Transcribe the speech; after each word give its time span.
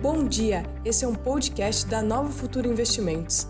Bom 0.00 0.28
dia, 0.28 0.62
esse 0.84 1.04
é 1.04 1.08
um 1.08 1.14
podcast 1.16 1.84
da 1.88 2.00
Nova 2.00 2.30
Futuro 2.30 2.68
Investimentos. 2.68 3.48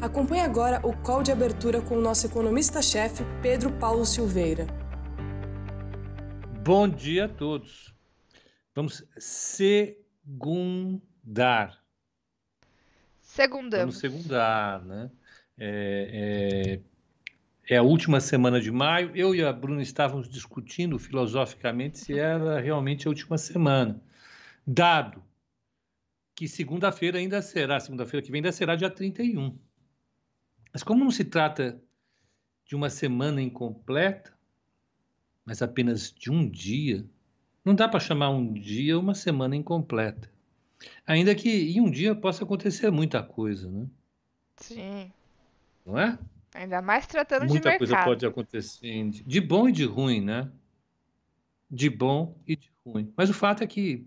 Acompanhe 0.00 0.40
agora 0.40 0.80
o 0.82 0.96
call 0.96 1.22
de 1.22 1.30
abertura 1.30 1.82
com 1.82 1.98
o 1.98 2.00
nosso 2.00 2.26
economista-chefe, 2.26 3.22
Pedro 3.42 3.70
Paulo 3.74 4.06
Silveira. 4.06 4.66
Bom 6.64 6.88
dia 6.88 7.26
a 7.26 7.28
todos. 7.28 7.94
Vamos 8.74 9.04
segundar. 9.18 10.24
Segundamos. 13.20 13.96
Vamos 13.96 13.98
segundar, 13.98 14.82
né? 14.86 15.10
É, 15.58 16.80
é, 17.68 17.74
é, 17.74 17.76
a 17.76 17.82
última 17.82 18.20
semana 18.20 18.58
de 18.58 18.70
maio. 18.70 19.14
Eu 19.14 19.34
e 19.34 19.44
a 19.44 19.52
Bruna 19.52 19.82
estávamos 19.82 20.30
discutindo 20.30 20.98
filosoficamente 20.98 21.98
se 21.98 22.18
era 22.18 22.58
realmente 22.58 23.06
a 23.06 23.10
última 23.10 23.36
semana. 23.36 24.00
Dado 24.66 25.22
que 26.34 26.48
segunda-feira 26.48 27.18
ainda 27.18 27.42
será, 27.42 27.78
segunda-feira 27.78 28.24
que 28.24 28.32
vem 28.32 28.38
ainda 28.38 28.52
será 28.52 28.74
dia 28.74 28.90
31. 28.90 29.56
Mas 30.72 30.82
como 30.82 31.04
não 31.04 31.10
se 31.10 31.24
trata 31.24 31.80
de 32.64 32.74
uma 32.74 32.88
semana 32.88 33.42
incompleta, 33.42 34.32
mas 35.44 35.60
apenas 35.60 36.12
de 36.12 36.30
um 36.30 36.48
dia, 36.48 37.04
não 37.64 37.74
dá 37.74 37.88
para 37.88 38.00
chamar 38.00 38.30
um 38.30 38.52
dia 38.52 38.98
uma 38.98 39.14
semana 39.14 39.54
incompleta. 39.54 40.30
Ainda 41.06 41.34
que 41.34 41.50
em 41.50 41.80
um 41.80 41.90
dia 41.90 42.14
possa 42.14 42.44
acontecer 42.44 42.90
muita 42.90 43.22
coisa, 43.22 43.70
né? 43.70 43.86
Sim. 44.56 45.12
Não 45.84 45.98
é? 45.98 46.18
Ainda 46.54 46.80
mais 46.82 47.06
tratando 47.06 47.46
muita 47.46 47.54
de 47.54 47.64
mercado. 47.64 47.78
Muita 47.80 47.94
coisa 47.96 48.04
pode 48.04 48.26
acontecer, 48.26 49.10
de 49.10 49.40
bom 49.40 49.68
e 49.68 49.72
de 49.72 49.84
ruim, 49.84 50.20
né? 50.20 50.50
De 51.70 51.88
bom 51.88 52.36
e 52.46 52.56
de 52.56 52.70
ruim. 52.84 53.12
Mas 53.16 53.30
o 53.30 53.34
fato 53.34 53.62
é 53.62 53.66
que 53.66 54.06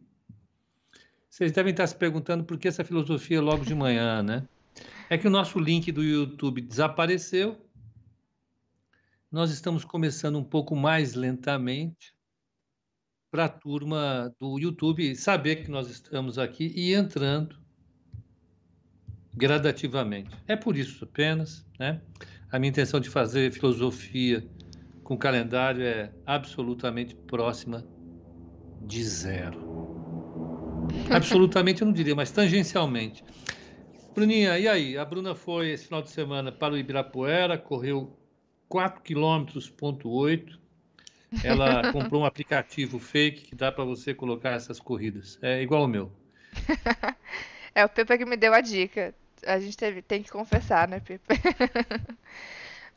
vocês 1.36 1.52
devem 1.52 1.72
estar 1.72 1.86
se 1.86 1.94
perguntando 1.94 2.46
por 2.46 2.58
que 2.58 2.66
essa 2.66 2.82
filosofia 2.82 3.42
logo 3.42 3.66
de 3.66 3.76
manhã, 3.76 4.24
né? 4.24 4.48
É 5.10 5.18
que 5.18 5.28
o 5.28 5.30
nosso 5.30 5.60
link 5.60 5.92
do 5.92 6.02
YouTube 6.02 6.62
desapareceu. 6.62 7.58
Nós 9.30 9.52
estamos 9.52 9.84
começando 9.84 10.38
um 10.38 10.44
pouco 10.46 10.78
mais 10.78 11.14
lentamente 11.14 12.16
para 13.30 13.46
a 13.46 13.50
turma 13.50 14.34
do 14.40 14.58
YouTube 14.58 15.14
saber 15.14 15.58
que 15.58 15.70
nós 15.70 15.90
estamos 15.90 16.40
aqui 16.40 16.72
e 16.74 16.94
entrando 16.94 17.60
gradativamente. 19.36 20.30
É 20.48 20.56
por 20.56 20.78
isso 20.78 21.04
apenas, 21.04 21.68
né? 21.78 22.02
A 22.50 22.58
minha 22.58 22.70
intenção 22.70 23.02
de 23.02 23.10
fazer 23.10 23.52
filosofia 23.52 24.50
com 25.04 25.18
calendário 25.18 25.84
é 25.84 26.14
absolutamente 26.26 27.14
próxima 27.14 27.86
de 28.82 29.04
zero. 29.04 29.65
Absolutamente 31.10 31.82
eu 31.82 31.86
não 31.86 31.94
diria, 31.94 32.16
mas 32.16 32.32
tangencialmente. 32.32 33.24
Bruninha, 34.14 34.58
e 34.58 34.68
aí? 34.68 34.98
A 34.98 35.04
Bruna 35.04 35.36
foi 35.36 35.72
esse 35.72 35.86
final 35.86 36.02
de 36.02 36.10
semana 36.10 36.52
para 36.52 36.74
o 36.74 36.78
Ibirapuera, 36.78 37.58
correu 37.58 38.18
4 38.70 39.02
km, 39.02 39.46
ponto 39.78 40.10
8. 40.10 40.58
Ela 41.44 41.92
comprou 41.92 42.22
um 42.22 42.26
aplicativo 42.26 42.98
fake 42.98 43.42
que 43.42 43.56
dá 43.56 43.72
para 43.72 43.84
você 43.84 44.14
colocar 44.14 44.52
essas 44.52 44.80
corridas. 44.80 45.38
É 45.42 45.62
igual 45.62 45.84
o 45.84 45.88
meu. 45.88 46.12
é 47.76 47.84
o 47.84 47.90
Pepe 47.90 48.18
que 48.18 48.26
me 48.26 48.38
deu 48.38 48.54
a 48.54 48.62
dica. 48.62 49.14
A 49.46 49.60
gente 49.60 49.78
teve, 49.78 50.02
tem 50.02 50.24
que 50.24 50.32
confessar, 50.32 50.88
né, 50.88 51.00
Pepe? 51.00 51.26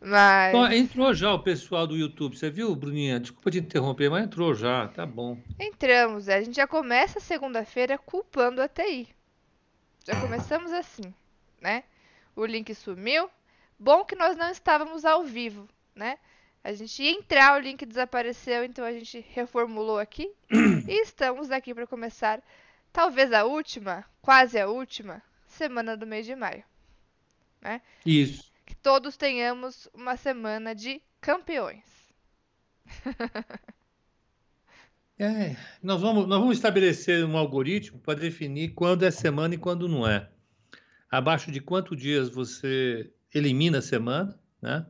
Mas. 0.00 0.52
Bom, 0.52 0.66
entrou 0.68 1.12
já 1.12 1.32
o 1.32 1.42
pessoal 1.42 1.86
do 1.86 1.96
YouTube. 1.96 2.36
Você 2.36 2.50
viu, 2.50 2.74
Bruninha? 2.74 3.18
Desculpa 3.18 3.50
te 3.50 3.58
interromper, 3.58 4.10
mas 4.10 4.24
entrou 4.24 4.54
já, 4.54 4.86
tá 4.88 5.04
bom. 5.04 5.36
Entramos, 5.58 6.28
é. 6.28 6.36
a 6.36 6.42
gente 6.42 6.56
já 6.56 6.66
começa 6.66 7.18
segunda-feira 7.18 7.98
culpando 7.98 8.62
a 8.62 8.68
TI. 8.68 9.08
Já 10.06 10.20
começamos 10.20 10.72
assim, 10.72 11.12
né? 11.60 11.82
O 12.36 12.46
link 12.46 12.74
sumiu. 12.74 13.28
Bom 13.78 14.04
que 14.04 14.14
nós 14.14 14.36
não 14.36 14.50
estávamos 14.50 15.04
ao 15.04 15.24
vivo, 15.24 15.68
né? 15.94 16.18
A 16.62 16.72
gente 16.72 17.02
ia 17.02 17.10
entrar, 17.10 17.56
o 17.56 17.60
link 17.60 17.84
desapareceu, 17.84 18.64
então 18.64 18.84
a 18.84 18.92
gente 18.92 19.24
reformulou 19.32 19.98
aqui. 19.98 20.30
e 20.50 21.02
estamos 21.02 21.50
aqui 21.50 21.74
para 21.74 21.86
começar, 21.86 22.42
talvez 22.92 23.32
a 23.32 23.44
última, 23.44 24.04
quase 24.20 24.58
a 24.58 24.68
última, 24.68 25.22
semana 25.46 25.96
do 25.96 26.06
mês 26.06 26.26
de 26.26 26.34
maio. 26.34 26.64
Né? 27.60 27.80
Isso 28.04 28.48
todos 28.82 29.16
tenhamos 29.16 29.88
uma 29.92 30.16
semana 30.16 30.74
de 30.74 31.02
campeões. 31.20 31.84
é, 35.18 35.56
nós, 35.82 36.00
vamos, 36.00 36.26
nós 36.26 36.38
vamos 36.38 36.56
estabelecer 36.56 37.24
um 37.24 37.36
algoritmo 37.36 37.98
para 38.00 38.18
definir 38.18 38.74
quando 38.74 39.04
é 39.04 39.10
semana 39.10 39.54
e 39.54 39.58
quando 39.58 39.88
não 39.88 40.06
é. 40.06 40.28
Abaixo 41.10 41.50
de 41.50 41.60
quantos 41.60 41.96
dias 41.96 42.28
você 42.28 43.10
elimina 43.34 43.78
a 43.78 43.82
semana, 43.82 44.38
né? 44.60 44.86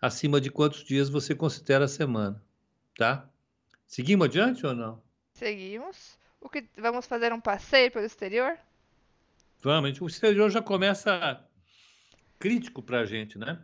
Acima 0.00 0.40
de 0.40 0.50
quantos 0.50 0.82
dias 0.84 1.08
você 1.08 1.34
considera 1.34 1.84
a 1.84 1.88
semana, 1.88 2.42
tá? 2.96 3.28
Seguimos 3.86 4.26
adiante 4.26 4.64
ou 4.64 4.74
não? 4.74 5.02
Seguimos. 5.34 6.18
O 6.40 6.48
que 6.48 6.64
vamos 6.78 7.06
fazer 7.06 7.32
um 7.32 7.40
passeio 7.40 7.90
pelo 7.90 8.06
exterior? 8.06 8.56
Vamos. 9.62 10.00
O 10.00 10.06
exterior 10.06 10.48
já 10.50 10.62
começa 10.62 11.44
crítico 12.40 12.82
para 12.82 13.00
a 13.00 13.06
gente, 13.06 13.38
né? 13.38 13.62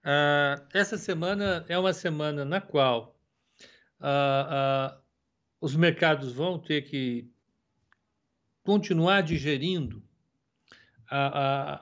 Uh, 0.00 0.66
essa 0.72 0.98
semana 0.98 1.64
é 1.68 1.78
uma 1.78 1.92
semana 1.92 2.44
na 2.44 2.60
qual 2.60 3.16
uh, 4.00 4.96
uh, 4.96 5.02
os 5.60 5.76
mercados 5.76 6.32
vão 6.32 6.58
ter 6.58 6.82
que 6.82 7.30
continuar 8.64 9.20
digerindo 9.20 10.02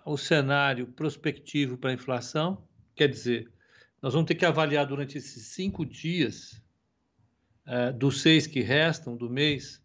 o 0.04 0.16
cenário 0.18 0.88
prospectivo 0.88 1.78
para 1.78 1.90
a 1.90 1.94
inflação. 1.94 2.68
Quer 2.94 3.08
dizer, 3.08 3.50
nós 4.02 4.12
vamos 4.12 4.26
ter 4.26 4.34
que 4.34 4.44
avaliar 4.44 4.84
durante 4.84 5.16
esses 5.16 5.46
cinco 5.54 5.86
dias 5.86 6.60
dos 7.96 8.20
seis 8.20 8.46
que 8.46 8.60
restam 8.60 9.16
do 9.16 9.30
mês 9.30 9.80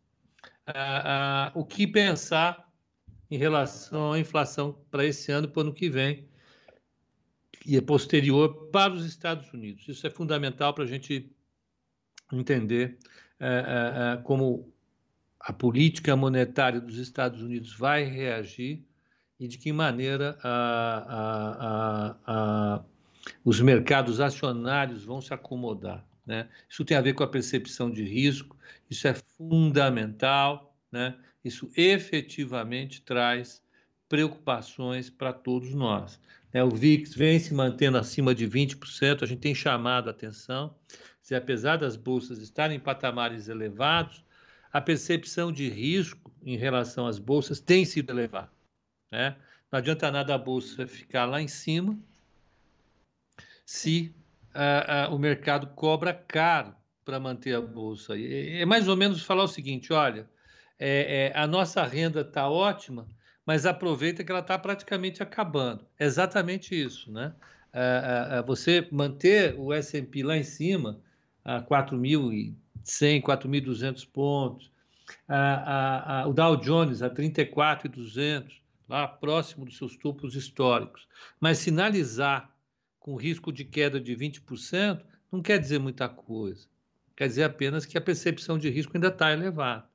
o 1.54 1.64
que 1.64 1.88
pensar 1.88 2.67
em 3.30 3.38
relação 3.38 4.14
à 4.14 4.20
inflação 4.20 4.78
para 4.90 5.06
esse 5.06 5.32
ano 5.32 5.48
para 5.48 5.60
o 5.60 5.62
ano 5.64 5.74
que 5.74 5.90
vem, 5.90 6.28
e 7.66 7.76
é 7.76 7.82
posterior 7.82 8.70
para 8.72 8.94
os 8.94 9.06
Estados 9.06 9.52
Unidos. 9.52 9.88
Isso 9.88 10.08
é 10.08 10.10
fundamental 10.10 10.74
para 10.74 10.86
a 10.86 10.88
gente 10.88 11.30
entender 12.32 12.98
é, 13.40 13.48
é, 13.48 14.14
é, 14.14 14.18
como 14.24 14.74
a 15.40 15.52
política 15.52 16.16
monetária 16.16 16.80
dos 16.80 16.98
Estados 16.98 17.42
Unidos 17.42 17.74
vai 17.74 18.04
reagir 18.04 18.86
e 19.40 19.48
de 19.48 19.58
que 19.58 19.72
maneira 19.72 20.38
a, 20.42 21.06
a, 21.08 22.16
a, 22.26 22.84
os 23.44 23.60
mercados 23.62 24.20
acionários 24.20 25.04
vão 25.04 25.22
se 25.22 25.34
acomodar. 25.34 26.06
Né? 26.26 26.50
Isso 26.70 26.84
tem 26.84 26.98
a 26.98 27.02
ver 27.02 27.14
com 27.14 27.24
a 27.24 27.28
percepção 27.28 27.92
de 27.92 28.04
risco, 28.04 28.58
isso 28.90 29.08
é 29.08 29.14
fundamental. 29.14 30.76
Né? 30.92 31.18
Isso 31.48 31.70
efetivamente 31.76 33.02
traz 33.02 33.62
preocupações 34.08 35.10
para 35.10 35.34
todos 35.34 35.74
nós. 35.74 36.20
Né? 36.54 36.64
O 36.64 36.70
VIX 36.70 37.14
vem 37.14 37.40
se 37.40 37.54
mantendo 37.54 37.98
acima 37.98 38.34
de 38.34 38.48
20%, 38.48 39.24
a 39.24 39.26
gente 39.26 39.40
tem 39.40 39.56
chamado 39.56 40.08
a 40.08 40.12
atenção, 40.12 40.76
se 41.22 41.36
apesar 41.36 41.78
das 41.78 41.96
bolsas 41.96 42.40
estarem 42.40 42.78
em 42.78 42.80
patamares 42.80 43.48
elevados, 43.48 44.24
a 44.72 44.80
percepção 44.80 45.52
de 45.52 45.68
risco 45.70 46.32
em 46.44 46.56
relação 46.56 47.08
às 47.08 47.20
bolsas 47.20 47.60
tem 47.60 47.84
sido 47.84 48.12
elevada. 48.12 48.52
Né? 49.12 49.36
Não 49.72 49.80
adianta 49.80 50.12
nada 50.12 50.36
a 50.36 50.38
bolsa 50.38 50.88
ficar 50.88 51.26
lá 51.26 51.42
em 51.42 51.48
cima 51.48 51.98
se 53.66 54.14
uh, 54.56 55.12
uh, 55.12 55.16
o 55.16 55.20
mercado 55.20 55.68
cobra 55.76 56.14
caro 56.14 56.74
para 57.04 57.20
manter 57.20 57.56
a 57.56 57.62
bolsa. 57.62 58.14
é 58.18 58.66
mais 58.66 58.88
ou 58.88 58.96
menos 58.96 59.22
falar 59.24 59.44
o 59.44 59.48
seguinte: 59.48 59.92
olha, 59.92 60.30
é, 60.80 61.32
é, 61.34 61.38
a 61.38 61.48
nossa 61.48 61.84
renda 61.84 62.22
está 62.22 62.50
ótima, 62.50 63.08
mas 63.46 63.66
aproveita 63.66 64.24
que 64.24 64.32
ela 64.32 64.42
está 64.42 64.58
praticamente 64.60 65.24
acabando. 65.24 65.86
É 65.98 66.06
exatamente 66.06 66.80
isso, 66.80 67.12
né? 67.12 67.34
É, 67.74 68.38
é, 68.38 68.44
você 68.44 68.88
manter 68.92 69.56
o 69.58 69.74
S&P 69.74 70.24
lá 70.24 70.38
em 70.38 70.44
cima, 70.44 71.00
a 71.44 71.62
4.100, 71.62 73.22
4.200 73.22 74.08
pontos, 74.12 74.72
a, 75.28 75.38
a, 75.38 76.22
a, 76.22 76.28
o 76.28 76.34
Dow 76.34 76.58
Jones 76.58 77.02
a 77.02 77.10
34.200, 77.10 78.62
lá 78.88 79.08
próximo 79.08 79.66
dos 79.66 79.78
seus 79.78 79.96
topos 79.98 80.36
históricos, 80.36 81.08
mas 81.40 81.58
sinalizar 81.58 82.54
com 83.00 83.16
risco 83.16 83.52
de 83.52 83.64
queda 83.64 84.00
de 84.00 84.16
20% 84.16 85.02
não 85.32 85.42
quer 85.42 85.60
dizer 85.60 85.80
muita 85.80 86.08
coisa. 86.10 86.68
Quer 87.16 87.28
dizer 87.28 87.44
apenas 87.44 87.86
que 87.86 87.98
a 87.98 88.02
percepção 88.02 88.58
de 88.58 88.70
risco 88.70 88.96
ainda 88.96 89.08
está 89.08 89.32
elevada. 89.32 89.88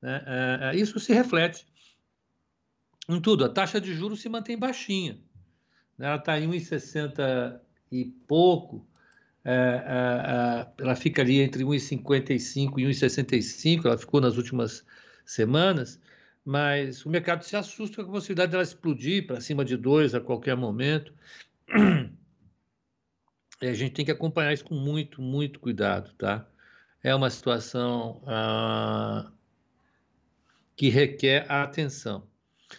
Né? 0.00 0.22
É, 0.26 0.58
é, 0.62 0.76
isso 0.76 0.98
se 1.00 1.12
reflete 1.12 1.66
em 3.08 3.20
tudo. 3.20 3.44
A 3.44 3.48
taxa 3.48 3.80
de 3.80 3.94
juros 3.94 4.20
se 4.20 4.28
mantém 4.28 4.58
baixinha. 4.58 5.18
Né? 5.96 6.06
Ela 6.06 6.16
está 6.16 6.38
em 6.38 6.48
1,60 6.48 7.60
e 7.90 8.04
pouco. 8.04 8.86
É, 9.44 9.52
é, 9.52 9.54
é, 9.54 10.82
ela 10.82 10.94
fica 10.94 11.22
ali 11.22 11.40
entre 11.40 11.64
1,55 11.64 12.78
e 12.78 12.84
1,65. 12.84 13.86
Ela 13.86 13.98
ficou 13.98 14.20
nas 14.20 14.36
últimas 14.36 14.84
semanas, 15.24 16.00
mas 16.44 17.04
o 17.04 17.10
mercado 17.10 17.44
se 17.44 17.56
assusta 17.56 18.02
com 18.02 18.10
a 18.10 18.14
possibilidade 18.14 18.52
dela 18.52 18.62
explodir 18.62 19.26
para 19.26 19.40
cima 19.40 19.64
de 19.64 19.76
dois 19.76 20.14
a 20.14 20.20
qualquer 20.20 20.56
momento. 20.56 21.12
E 23.60 23.66
a 23.66 23.74
gente 23.74 23.92
tem 23.92 24.04
que 24.04 24.12
acompanhar 24.12 24.52
isso 24.52 24.64
com 24.64 24.76
muito, 24.76 25.20
muito 25.20 25.58
cuidado, 25.58 26.12
tá? 26.14 26.48
É 27.02 27.12
uma 27.12 27.28
situação 27.28 28.22
ah, 28.24 29.32
que 30.78 30.88
requer 30.88 31.44
a 31.50 31.64
atenção. 31.64 32.30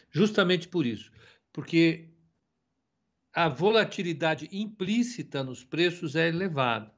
Justamente 0.09 0.69
por 0.69 0.85
isso, 0.85 1.11
porque 1.51 2.07
a 3.33 3.49
volatilidade 3.49 4.47
implícita 4.53 5.43
nos 5.43 5.65
preços 5.65 6.15
é 6.15 6.29
elevada. 6.29 6.91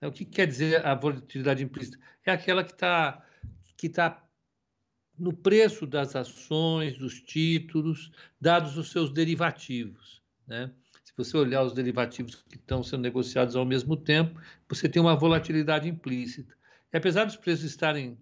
O 0.00 0.10
que 0.10 0.24
quer 0.24 0.46
dizer 0.46 0.84
a 0.86 0.94
volatilidade 0.94 1.62
implícita? 1.62 1.98
É 2.24 2.32
aquela 2.32 2.64
que 2.64 2.72
está 2.72 3.24
que 3.76 3.88
tá 3.88 4.24
no 5.18 5.32
preço 5.32 5.86
das 5.86 6.16
ações, 6.16 6.96
dos 6.96 7.20
títulos, 7.20 8.10
dados 8.40 8.76
os 8.78 8.90
seus 8.90 9.12
derivativos. 9.12 10.22
Né? 10.46 10.72
Se 11.04 11.12
você 11.16 11.36
olhar 11.36 11.62
os 11.62 11.74
derivativos 11.74 12.36
que 12.48 12.56
estão 12.56 12.82
sendo 12.82 13.02
negociados 13.02 13.54
ao 13.54 13.66
mesmo 13.66 13.96
tempo, 13.96 14.40
você 14.68 14.88
tem 14.88 15.02
uma 15.02 15.14
volatilidade 15.14 15.88
implícita. 15.88 16.56
E 16.92 16.96
apesar 16.96 17.24
dos 17.24 17.36
preços 17.36 17.64
estarem 17.64 18.18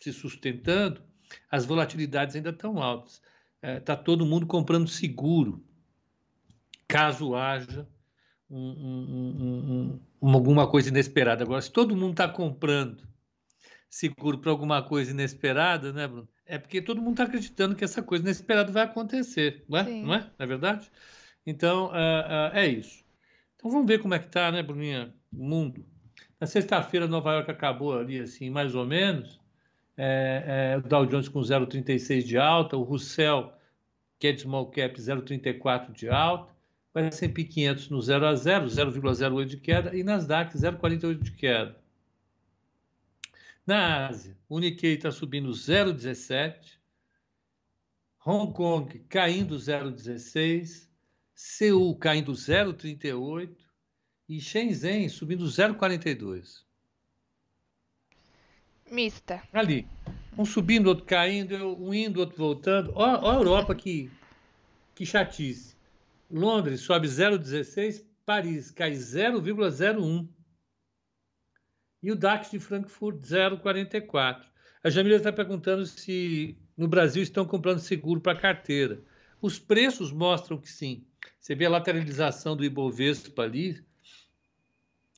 se 0.00 0.12
sustentando, 0.12 1.02
as 1.50 1.64
volatilidades 1.64 2.36
ainda 2.36 2.50
estão 2.50 2.82
altas. 2.82 3.22
Está 3.62 3.68
é, 3.68 3.80
tá 3.80 3.96
todo 3.96 4.26
mundo 4.26 4.46
comprando 4.46 4.88
seguro, 4.88 5.64
caso 6.86 7.34
haja 7.34 7.88
um, 8.50 8.58
um, 8.58 10.00
um, 10.20 10.34
alguma 10.34 10.66
coisa 10.68 10.90
inesperada. 10.90 11.44
Agora, 11.44 11.62
se 11.62 11.72
todo 11.72 11.96
mundo 11.96 12.12
está 12.12 12.28
comprando 12.28 13.02
seguro 13.88 14.38
para 14.38 14.50
alguma 14.50 14.82
coisa 14.82 15.12
inesperada, 15.12 15.92
né, 15.92 16.06
Bruno? 16.06 16.28
É 16.46 16.58
porque 16.58 16.82
todo 16.82 17.00
mundo 17.00 17.12
está 17.12 17.24
acreditando 17.24 17.74
que 17.74 17.84
essa 17.84 18.02
coisa 18.02 18.24
inesperada 18.24 18.70
vai 18.70 18.82
acontecer, 18.82 19.64
não 19.68 19.78
é? 19.78 19.84
Sim. 19.84 20.02
Não 20.02 20.14
é? 20.14 20.18
Não 20.18 20.44
é 20.44 20.46
verdade? 20.46 20.90
Então, 21.46 21.86
uh, 21.86 21.90
uh, 21.90 22.54
é 22.56 22.66
isso. 22.66 23.04
Então, 23.56 23.70
vamos 23.70 23.86
ver 23.86 24.00
como 24.00 24.14
é 24.14 24.18
que 24.18 24.26
está, 24.26 24.50
né, 24.50 24.62
Bruninha? 24.62 25.14
O 25.32 25.44
mundo. 25.44 25.86
Na 26.38 26.46
sexta-feira, 26.46 27.06
Nova 27.06 27.32
York 27.32 27.50
acabou 27.50 27.98
ali, 27.98 28.20
assim, 28.20 28.50
mais 28.50 28.74
ou 28.74 28.84
menos. 28.84 29.40
É, 29.96 30.74
é, 30.74 30.78
o 30.78 30.82
Dow 30.82 31.06
Jones 31.06 31.28
com 31.28 31.40
0,36 31.40 32.22
de 32.24 32.36
alta, 32.36 32.76
o 32.76 32.82
Russell, 32.82 33.52
que 34.18 34.26
é 34.26 34.32
de 34.32 34.42
small 34.42 34.70
cap, 34.70 35.00
0,34 35.00 35.92
de 35.92 36.08
alta. 36.08 36.52
Vai 36.92 37.10
ser 37.10 37.28
500 37.28 37.90
no 37.90 38.00
0 38.00 38.26
a 38.26 38.34
0, 38.34 38.66
0,08 38.66 39.44
de 39.46 39.56
queda, 39.56 39.96
e 39.96 40.02
Nasdaq 40.04 40.56
0,48 40.56 41.22
de 41.22 41.32
queda. 41.32 41.76
Na 43.66 44.08
Ásia, 44.08 44.36
o 44.48 44.58
Nikkei 44.60 44.94
está 44.94 45.10
subindo 45.10 45.50
0,17, 45.50 46.78
Hong 48.26 48.52
Kong 48.52 48.98
caindo 49.08 49.56
0,16, 49.56 50.88
Seul 51.34 51.96
caindo 51.96 52.32
0,38 52.32 53.56
e 54.28 54.40
Shenzhen 54.40 55.08
subindo 55.08 55.44
0,42. 55.44 56.64
Mista. 58.90 59.42
Ali. 59.52 59.86
Um 60.36 60.44
subindo, 60.44 60.88
outro 60.88 61.04
caindo, 61.04 61.54
um 61.80 61.94
indo, 61.94 62.20
outro 62.20 62.36
voltando. 62.36 62.92
Ó, 62.94 63.02
ó 63.02 63.30
a 63.32 63.34
Europa 63.34 63.74
que, 63.74 64.10
que 64.94 65.06
chatice. 65.06 65.76
Londres 66.30 66.80
sobe 66.80 67.06
0,16, 67.06 68.04
Paris 68.26 68.70
cai 68.70 68.92
0,01 68.92 70.26
e 72.02 72.10
o 72.12 72.16
DAX 72.16 72.50
de 72.50 72.58
Frankfurt 72.58 73.22
0,44. 73.22 74.44
A 74.82 74.90
Jamila 74.90 75.16
está 75.16 75.32
perguntando 75.32 75.86
se 75.86 76.58
no 76.76 76.88
Brasil 76.88 77.22
estão 77.22 77.46
comprando 77.46 77.78
seguro 77.78 78.20
para 78.20 78.38
carteira. 78.38 79.02
Os 79.40 79.58
preços 79.58 80.12
mostram 80.12 80.58
que 80.58 80.70
sim. 80.70 81.06
Você 81.38 81.54
vê 81.54 81.66
a 81.66 81.70
lateralização 81.70 82.56
do 82.56 82.64
Ibovespa 82.64 83.42
ali, 83.42 83.82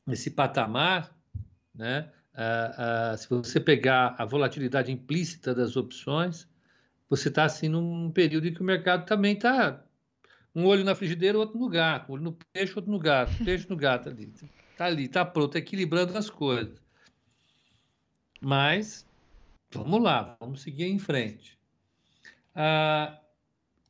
esse 0.09 0.31
patamar, 0.31 1.17
né? 1.75 2.13
Ah, 2.37 3.13
ah, 3.13 3.17
se 3.17 3.29
você 3.31 3.59
pegar 3.59 4.15
a 4.19 4.27
volatilidade 4.27 4.93
implícita 4.93 5.55
das 5.55 5.75
opções, 5.75 6.47
você 7.09 7.29
está 7.29 7.45
assim 7.45 7.69
num 7.69 8.11
período 8.11 8.47
em 8.47 8.53
que 8.53 8.61
o 8.61 8.65
mercado 8.65 9.07
também 9.07 9.33
está 9.33 9.83
um 10.55 10.67
olho 10.67 10.85
na 10.85 10.95
frigideira, 10.95 11.39
outro 11.39 11.59
no 11.59 11.69
gato, 11.69 12.11
um 12.11 12.15
olho 12.15 12.23
no 12.25 12.39
peixe, 12.53 12.75
outro 12.77 12.91
no 12.91 12.99
gato, 12.99 13.33
peixe 13.43 13.67
no 13.69 13.77
gato 13.77 14.11
ali. 14.11 14.33
Está 14.73 14.85
ali, 14.85 15.05
está 15.05 15.25
pronto, 15.25 15.57
equilibrando 15.57 16.17
as 16.17 16.29
coisas. 16.29 16.79
Mas, 18.39 19.07
vamos 19.73 20.03
lá, 20.03 20.37
vamos 20.39 20.61
seguir 20.61 20.85
em 20.85 20.99
frente. 20.99 21.59
Ah, 22.55 23.19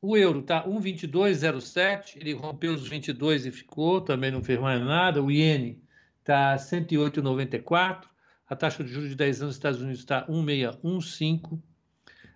o 0.01 0.17
euro 0.17 0.39
está 0.39 0.65
1,2207, 0.65 2.17
ele 2.17 2.33
rompeu 2.33 2.75
os 2.75 2.87
22 2.87 3.47
e 3.47 3.51
ficou, 3.51 4.01
também 4.01 4.31
não 4.31 4.43
fez 4.43 4.61
mais 4.61 4.81
nada. 4.81 5.21
O 5.21 5.33
iene 5.33 5.83
está 6.21 6.55
108,94. 6.55 8.07
A 8.49 8.55
taxa 8.55 8.85
de 8.85 8.93
juros 8.93 9.09
de 9.09 9.17
10 9.17 9.43
anos 9.43 9.49
nos 9.49 9.57
Estados 9.57 9.81
Unidos 9.81 10.01
está 10.01 10.25
1,615. 10.29 11.63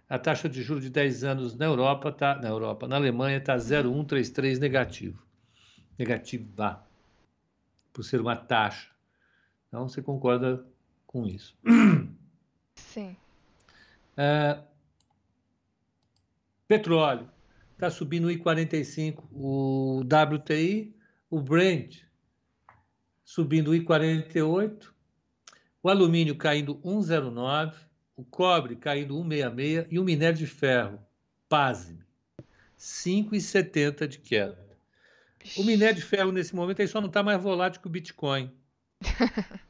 A 0.09 0.19
taxa 0.19 0.49
de 0.49 0.63
juros 0.63 0.83
de 0.83 0.91
10 0.91 1.25
anos 1.25 1.55
na 1.55 1.67
Europa 1.67 2.09
está 2.09 2.35
na 2.35 2.49
Europa, 2.49 2.89
na 2.89 2.97
Alemanha 2.97 3.39
está 3.39 3.57
0,133 3.57 4.59
negativo. 4.59 5.23
Negativa 5.97 6.85
por 7.93 8.03
ser 8.03 8.21
uma 8.21 8.35
taxa. 8.35 8.89
Então, 9.69 9.89
você 9.89 10.03
concorda 10.03 10.65
com 11.07 11.27
isso? 11.27 11.57
Sim. 12.75 13.17
É, 14.17 14.59
petróleo 16.67 17.29
está 17.73 17.89
subindo 17.89 18.29
1,45 18.29 19.23
o 19.33 20.01
WTI, 20.01 20.95
o 21.31 21.41
Brent 21.41 22.03
subindo 23.25 23.73
1,48, 23.73 24.91
o 25.83 25.89
alumínio 25.89 26.37
caindo 26.37 26.77
1,09, 26.77 27.75
o 28.17 28.25
cobre 28.25 28.77
caindo 28.77 29.15
1,66 29.17 29.87
e 29.91 29.99
o 29.99 30.05
minério 30.05 30.39
de 30.39 30.47
ferro, 30.47 30.99
pasme, 31.49 31.99
5,70 32.79 34.07
de 34.07 34.19
queda. 34.19 34.71
O 35.57 35.65
minério 35.65 35.97
de 35.97 36.03
ferro, 36.03 36.33
nesse 36.33 36.55
momento, 36.55 36.83
aí 36.83 36.89
só 36.89 37.01
não 37.01 37.09
está 37.09 37.23
mais 37.23 37.43
volátil 37.43 37.81
que 37.81 37.87
o 37.87 37.91
Bitcoin. 37.91 38.53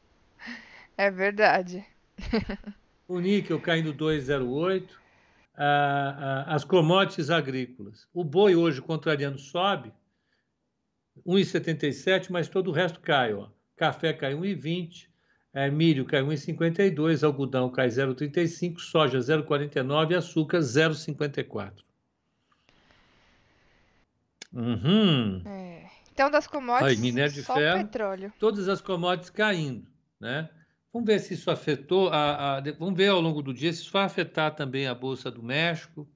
é 0.97 1.11
verdade. 1.11 1.85
o 3.07 3.21
níquel 3.21 3.61
caindo 3.61 3.95
2,08. 3.95 4.89
Ah, 5.57 6.47
ah, 6.47 6.55
as 6.55 6.65
commodities 6.65 7.29
agrícolas. 7.29 8.09
O 8.15 8.25
boi 8.25 8.57
hoje, 8.57 8.81
contrariando, 8.81 9.39
sobe 9.39 9.93
1,77, 11.27 12.31
mas 12.31 12.49
todo 12.49 12.71
o 12.71 12.73
resto 12.73 13.01
cai. 13.01 13.35
Ó. 13.35 13.49
Café 13.77 14.13
cai 14.13 14.35
1,20, 14.35 15.10
é, 15.53 15.71
milho 15.71 16.05
cai 16.05 16.23
1,52, 16.23 17.25
algodão 17.25 17.69
cai 17.71 17.89
0,35, 17.89 18.79
soja 18.79 19.19
0,49 19.19 20.13
e 20.13 20.15
açúcar 20.15 20.59
0,54. 20.59 21.73
Uhum. 24.53 25.43
É. 25.47 25.87
Então, 26.13 26.31
das 26.31 26.47
commodities, 26.47 26.99
Aí, 26.99 27.03
minério 27.03 27.33
de 27.33 27.43
só 27.43 27.55
ferro, 27.55 27.79
petróleo. 27.79 28.33
Todas 28.39 28.69
as 28.69 28.81
commodities 28.81 29.31
caindo, 29.31 29.87
né? 30.21 30.49
Vamos 30.93 31.07
ver 31.07 31.21
se 31.21 31.35
isso 31.35 31.51
afetou, 31.51 32.09
a, 32.09 32.59
a, 32.59 32.61
vamos 32.79 32.97
ver 32.97 33.09
ao 33.09 33.21
longo 33.21 33.43
do 33.43 33.55
dia 33.55 33.73
se 33.73 33.83
isso 33.83 33.93
vai 33.93 34.05
afetar 34.05 34.55
também 34.55 34.89
a 34.89 34.95
Bolsa 34.95 35.31
do 35.31 35.43
México, 35.43 36.09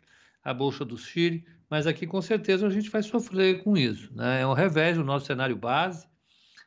a 0.42 0.52
Bolsa 0.52 0.84
do 0.84 0.98
Chile, 0.98 1.46
mas 1.70 1.86
aqui 1.86 2.06
com 2.06 2.20
certeza 2.20 2.66
a 2.66 2.70
gente 2.70 2.90
vai 2.90 3.02
sofrer 3.02 3.62
com 3.62 3.76
isso. 3.76 4.12
Né? 4.14 4.42
É 4.42 4.46
um 4.46 4.52
revés 4.52 4.96
do 4.96 5.04
nosso 5.04 5.26
cenário 5.26 5.56
base, 5.56 6.06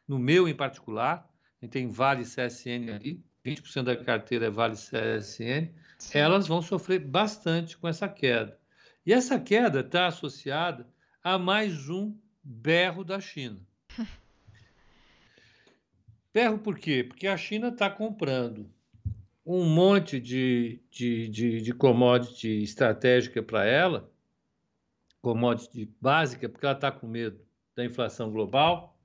no 0.08 0.18
meu 0.18 0.48
em 0.48 0.56
particular, 0.56 1.27
a 1.62 1.66
gente 1.66 1.72
tem 1.72 1.88
Vale 1.88 2.24
CSN 2.24 2.92
ali, 2.94 3.24
20% 3.46 3.84
da 3.84 3.96
carteira 3.96 4.48
é 4.48 4.50
Vale 4.50 4.76
CSN, 4.76 5.72
Sim. 5.98 6.18
elas 6.18 6.48
vão 6.48 6.62
sofrer 6.62 7.00
bastante 7.00 7.78
com 7.78 7.88
essa 7.88 8.08
queda. 8.08 8.60
E 9.06 9.14
essa 9.14 9.40
queda 9.40 9.80
está 9.80 10.08
associada 10.08 10.88
a 11.24 11.38
mais 11.38 11.90
um 11.90 12.16
berro 12.44 13.04
da 13.04 13.20
China. 13.20 13.60
berro 16.34 16.60
por 16.60 16.78
quê? 16.78 17.04
Porque 17.04 17.28
a 17.28 17.38
China 17.38 17.70
está 17.70 17.90
comprando 17.90 18.70
um 19.46 19.64
monte 19.64 20.20
de, 20.20 20.82
de, 20.92 21.30
de, 21.30 21.62
de 21.62 21.74
commodity 21.74 22.64
estratégica 22.64 23.42
para 23.42 23.66
ela, 23.66 24.12
commodity 25.22 25.90
básica, 26.02 26.50
porque 26.50 26.66
ela 26.66 26.76
está 26.76 26.92
com 26.92 27.08
medo 27.08 27.40
da 27.74 27.86
inflação 27.86 28.30
global, 28.30 29.00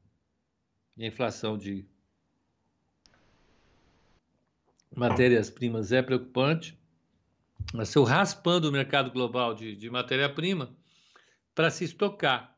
e 0.97 1.05
a 1.05 1.07
inflação 1.07 1.57
de 1.57 1.87
matérias-primas 4.95 5.93
é 5.93 6.03
preocupante. 6.03 6.79
Mas 7.73 7.95
eu 7.95 8.03
raspando 8.03 8.69
o 8.69 8.73
mercado 8.73 9.11
global 9.11 9.55
de, 9.55 9.77
de 9.77 9.89
matéria-prima, 9.89 10.75
para 11.55 11.71
se 11.71 11.85
estocar. 11.85 12.57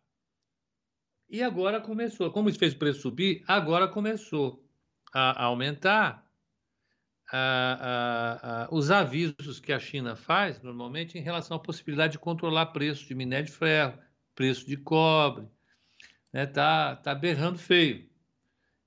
E 1.29 1.43
agora 1.43 1.81
começou. 1.81 2.31
Como 2.31 2.49
isso 2.49 2.59
fez 2.59 2.73
o 2.73 2.79
preço 2.79 3.01
subir, 3.01 3.43
agora 3.47 3.89
começou 3.89 4.65
a 5.13 5.45
aumentar 5.45 6.25
ah, 7.33 8.39
ah, 8.43 8.69
os 8.71 8.91
avisos 8.91 9.59
que 9.61 9.73
a 9.73 9.79
China 9.79 10.15
faz, 10.15 10.61
normalmente, 10.63 11.19
em 11.19 11.23
relação 11.23 11.57
à 11.57 11.61
possibilidade 11.61 12.13
de 12.13 12.19
controlar 12.19 12.67
preço 12.67 13.07
de 13.07 13.15
minério 13.15 13.47
de 13.47 13.53
ferro, 13.53 13.99
preço 14.35 14.67
de 14.67 14.77
cobre. 14.77 15.47
Né? 16.33 16.47
Tá, 16.47 16.97
tá 16.97 17.15
berrando 17.15 17.59
feio. 17.59 18.09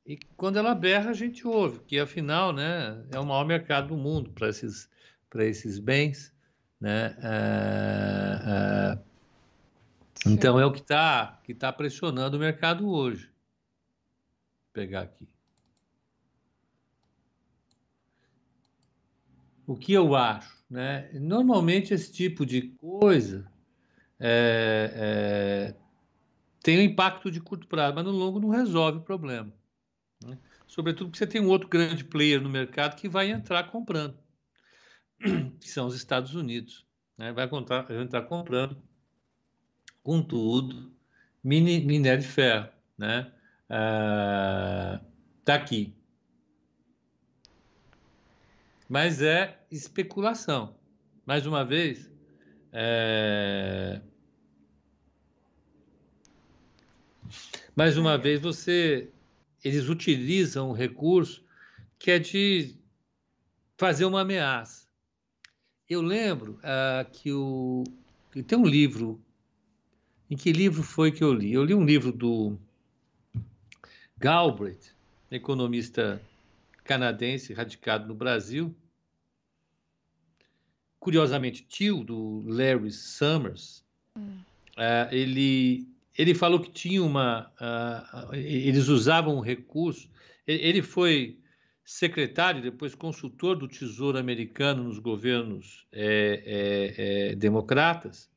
E 0.08 0.18
quando 0.38 0.58
ela 0.58 0.74
berra, 0.74 1.10
a 1.10 1.14
gente 1.14 1.46
ouve, 1.46 1.82
que 1.82 2.00
afinal 2.00 2.54
né, 2.54 3.06
é 3.12 3.20
o 3.20 3.26
maior 3.26 3.46
mercado 3.46 3.90
do 3.90 3.98
mundo 3.98 4.30
para 4.32 4.48
esses, 4.48 4.90
esses 5.36 5.80
bens. 5.80 6.34
Né? 6.80 7.18
É, 7.22 8.96
é, 8.96 10.32
então 10.32 10.58
é 10.58 10.66
o 10.66 10.72
que 10.72 10.80
está 10.80 11.42
que 11.44 11.54
tá 11.54 11.74
pressionando 11.74 12.38
o 12.38 12.40
mercado 12.40 12.90
hoje. 12.90 13.26
Vou 13.26 14.72
pegar 14.72 15.02
aqui. 15.02 15.28
O 19.66 19.76
que 19.76 19.92
eu 19.92 20.16
acho? 20.16 20.64
Né? 20.70 21.10
Normalmente 21.16 21.94
esse 21.94 22.14
tipo 22.14 22.46
de 22.46 22.70
coisa 22.78 23.52
é, 24.18 24.94
é, 24.96 25.76
tem 26.64 26.80
um 26.80 26.82
impacto 26.82 27.30
de 27.30 27.42
curto 27.42 27.68
prazo, 27.68 27.94
mas 27.94 28.06
no 28.06 28.12
longo 28.12 28.40
não 28.40 28.48
resolve 28.48 29.00
o 29.00 29.04
problema. 29.04 29.52
Né? 30.24 30.38
Sobretudo 30.66 31.10
porque 31.10 31.18
você 31.18 31.28
tem 31.28 31.42
um 31.42 31.50
outro 31.50 31.68
grande 31.68 32.04
player 32.04 32.42
no 32.42 32.50
mercado 32.50 32.96
que 32.96 33.08
vai 33.08 33.32
entrar 33.32 33.72
comprando, 33.72 34.18
que 35.60 35.70
são 35.70 35.88
os 35.88 35.96
Estados 35.96 36.36
Unidos. 36.36 36.86
Né? 37.18 37.32
Vai, 37.32 37.46
entrar, 37.46 37.84
vai 37.84 38.02
entrar 38.02 38.24
comprando 38.24 38.82
com 40.04 40.22
tudo 40.22 40.92
mini, 41.44 41.80
minério 41.80 42.22
de 42.22 42.28
ferro. 42.28 42.70
Né? 42.98 43.32
Ah, 43.70 45.02
tá 45.44 45.56
aqui. 45.56 45.94
Mas 48.88 49.22
é 49.22 49.60
especulação. 49.70 50.76
Mais 51.26 51.46
uma 51.46 51.66
vez, 51.66 52.10
é... 52.72 54.00
mais 57.76 57.98
uma 57.98 58.18
vez 58.18 58.40
você 58.40 59.12
eles 59.68 59.90
utilizam 59.90 60.70
um 60.70 60.74
recurso 60.74 61.44
que 62.00 62.12
é 62.12 62.20
de 62.20 62.76
fazer 63.78 64.06
uma 64.06 64.22
ameaça. 64.22 64.88
Eu 65.90 66.02
lembro 66.02 66.60
uh, 66.60 67.10
que 67.12 67.32
o 67.32 67.84
tem 68.48 68.58
um 68.58 68.66
livro. 68.66 69.22
Em 70.30 70.36
que 70.36 70.52
livro 70.52 70.84
foi 70.84 71.12
que 71.12 71.24
eu 71.24 71.34
li? 71.34 71.54
Eu 71.54 71.64
li 71.64 71.74
um 71.74 71.86
livro 71.86 72.12
do 72.12 72.58
Galbraith, 74.18 74.94
economista 75.32 76.22
canadense 76.84 77.54
radicado 77.54 78.08
no 78.08 78.14
Brasil. 78.14 78.76
Curiosamente, 81.00 81.64
tio 81.64 82.04
do 82.04 82.44
Larry 82.46 82.92
Summers. 82.92 83.84
Hum. 84.16 84.40
Uh, 84.78 85.14
ele 85.14 85.88
ele 86.18 86.34
falou 86.34 86.60
que 86.60 86.72
tinha 86.72 87.04
uma. 87.04 87.52
Uh, 87.62 88.36
eles 88.36 88.88
usavam 88.88 89.38
um 89.38 89.40
recurso. 89.40 90.10
Ele 90.48 90.82
foi 90.82 91.38
secretário, 91.86 92.62
depois 92.62 92.96
consultor 92.96 93.56
do 93.56 93.68
Tesouro 93.68 94.18
Americano 94.18 94.84
nos 94.84 94.98
governos 94.98 95.86
é, 95.92 96.44
é, 96.46 97.32
é, 97.32 97.36
democratas. 97.36 98.30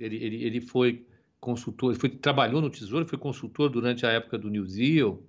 Ele, 0.00 0.16
ele, 0.16 0.44
ele 0.44 0.60
foi 0.60 1.06
consultor, 1.40 1.92
ele 1.92 2.00
foi, 2.00 2.08
trabalhou 2.10 2.60
no 2.60 2.68
Tesouro, 2.68 3.06
foi 3.06 3.18
consultor 3.18 3.70
durante 3.70 4.04
a 4.04 4.10
época 4.10 4.36
do 4.36 4.50
New 4.50 4.66
Deal. 4.66 5.22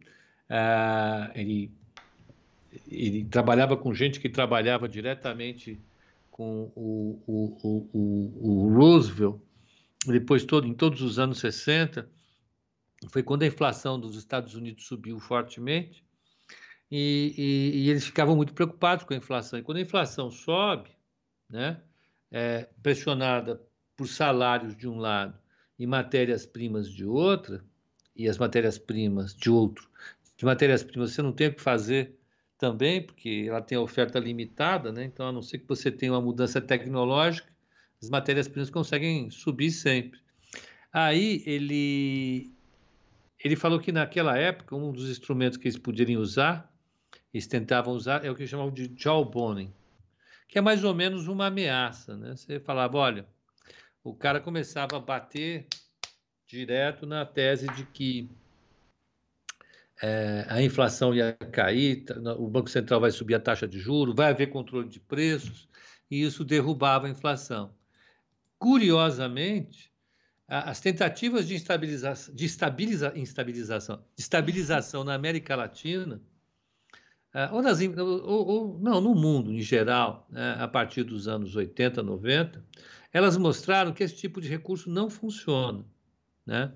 Uh, 0.49 1.31
ele, 1.35 1.71
ele 2.89 3.25
trabalhava 3.25 3.77
com 3.77 3.93
gente 3.93 4.19
que 4.19 4.29
trabalhava 4.29 4.89
diretamente 4.89 5.79
com 6.31 6.71
o, 6.75 7.21
o, 7.27 7.89
o, 7.93 8.39
o 8.41 8.73
Roosevelt 8.75 9.39
depois 10.05 10.43
todo, 10.43 10.67
em 10.67 10.73
todos 10.73 11.01
os 11.01 11.19
anos 11.19 11.39
60, 11.39 12.09
foi 13.09 13.23
quando 13.23 13.43
a 13.43 13.47
inflação 13.47 13.99
dos 13.99 14.15
Estados 14.15 14.55
Unidos 14.55 14.85
subiu 14.85 15.19
fortemente 15.19 16.03
e, 16.89 17.33
e, 17.37 17.77
e 17.79 17.89
eles 17.89 18.05
ficavam 18.05 18.35
muito 18.35 18.53
preocupados 18.53 19.05
com 19.05 19.13
a 19.13 19.17
inflação. 19.17 19.59
E 19.59 19.63
quando 19.63 19.77
a 19.77 19.81
inflação 19.81 20.29
sobe, 20.29 20.89
né, 21.49 21.81
é, 22.31 22.69
pressionada 22.81 23.61
por 23.95 24.07
salários 24.07 24.75
de 24.75 24.87
um 24.87 24.97
lado 24.97 25.37
e 25.77 25.85
matérias-primas 25.85 26.89
de 26.89 27.05
outra, 27.05 27.63
e 28.15 28.29
as 28.29 28.37
matérias-primas 28.37 29.33
de 29.33 29.49
outro, 29.49 29.89
de 30.37 30.45
matérias-primas 30.45 31.11
você 31.11 31.21
não 31.21 31.31
tem 31.31 31.47
o 31.47 31.53
que 31.53 31.61
fazer 31.61 32.19
também, 32.57 33.05
porque 33.05 33.45
ela 33.47 33.61
tem 33.61 33.77
a 33.77 33.81
oferta 33.81 34.19
limitada, 34.19 34.91
né? 34.91 35.03
então 35.03 35.27
a 35.27 35.31
não 35.31 35.41
ser 35.41 35.59
que 35.59 35.67
você 35.67 35.91
tenha 35.91 36.13
uma 36.13 36.21
mudança 36.21 36.61
tecnológica, 36.61 37.52
as 38.03 38.09
matérias-primas 38.09 38.69
conseguem 38.69 39.29
subir 39.29 39.71
sempre. 39.71 40.19
Aí 40.91 41.41
ele 41.45 42.51
ele 43.39 43.55
falou 43.55 43.79
que 43.79 43.91
naquela 43.91 44.37
época 44.37 44.75
um 44.75 44.91
dos 44.91 45.09
instrumentos 45.09 45.57
que 45.57 45.67
eles 45.67 45.77
poderiam 45.77 46.21
usar, 46.21 46.71
eles 47.33 47.47
tentavam 47.47 47.93
usar, 47.93 48.23
é 48.23 48.31
o 48.31 48.35
que 48.35 48.45
chamavam 48.45 48.71
de 48.71 48.93
jawboning, 48.95 49.73
que 50.47 50.57
é 50.57 50.61
mais 50.61 50.83
ou 50.83 50.93
menos 50.93 51.27
uma 51.27 51.47
ameaça, 51.47 52.15
né? 52.15 52.35
Você 52.35 52.59
falava, 52.59 52.97
olha, 52.97 53.25
o 54.03 54.13
cara 54.13 54.39
começava 54.39 54.97
a 54.97 54.99
bater 54.99 55.67
direto 56.45 57.05
na 57.05 57.25
tese 57.25 57.67
de 57.73 57.85
que 57.85 58.29
é, 60.01 60.45
a 60.49 60.61
inflação 60.61 61.13
ia 61.13 61.33
cair, 61.33 62.05
o 62.37 62.47
Banco 62.49 62.69
Central 62.69 62.99
vai 62.99 63.11
subir 63.11 63.35
a 63.35 63.39
taxa 63.39 63.67
de 63.67 63.79
juros, 63.79 64.15
vai 64.15 64.29
haver 64.29 64.47
controle 64.47 64.87
de 64.87 64.99
preços, 64.99 65.67
e 66.11 66.21
isso 66.21 66.43
derrubava 66.43 67.07
a 67.07 67.09
inflação. 67.09 67.73
Curiosamente, 68.63 69.91
as 70.47 70.79
tentativas 70.79 71.45
de, 71.45 71.53
estabilização, 71.53 72.33
de 72.33 72.45
estabiliza, 72.45 73.11
instabilização, 73.13 73.97
de 74.15 74.21
estabilização 74.21 75.03
na 75.03 75.13
América 75.13 75.53
Latina, 75.53 76.21
ou, 77.51 77.61
nas, 77.61 77.81
ou, 77.81 78.47
ou 78.47 78.79
não, 78.79 79.01
no 79.01 79.13
mundo 79.13 79.51
em 79.51 79.61
geral, 79.61 80.25
né, 80.29 80.55
a 80.57 80.67
partir 80.69 81.03
dos 81.03 81.27
anos 81.27 81.57
80, 81.57 82.01
90, 82.01 82.65
elas 83.11 83.35
mostraram 83.35 83.91
que 83.91 84.01
esse 84.01 84.15
tipo 84.15 84.39
de 84.39 84.47
recurso 84.47 84.89
não 84.89 85.09
funciona. 85.09 85.83
Né? 86.45 86.71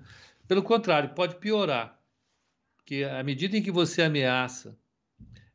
Pelo 0.46 0.62
contrário, 0.62 1.14
pode 1.14 1.36
piorar, 1.36 1.98
porque 2.76 3.02
à 3.02 3.22
medida 3.22 3.56
em 3.56 3.62
que 3.62 3.70
você 3.70 4.02
ameaça 4.02 4.76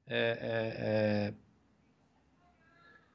é, 0.07 0.17
é, 0.17 1.27
é, 1.29 1.33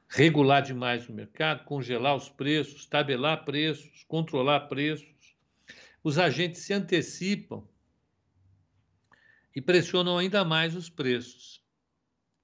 regular 0.09 0.61
demais 0.61 1.07
o 1.07 1.13
mercado, 1.13 1.63
congelar 1.65 2.15
os 2.15 2.27
preços, 2.27 2.85
tabelar 2.87 3.45
preços, 3.45 4.03
controlar 4.07 4.61
preços. 4.61 5.07
Os 6.03 6.17
agentes 6.17 6.61
se 6.61 6.73
antecipam 6.73 7.63
e 9.55 9.61
pressionam 9.61 10.17
ainda 10.17 10.43
mais 10.43 10.75
os 10.75 10.89
preços, 10.89 11.63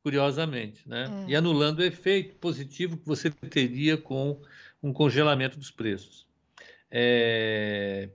curiosamente, 0.03 0.87
né? 0.87 1.07
Hum. 1.07 1.25
E 1.27 1.35
anulando 1.35 1.79
o 1.79 1.83
efeito 1.83 2.35
positivo 2.35 2.97
que 2.97 3.05
você 3.05 3.31
teria 3.31 3.97
com 3.97 4.39
um 4.81 4.93
congelamento 4.93 5.57
dos 5.57 5.71
preços. 5.71 6.27
É... 6.91 8.09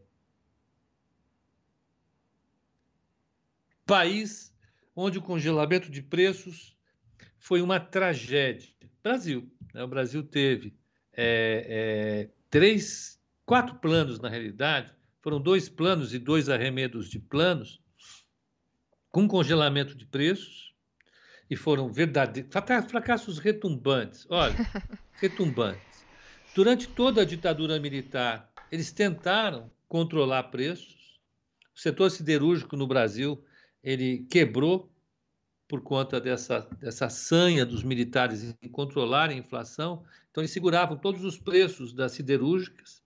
País 3.84 4.54
onde 4.94 5.18
o 5.18 5.22
congelamento 5.22 5.90
de 5.90 6.02
preços 6.02 6.76
foi 7.38 7.60
uma 7.60 7.80
tragédia. 7.80 8.68
Brasil. 9.02 9.50
Né? 9.74 9.82
O 9.82 9.88
Brasil 9.88 10.22
teve 10.22 10.74
é, 11.12 11.66
é, 11.68 12.30
três, 12.48 13.20
quatro 13.44 13.76
planos, 13.76 14.20
na 14.20 14.28
realidade, 14.28 14.92
foram 15.20 15.40
dois 15.40 15.68
planos 15.68 16.14
e 16.14 16.18
dois 16.18 16.48
arremedos 16.48 17.08
de 17.08 17.18
planos, 17.18 17.80
com 19.10 19.26
congelamento 19.28 19.94
de 19.94 20.06
preços, 20.06 20.74
e 21.48 21.56
foram 21.56 21.92
verdadeiros 21.92 22.50
fracassos 22.88 23.38
retumbantes. 23.38 24.26
Olha, 24.30 24.54
retumbantes. 25.20 26.06
Durante 26.54 26.86
toda 26.88 27.22
a 27.22 27.24
ditadura 27.24 27.78
militar, 27.80 28.52
eles 28.70 28.92
tentaram 28.92 29.70
controlar 29.88 30.44
preços. 30.44 31.18
O 31.74 31.80
setor 31.80 32.10
siderúrgico 32.10 32.76
no 32.76 32.86
Brasil 32.86 33.44
ele 33.82 34.26
quebrou 34.30 34.92
por 35.70 35.80
conta 35.82 36.20
dessa, 36.20 36.68
dessa 36.80 37.08
sanha 37.08 37.64
dos 37.64 37.84
militares 37.84 38.56
em 38.60 38.68
controlar 38.68 39.30
a 39.30 39.34
inflação. 39.34 40.02
Então, 40.28 40.42
eles 40.42 40.50
seguravam 40.50 40.96
todos 40.96 41.22
os 41.22 41.38
preços 41.38 41.92
das 41.92 42.10
siderúrgicas 42.10 43.00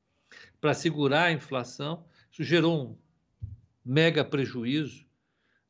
para 0.63 0.73
segurar 0.73 1.25
a 1.25 1.33
inflação. 1.33 2.07
Isso 2.33 2.43
gerou 2.43 2.83
um 2.83 2.97
mega 3.85 4.25
prejuízo, 4.25 5.05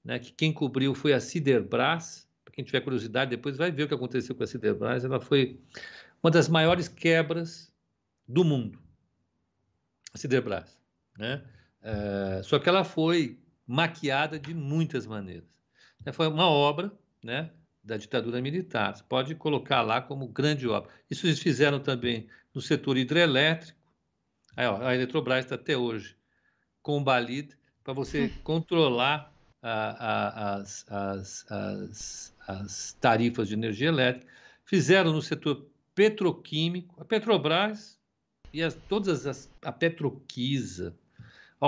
né, 0.04 0.20
que 0.20 0.30
quem 0.30 0.52
cobriu 0.52 0.94
foi 0.94 1.12
a 1.12 1.18
Siderbras. 1.18 2.28
Para 2.44 2.54
quem 2.54 2.64
tiver 2.64 2.80
curiosidade, 2.82 3.30
depois 3.30 3.56
vai 3.56 3.72
ver 3.72 3.82
o 3.82 3.88
que 3.88 3.94
aconteceu 3.94 4.32
com 4.36 4.44
a 4.44 4.46
Siderbras. 4.46 5.04
Ela 5.04 5.20
foi 5.20 5.60
uma 6.22 6.30
das 6.30 6.48
maiores 6.48 6.86
quebras 6.86 7.72
do 8.28 8.44
mundo, 8.44 8.78
a 10.12 10.18
Siderbras. 10.18 10.78
Né? 11.18 11.42
É, 11.82 12.40
só 12.44 12.60
que 12.60 12.68
ela 12.68 12.84
foi 12.84 13.36
maquiada 13.66 14.38
de 14.38 14.54
muitas 14.54 15.08
maneiras. 15.08 15.53
Né, 16.04 16.12
foi 16.12 16.28
uma 16.28 16.48
obra, 16.48 16.92
né? 17.22 17.50
da 17.84 17.96
ditadura 17.98 18.40
militar. 18.40 18.96
Você 18.96 19.04
pode 19.06 19.34
colocar 19.34 19.82
lá 19.82 20.00
como 20.00 20.26
grande 20.26 20.66
obra. 20.66 20.90
Isso 21.10 21.26
eles 21.26 21.38
fizeram 21.38 21.78
também 21.78 22.26
no 22.54 22.62
setor 22.62 22.96
hidrelétrico. 22.96 23.78
Aí, 24.56 24.66
ó, 24.66 24.80
a 24.80 24.94
Eletrobras 24.94 25.44
está 25.44 25.56
até 25.56 25.76
hoje 25.76 26.16
combalida 26.82 27.54
para 27.82 27.92
você 27.92 28.32
controlar 28.42 29.32
a, 29.62 29.90
a, 29.90 30.54
as, 30.56 30.86
as, 30.88 31.46
as, 31.50 32.34
as 32.46 32.92
tarifas 32.94 33.48
de 33.48 33.54
energia 33.54 33.88
elétrica. 33.88 34.32
Fizeram 34.64 35.12
no 35.12 35.20
setor 35.20 35.66
petroquímico, 35.94 37.00
a 37.00 37.04
Petrobras 37.04 38.00
e 38.52 38.62
as, 38.62 38.74
todas 38.88 39.26
as, 39.26 39.50
a 39.62 39.70
Petroquisa, 39.70 40.96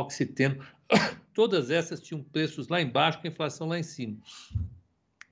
Oxiteno, 0.01 0.65
todas 1.35 1.71
essas 1.71 2.01
tinham 2.01 2.23
preços 2.23 2.69
lá 2.69 2.81
embaixo 2.81 3.21
com 3.21 3.27
a 3.27 3.31
inflação 3.31 3.69
lá 3.69 3.79
em 3.79 3.83
cima. 3.83 4.19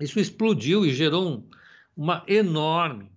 Isso 0.01 0.19
explodiu 0.19 0.85
e 0.85 0.93
gerou 0.93 1.29
um, 1.29 1.49
uma 1.97 2.25
enorme, 2.27 3.11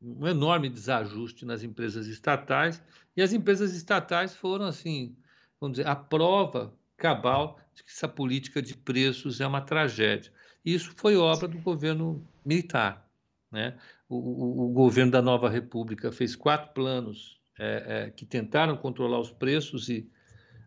um 0.00 0.26
enorme 0.26 0.68
desajuste 0.68 1.44
nas 1.44 1.62
empresas 1.62 2.06
estatais, 2.06 2.82
e 3.16 3.22
as 3.22 3.32
empresas 3.32 3.74
estatais 3.74 4.34
foram, 4.34 4.66
assim, 4.66 5.16
vamos 5.60 5.78
dizer, 5.78 5.88
a 5.88 5.96
prova 5.96 6.74
cabal 6.96 7.60
de 7.74 7.82
que 7.82 7.90
essa 7.90 8.08
política 8.08 8.60
de 8.60 8.76
preços 8.76 9.40
é 9.40 9.46
uma 9.46 9.60
tragédia. 9.60 10.32
Isso 10.64 10.92
foi 10.96 11.16
obra 11.16 11.46
do 11.46 11.58
governo 11.58 12.26
militar. 12.44 13.08
Né? 13.50 13.76
O, 14.08 14.16
o, 14.16 14.66
o 14.66 14.72
governo 14.72 15.12
da 15.12 15.22
Nova 15.22 15.48
República 15.48 16.10
fez 16.10 16.34
quatro 16.34 16.72
planos 16.72 17.40
é, 17.58 17.84
é, 17.86 18.10
que 18.10 18.26
tentaram 18.26 18.76
controlar 18.76 19.20
os 19.20 19.30
preços 19.30 19.88
e 19.88 20.08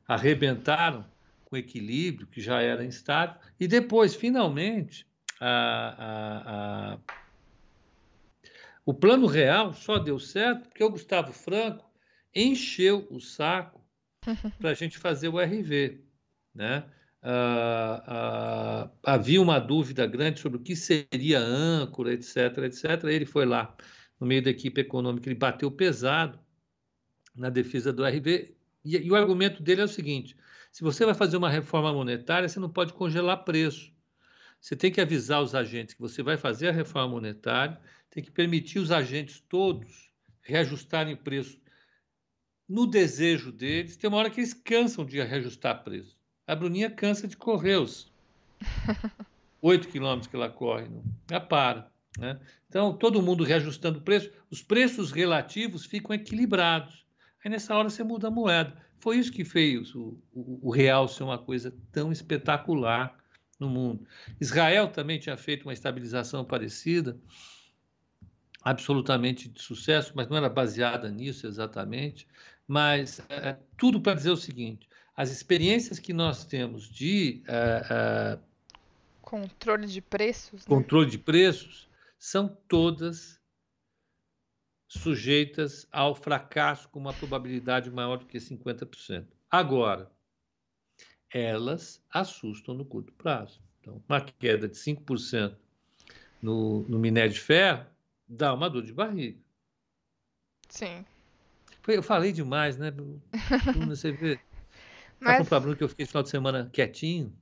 arrebentaram 0.07 1.05
com 1.45 1.57
equilíbrio, 1.57 2.27
que 2.27 2.41
já 2.41 2.61
era 2.61 2.83
instável, 2.83 3.39
e 3.59 3.67
depois, 3.67 4.15
finalmente, 4.15 5.07
a, 5.39 5.95
a, 5.97 6.93
a... 6.93 6.99
o 8.85 8.93
plano 8.93 9.27
real 9.27 9.73
só 9.73 9.97
deu 9.97 10.19
certo 10.19 10.69
porque 10.69 10.83
o 10.83 10.89
Gustavo 10.89 11.31
Franco 11.31 11.89
encheu 12.33 13.07
o 13.09 13.19
saco 13.19 13.81
para 14.59 14.71
a 14.71 14.73
gente 14.73 14.97
fazer 14.97 15.29
o 15.29 15.39
RV. 15.39 16.01
Né? 16.53 16.83
Ah, 17.21 18.03
ah, 18.07 18.91
havia 19.03 19.41
uma 19.41 19.59
dúvida 19.59 20.05
grande 20.05 20.39
sobre 20.39 20.57
o 20.59 20.61
que 20.61 20.75
seria 20.75 21.39
âncora, 21.39 22.13
etc, 22.13 22.57
etc. 22.63 23.03
Ele 23.05 23.25
foi 23.25 23.45
lá 23.45 23.75
no 24.19 24.27
meio 24.27 24.43
da 24.43 24.49
equipe 24.49 24.81
econômica, 24.81 25.27
ele 25.27 25.37
bateu 25.37 25.69
pesado 25.71 26.39
na 27.35 27.49
defesa 27.49 27.93
do 27.93 28.05
RV. 28.05 28.56
E, 28.88 29.06
e, 29.06 29.12
o 29.12 29.15
argumento 29.15 29.62
dele 29.62 29.82
é 29.82 29.84
o 29.84 29.89
seguinte: 29.89 30.36
se 30.72 30.82
você 30.82 31.06
vai 31.06 31.13
fazer 31.13 31.36
uma 31.36 31.50
reforma 31.50 31.91
monetária, 31.91 32.48
você 32.48 32.60
não 32.60 32.70
pode 32.70 32.94
congelar 32.94 33.44
preço. 33.44 33.91
Você 34.62 34.75
tem 34.75 34.91
que 34.91 35.01
avisar 35.01 35.44
os 35.44 35.53
agentes 35.53 35.94
que 35.94 36.01
você 36.01 36.24
vai 36.24 36.38
fazer 36.38 36.70
a 36.70 36.72
reforma 36.72 37.10
monetária, 37.10 37.79
tem 38.10 38.24
que 38.24 38.32
permitir 38.32 38.79
os 38.79 38.91
agentes 38.91 39.44
todos 39.48 40.10
reajustarem 40.41 41.13
o 41.13 41.17
preço 41.17 41.60
no 42.67 42.88
desejo 42.88 43.51
deles. 43.51 43.98
Tem 43.98 44.08
uma 44.08 44.17
hora 44.17 44.29
que 44.29 44.39
eles 44.39 44.53
cansam 44.53 45.06
de 45.06 45.22
reajustar 45.22 45.84
preço. 45.84 46.17
A 46.48 46.56
Bruninha 46.56 46.89
cansa 46.89 47.27
de 47.27 47.36
correr 47.36 47.75
os 47.75 48.10
oito 49.62 49.89
quilômetros 49.89 50.27
que 50.27 50.36
ela 50.36 50.50
corre, 50.50 50.88
não. 50.88 51.03
ela 51.29 51.41
para. 51.41 51.91
Né? 52.17 52.39
Então, 52.70 52.94
todo 52.94 53.22
mundo 53.22 53.44
reajustando 53.44 54.00
o 54.00 54.01
preço, 54.01 54.32
os 54.50 54.63
preços 54.63 55.12
relativos 55.12 55.86
ficam 55.86 56.15
equilibrados. 56.15 57.06
Aí 57.44 57.51
nessa 57.51 57.75
hora 57.75 57.89
você 57.89 58.03
muda 58.03 58.27
a 58.27 58.32
moeda. 58.32 58.75
Foi 59.00 59.17
isso 59.17 59.32
que 59.32 59.46
fez 59.46 59.94
o, 59.96 60.17
o, 60.34 60.67
o 60.67 60.72
real 60.72 61.08
ser 61.08 61.24
uma 61.24 61.38
coisa 61.38 61.74
tão 61.91 62.12
espetacular 62.12 63.15
no 63.60 63.70
mundo. 63.70 64.06
Israel 64.39 64.88
também 64.88 65.20
tinha 65.20 65.38
feito 65.38 65.63
uma 65.63 65.74
estabilização 65.74 66.44
parecida, 66.44 67.20
absolutamente 68.63 69.48
de 69.48 69.62
sucesso, 69.62 70.13
mas 70.15 70.27
não 70.27 70.38
era 70.38 70.50
baseada 70.50 71.10
nisso 71.10 71.47
exatamente. 71.47 72.28
Mas 72.67 73.21
é, 73.30 73.58
tudo 73.78 74.02
para 74.02 74.13
dizer 74.13 74.32
o 74.32 74.38
seguinte: 74.38 74.88
as 75.15 75.32
experiências 75.32 76.00
que 76.00 76.13
nós 76.13 76.43
temos 76.43 76.89
de 76.89 77.41
é, 77.47 77.86
é, 77.89 78.39
controle 79.21 79.88
de 79.88 80.02
preços, 80.02 80.65
né? 80.65 80.67
controle 80.67 81.10
de 81.10 81.17
preços, 81.17 81.88
são 82.19 82.47
todas 82.67 83.37
sujeitas 84.88 85.88
ao 85.91 86.15
fracasso 86.15 86.88
com 86.89 87.00
uma 87.00 87.13
probabilidade 87.13 87.91
maior 87.91 88.17
do 88.17 88.26
que 88.26 88.38
50%. 88.38 89.26
Agora, 89.52 90.10
elas 91.30 92.04
assustam 92.10 92.73
no 92.73 92.86
curto 92.86 93.12
prazo. 93.13 93.62
Então, 93.82 94.02
uma 94.08 94.21
queda 94.21 94.67
de 94.67 94.76
5% 94.76 95.56
no, 96.41 96.82
no 96.84 97.00
minério 97.00 97.34
de 97.34 97.39
ferro 97.39 97.86
dá 98.28 98.54
uma 98.54 98.69
dor 98.69 98.84
de 98.84 98.93
barriga. 98.93 99.39
Sim. 100.69 101.06
Eu 101.88 102.04
falei 102.04 102.34
demais, 102.34 102.78
né? 102.78 102.91
Você 103.88 104.12
vê. 104.12 104.39
Mas... 105.19 105.47
Tá 105.47 105.58
com 105.58 105.62
Bruno 105.62 105.78
que 105.78 105.84
eu 105.84 105.89
fiquei 105.89 106.04
esse 106.04 106.12
final 106.12 106.23
de 106.23 106.30
semana 106.30 106.69
quietinho. 106.71 107.34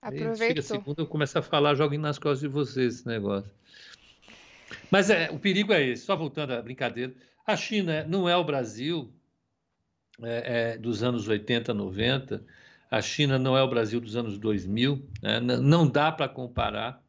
Aproveitou. 0.00 0.36
Chega 0.36 0.62
segunda, 0.62 1.02
eu 1.02 1.06
começo 1.06 1.38
a 1.38 1.42
falar, 1.42 1.74
jogo 1.74 1.96
nas 1.98 2.18
costas 2.18 2.40
de 2.40 2.48
vocês 2.48 2.96
esse 2.96 3.06
negócio. 3.06 3.52
Mas 4.90 5.10
é, 5.10 5.30
o 5.30 5.38
perigo 5.38 5.72
é 5.72 5.82
esse, 5.82 6.04
só 6.04 6.16
voltando 6.16 6.52
à 6.52 6.62
brincadeira. 6.62 7.14
A 7.46 7.56
China 7.56 8.04
não 8.08 8.28
é 8.28 8.36
o 8.36 8.44
Brasil, 8.44 9.12
é, 10.22 10.72
é, 10.72 10.78
dos 10.78 11.02
anos 11.02 11.28
80, 11.28 11.72
90. 11.72 12.44
A 12.90 13.00
China 13.00 13.38
não 13.38 13.56
é 13.56 13.62
o 13.62 13.68
Brasil 13.68 14.00
dos 14.00 14.16
anos 14.16 14.38
2000, 14.38 15.08
né? 15.22 15.40
não 15.40 15.88
dá 15.88 16.12
para 16.12 16.28
comparar, 16.28 17.02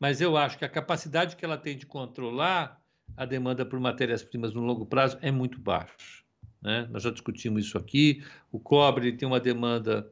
mas 0.00 0.20
eu 0.20 0.36
acho 0.36 0.56
que 0.56 0.64
a 0.64 0.68
capacidade 0.68 1.36
que 1.36 1.44
ela 1.44 1.58
tem 1.58 1.76
de 1.76 1.84
controlar 1.84 2.80
a 3.16 3.24
demanda 3.24 3.64
por 3.64 3.78
matérias-primas 3.78 4.54
no 4.54 4.62
longo 4.62 4.86
prazo 4.86 5.18
é 5.20 5.30
muito 5.30 5.60
baixa. 5.60 6.22
Né? 6.62 6.88
Nós 6.90 7.02
já 7.02 7.10
discutimos 7.10 7.66
isso 7.66 7.76
aqui. 7.76 8.24
O 8.50 8.58
cobre 8.58 9.12
tem 9.12 9.26
uma 9.26 9.40
demanda 9.40 10.10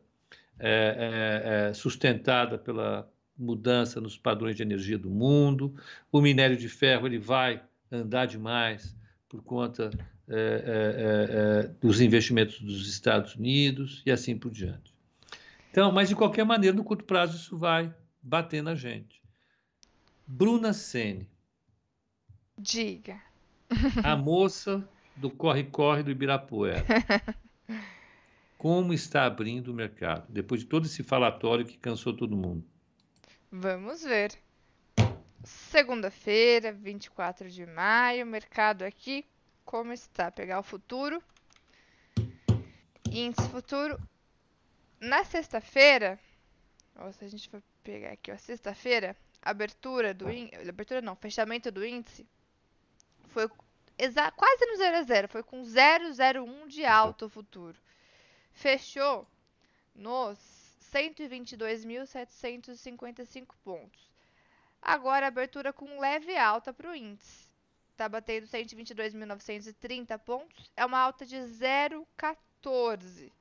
é, 0.59 0.69
é, 0.69 1.69
é, 1.69 1.75
sustentada 1.75 2.59
pela 2.59 3.11
mudança 3.39 4.01
nos 4.01 4.17
padrões 4.17 4.57
de 4.57 4.63
energia 4.63 4.99
do 4.99 5.11
mundo. 5.11 5.75
O 6.11 6.21
minério 6.21 6.57
de 6.57 6.69
ferro 6.69 7.07
ele 7.07 7.19
vai 7.19 7.63
andar 7.91 8.27
demais 8.27 8.97
por 9.29 9.43
conta 9.43 9.91
é, 10.29 10.35
é, 10.35 11.67
é, 11.67 11.69
dos 11.81 12.01
investimentos 12.01 12.61
dos 12.61 12.89
Estados 12.89 13.37
Unidos 13.37 14.03
e 14.05 14.11
assim 14.11 14.37
por 14.37 14.51
diante. 14.51 14.95
Então, 15.71 15.93
mas 15.93 16.09
de 16.09 16.17
qualquer 16.17 16.45
maneira, 16.45 16.77
no 16.77 16.83
curto 16.83 17.05
prazo, 17.05 17.37
isso 17.37 17.57
vai 17.57 17.95
bater 18.23 18.63
na 18.63 18.75
gente. 18.75 19.21
Bruna 20.27 20.73
Sene. 20.73 21.29
Diga. 22.59 23.21
A 24.03 24.17
moça 24.17 24.89
do 25.15 25.31
corre-corre 25.31 26.03
do 26.03 26.11
Ibirapuera. 26.11 26.85
Como 28.59 28.93
está 28.93 29.27
abrindo 29.27 29.69
o 29.69 29.75
mercado, 29.75 30.27
depois 30.29 30.63
de 30.63 30.67
todo 30.67 30.87
esse 30.87 31.03
falatório 31.03 31.67
que 31.67 31.77
cansou 31.77 32.15
todo 32.15 32.37
mundo? 32.37 32.65
Vamos 33.51 34.03
ver. 34.03 34.33
Segunda-feira, 35.45 36.73
24 36.73 37.49
de 37.49 37.65
maio, 37.65 38.27
mercado 38.27 38.83
aqui 38.83 39.25
como 39.65 39.93
está, 39.93 40.31
pegar 40.31 40.61
o 40.61 40.63
futuro, 40.63 41.23
índice 43.11 43.49
futuro. 43.49 44.01
Na 45.01 45.25
sexta-feira, 45.25 46.19
se 47.13 47.25
a 47.25 47.29
gente 47.29 47.49
for 47.49 47.63
pegar 47.83 48.13
aqui, 48.13 48.33
ó, 48.33 48.37
sexta-feira, 48.37 49.17
abertura 49.43 50.15
do 50.15 50.31
índice, 50.31 50.69
abertura 50.69 51.03
não, 51.03 51.15
fechamento 51.15 51.71
do 51.71 51.85
índice 51.85 52.27
foi 53.29 53.49
quase 54.37 54.67
no 54.67 54.77
0 54.77 54.97
a 54.97 55.03
0, 55.03 55.29
foi 55.29 55.43
com 55.43 55.63
001 55.63 56.69
de 56.69 56.85
alto 56.85 57.27
o 57.27 57.31
futuro. 57.31 57.77
Fechou 58.53 59.27
nos 59.95 60.56
122.755 60.93 63.55
pontos. 63.65 64.09
Agora 64.81 65.27
abertura 65.27 65.73
com 65.73 66.01
leve 66.01 66.37
alta 66.37 66.73
para 66.73 66.91
o 66.91 66.95
índice 66.95 67.47
está 67.97 68.09
batendo 68.09 68.47
122.930 68.47 70.19
pontos, 70.19 70.71
é 70.77 70.85
uma 70.85 70.99
alta 70.99 71.25
de 71.25 71.37
0,14. 71.37 73.33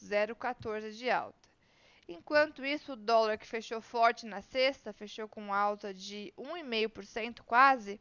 0,14 0.00 0.92
de 0.92 1.10
alta. 1.10 1.48
Enquanto 2.08 2.64
isso, 2.64 2.92
o 2.92 2.96
dólar 2.96 3.38
que 3.38 3.46
fechou 3.46 3.80
forte 3.80 4.24
na 4.24 4.40
sexta, 4.40 4.92
fechou 4.92 5.28
com 5.28 5.52
alta 5.52 5.92
de 5.92 6.32
1,5% 6.38 7.42
quase, 7.44 8.00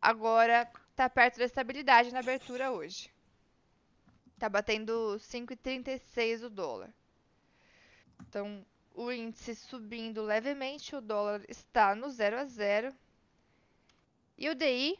agora 0.00 0.70
está 0.90 1.08
perto 1.08 1.38
da 1.38 1.44
estabilidade 1.44 2.12
na 2.12 2.20
abertura 2.20 2.72
hoje. 2.72 3.10
Está 4.34 4.48
batendo 4.48 5.16
5,36 5.18 6.46
o 6.46 6.50
dólar. 6.50 6.92
Então, 8.28 8.64
o 8.94 9.10
índice 9.10 9.54
subindo 9.54 10.22
levemente, 10.22 10.94
o 10.94 11.00
dólar 11.00 11.42
está 11.48 11.94
no 11.94 12.10
0 12.10 12.38
a 12.38 12.44
0 12.44 12.94
e 14.38 14.48
o 14.48 14.54
DI 14.54 14.98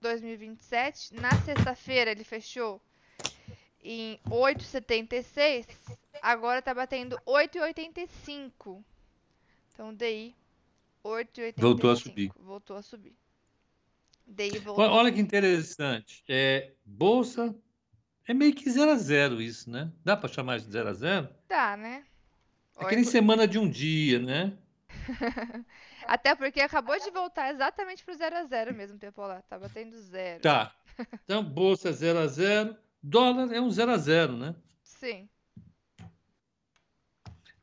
2027, 0.00 1.14
na 1.14 1.30
sexta-feira 1.42 2.10
ele 2.10 2.24
fechou 2.24 2.80
em 3.82 4.18
8,76, 4.28 5.66
agora 6.20 6.58
está 6.58 6.74
batendo 6.74 7.16
8,85. 7.26 8.82
Então, 9.72 9.94
DI 9.94 10.34
8,85. 11.04 11.54
Voltou 11.56 11.90
a 11.90 11.96
subir. 11.96 12.32
Voltou 12.36 12.76
a 12.76 12.82
subir. 12.82 13.16
DI 14.26 14.58
voltou 14.58 14.84
Olha, 14.84 15.12
que 15.12 15.20
interessante. 15.20 16.22
É, 16.28 16.72
bolsa 16.84 17.54
é 18.30 18.34
meio 18.34 18.54
que 18.54 18.70
zero 18.70 18.92
a 18.92 18.94
zero 18.94 19.42
isso, 19.42 19.68
né? 19.68 19.90
Dá 20.04 20.16
para 20.16 20.32
chamar 20.32 20.60
de 20.60 20.70
zero 20.70 20.88
a 20.88 20.92
zero? 20.92 21.28
Dá, 21.48 21.76
né? 21.76 22.04
É 22.78 22.84
que 22.84 22.94
nem 22.94 23.04
semana 23.04 23.46
de 23.46 23.58
um 23.58 23.68
dia, 23.68 24.20
né? 24.20 24.56
Até 26.06 26.36
porque 26.36 26.60
acabou 26.60 26.96
de 26.98 27.10
voltar 27.10 27.52
exatamente 27.52 28.04
pro 28.04 28.14
0 28.14 28.36
a 28.36 28.44
0 28.44 28.72
mesmo, 28.72 28.98
tempo 28.98 29.20
lá. 29.20 29.42
Tava 29.42 29.68
tendo 29.68 29.96
zero. 30.00 30.40
Tá. 30.42 30.74
Então, 31.24 31.42
bolsa 31.42 31.92
zero 31.92 32.18
a 32.18 32.26
zero. 32.26 32.76
Dólar 33.02 33.50
é 33.54 33.60
um 33.60 33.70
zero 33.70 33.90
a 33.90 33.96
zero, 33.96 34.36
né? 34.36 34.54
Sim. 34.82 35.28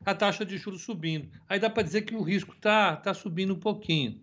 A 0.04 0.12
taxa 0.12 0.44
de 0.44 0.58
juros 0.58 0.82
subindo. 0.82 1.30
Aí 1.48 1.60
dá 1.60 1.70
para 1.70 1.84
dizer 1.84 2.02
que 2.02 2.16
o 2.16 2.22
risco 2.22 2.56
tá, 2.56 2.96
tá 2.96 3.14
subindo 3.14 3.54
um 3.54 3.60
pouquinho. 3.60 4.20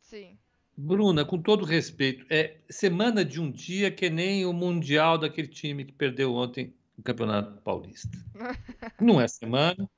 Sim. 0.00 0.36
Bruna, 0.84 1.24
com 1.24 1.40
todo 1.40 1.64
respeito, 1.64 2.26
é 2.28 2.56
semana 2.68 3.24
de 3.24 3.40
um 3.40 3.48
dia 3.48 3.88
que 3.88 4.10
nem 4.10 4.44
o 4.44 4.52
Mundial 4.52 5.16
daquele 5.16 5.46
time 5.46 5.84
que 5.84 5.92
perdeu 5.92 6.34
ontem 6.34 6.74
no 6.98 7.04
Campeonato 7.04 7.62
Paulista. 7.62 8.18
Não 9.00 9.20
é 9.20 9.28
semana 9.28 9.88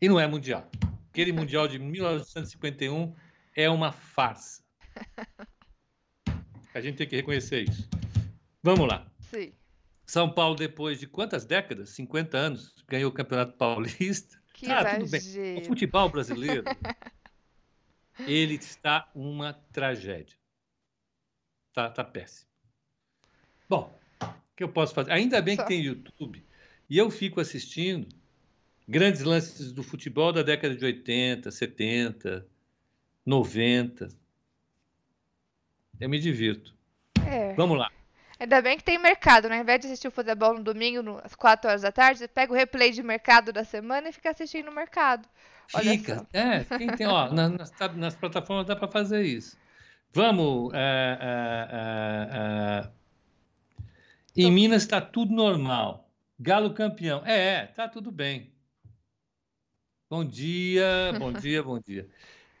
e 0.00 0.08
não 0.08 0.20
é 0.20 0.28
Mundial. 0.28 0.70
Aquele 1.10 1.32
Mundial 1.32 1.66
de 1.66 1.80
1951 1.80 3.12
é 3.56 3.68
uma 3.68 3.90
farsa. 3.90 4.62
A 6.72 6.80
gente 6.80 6.98
tem 6.98 7.08
que 7.08 7.16
reconhecer 7.16 7.68
isso. 7.68 7.88
Vamos 8.62 8.86
lá. 8.86 9.10
Sim. 9.18 9.52
São 10.06 10.30
Paulo, 10.30 10.54
depois 10.54 11.00
de 11.00 11.08
quantas 11.08 11.44
décadas? 11.44 11.90
50 11.90 12.38
anos, 12.38 12.74
ganhou 12.88 13.10
o 13.10 13.14
Campeonato 13.14 13.56
Paulista. 13.56 14.38
Que 14.54 14.70
Ah, 14.70 14.96
tudo 14.96 15.10
bem. 15.10 15.58
O 15.58 15.64
futebol 15.64 16.08
brasileiro, 16.08 16.62
ele 18.26 18.54
está 18.54 19.08
uma 19.14 19.54
tragédia. 19.72 20.36
Tá, 21.72 21.88
tá 21.88 22.04
péssimo. 22.04 22.48
Bom, 23.68 23.96
o 24.22 24.26
que 24.56 24.64
eu 24.64 24.68
posso 24.68 24.94
fazer? 24.94 25.12
Ainda 25.12 25.40
bem 25.40 25.56
que 25.56 25.66
tem 25.66 25.80
YouTube 25.80 26.44
e 26.88 26.98
eu 26.98 27.10
fico 27.10 27.40
assistindo 27.40 28.08
grandes 28.88 29.22
lances 29.22 29.72
do 29.72 29.82
futebol 29.82 30.32
da 30.32 30.42
década 30.42 30.74
de 30.74 30.84
80, 30.84 31.50
70, 31.50 32.46
90. 33.24 34.08
Eu 36.00 36.08
me 36.08 36.18
divirto. 36.18 36.74
É. 37.24 37.54
Vamos 37.54 37.78
lá. 37.78 37.90
Ainda 38.40 38.62
bem 38.62 38.76
que 38.76 38.82
tem 38.82 38.98
mercado, 38.98 39.48
né? 39.48 39.56
Ao 39.56 39.62
invés 39.62 39.80
de 39.80 39.86
assistir 39.86 40.08
o 40.08 40.10
futebol 40.10 40.54
no 40.54 40.64
domingo, 40.64 41.20
às 41.22 41.34
4 41.34 41.68
horas 41.68 41.82
da 41.82 41.92
tarde, 41.92 42.20
você 42.20 42.26
pega 42.26 42.52
o 42.52 42.56
replay 42.56 42.90
de 42.90 43.02
mercado 43.02 43.52
da 43.52 43.64
semana 43.64 44.08
e 44.08 44.12
fica 44.12 44.30
assistindo 44.30 44.68
o 44.70 44.74
mercado. 44.74 45.28
Fica. 45.78 46.26
É, 46.32 46.64
quem 46.64 46.88
tem, 46.94 47.06
ó, 47.06 47.32
na- 47.32 47.48
nas, 47.48 47.72
nas 47.96 48.16
plataformas 48.16 48.66
dá 48.66 48.74
para 48.76 48.88
fazer 48.88 49.22
isso. 49.24 49.56
Vamos. 50.12 50.72
é, 50.74 51.18
é, 51.20 51.68
é, 52.32 52.86
é. 52.86 52.90
Em 54.36 54.50
Minas 54.50 54.82
está 54.82 55.00
tudo 55.00 55.32
normal. 55.32 56.08
Galo 56.38 56.72
campeão. 56.74 57.24
É, 57.26 57.54
é, 57.62 57.66
tá 57.66 57.88
tudo 57.88 58.10
bem. 58.10 58.52
Bom 60.08 60.24
dia, 60.24 61.14
bom 61.18 61.32
dia, 61.32 61.62
bom 61.62 61.78
dia. 61.78 62.08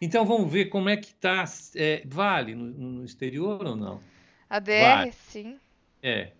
Então 0.00 0.24
vamos 0.24 0.50
ver 0.52 0.66
como 0.66 0.88
é 0.88 0.96
que 0.96 1.12
tá. 1.14 1.44
é, 1.74 2.02
vale 2.06 2.54
no, 2.54 2.66
no 2.66 3.04
exterior 3.04 3.64
ou 3.66 3.76
não? 3.76 4.00
A 4.48 4.60
BR, 4.60 5.10
Vai. 5.10 5.12
sim. 5.12 5.60
É. 6.02 6.32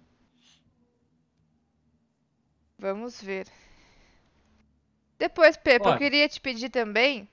Vamos 2.79 3.21
ver. 3.23 3.47
Depois, 5.21 5.55
Pepe, 5.55 5.85
eu 5.85 5.91
Olha. 5.91 5.99
queria 5.99 6.27
te 6.27 6.41
pedir 6.41 6.71
também 6.71 7.29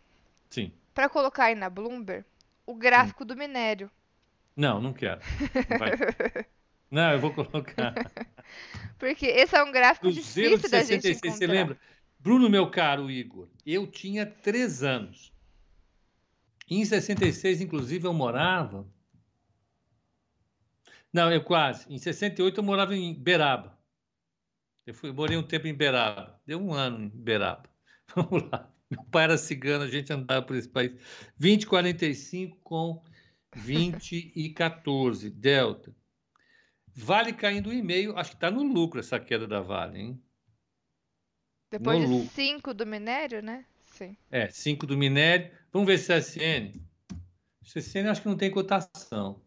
Sim. 0.50 0.74
para 0.94 1.08
colocar 1.08 1.46
aí 1.46 1.56
na 1.56 1.70
Bloomberg 1.70 2.26
o 2.66 2.76
gráfico 2.76 3.24
do 3.24 3.34
minério. 3.34 3.90
Não, 4.54 4.82
não 4.82 4.92
quero. 4.92 5.22
Não. 5.70 6.46
Não, 6.90 7.12
eu 7.12 7.20
vou 7.20 7.34
colocar. 7.34 7.94
Porque 8.98 9.26
esse 9.26 9.56
é 9.58 9.62
um 9.62 9.74
gráfico 9.74 10.06
Cruzeiro 10.10 10.52
de 10.52 10.64
difícil 10.64 10.72
da 10.72 10.84
gente 10.84 11.02
66, 11.02 11.20
você 11.20 11.28
encontrar. 11.46 11.54
lembra? 11.54 11.80
Bruno, 12.18 12.50
meu 12.50 12.72
caro 12.72 13.12
Igor, 13.12 13.50
eu 13.66 13.86
tinha 13.86 14.26
três 14.26 14.84
anos. 14.84 15.34
Em 16.70 16.84
66, 16.84 17.60
inclusive, 17.60 18.08
eu 18.08 18.14
morava. 18.14 18.88
Não, 21.12 21.30
eu 21.32 21.44
quase. 21.44 21.94
Em 21.94 21.98
68, 21.98 22.58
eu 22.58 22.64
morava 22.64 22.96
em 22.96 23.14
Beraba. 23.14 23.78
Eu 24.86 24.94
fui, 24.94 25.12
morei 25.12 25.38
um 25.38 25.44
tempo 25.44 25.68
em 25.68 25.74
Beraba. 25.74 26.40
Deu 26.46 26.58
um 26.58 26.74
ano 26.74 27.04
em 27.04 27.10
Beraba. 27.10 27.67
Vamos 28.16 28.50
lá. 28.52 28.70
Meu 28.90 29.04
pai 29.06 29.26
era 29.26 29.38
cigano, 29.38 29.84
a 29.84 29.90
gente 29.90 30.12
andava 30.14 30.46
por 30.46 30.56
esse 30.56 30.70
país. 30.70 30.92
20,45 31.40 32.58
com 32.64 33.04
20 33.56 34.32
e 34.36 34.50
14, 34.50 35.30
Delta. 35.30 35.94
Vale 36.96 37.34
caindo 37.34 37.70
um 37.70 37.74
e-mail, 37.74 38.18
acho 38.18 38.32
que 38.32 38.38
está 38.38 38.50
no 38.50 38.64
lucro 38.64 39.00
essa 39.00 39.20
queda 39.20 39.46
da 39.46 39.60
Vale, 39.60 40.00
hein? 40.00 40.22
Depois 41.70 42.00
no 42.00 42.06
de 42.06 42.12
lucro. 42.14 42.30
5 42.34 42.74
do 42.74 42.86
minério, 42.86 43.42
né? 43.42 43.66
Sim. 43.86 44.16
É, 44.32 44.50
5 44.50 44.88
do 44.88 44.98
minério. 44.98 45.52
Vamos 45.72 45.88
ver 45.88 46.00
CSN. 46.00 46.80
CSN 47.64 48.08
acho 48.10 48.22
que 48.22 48.30
não 48.30 48.38
tem 48.38 48.50
cotação. 48.50 49.42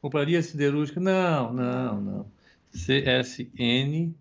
Compraria 0.00 0.42
siderúrgica? 0.42 1.00
Não, 1.00 1.52
não, 1.52 2.00
não. 2.00 2.32
CSN 2.70 4.14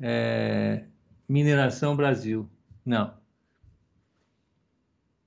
é, 0.00 0.86
Mineração 1.28 1.96
Brasil. 1.96 2.48
Não. 2.84 3.16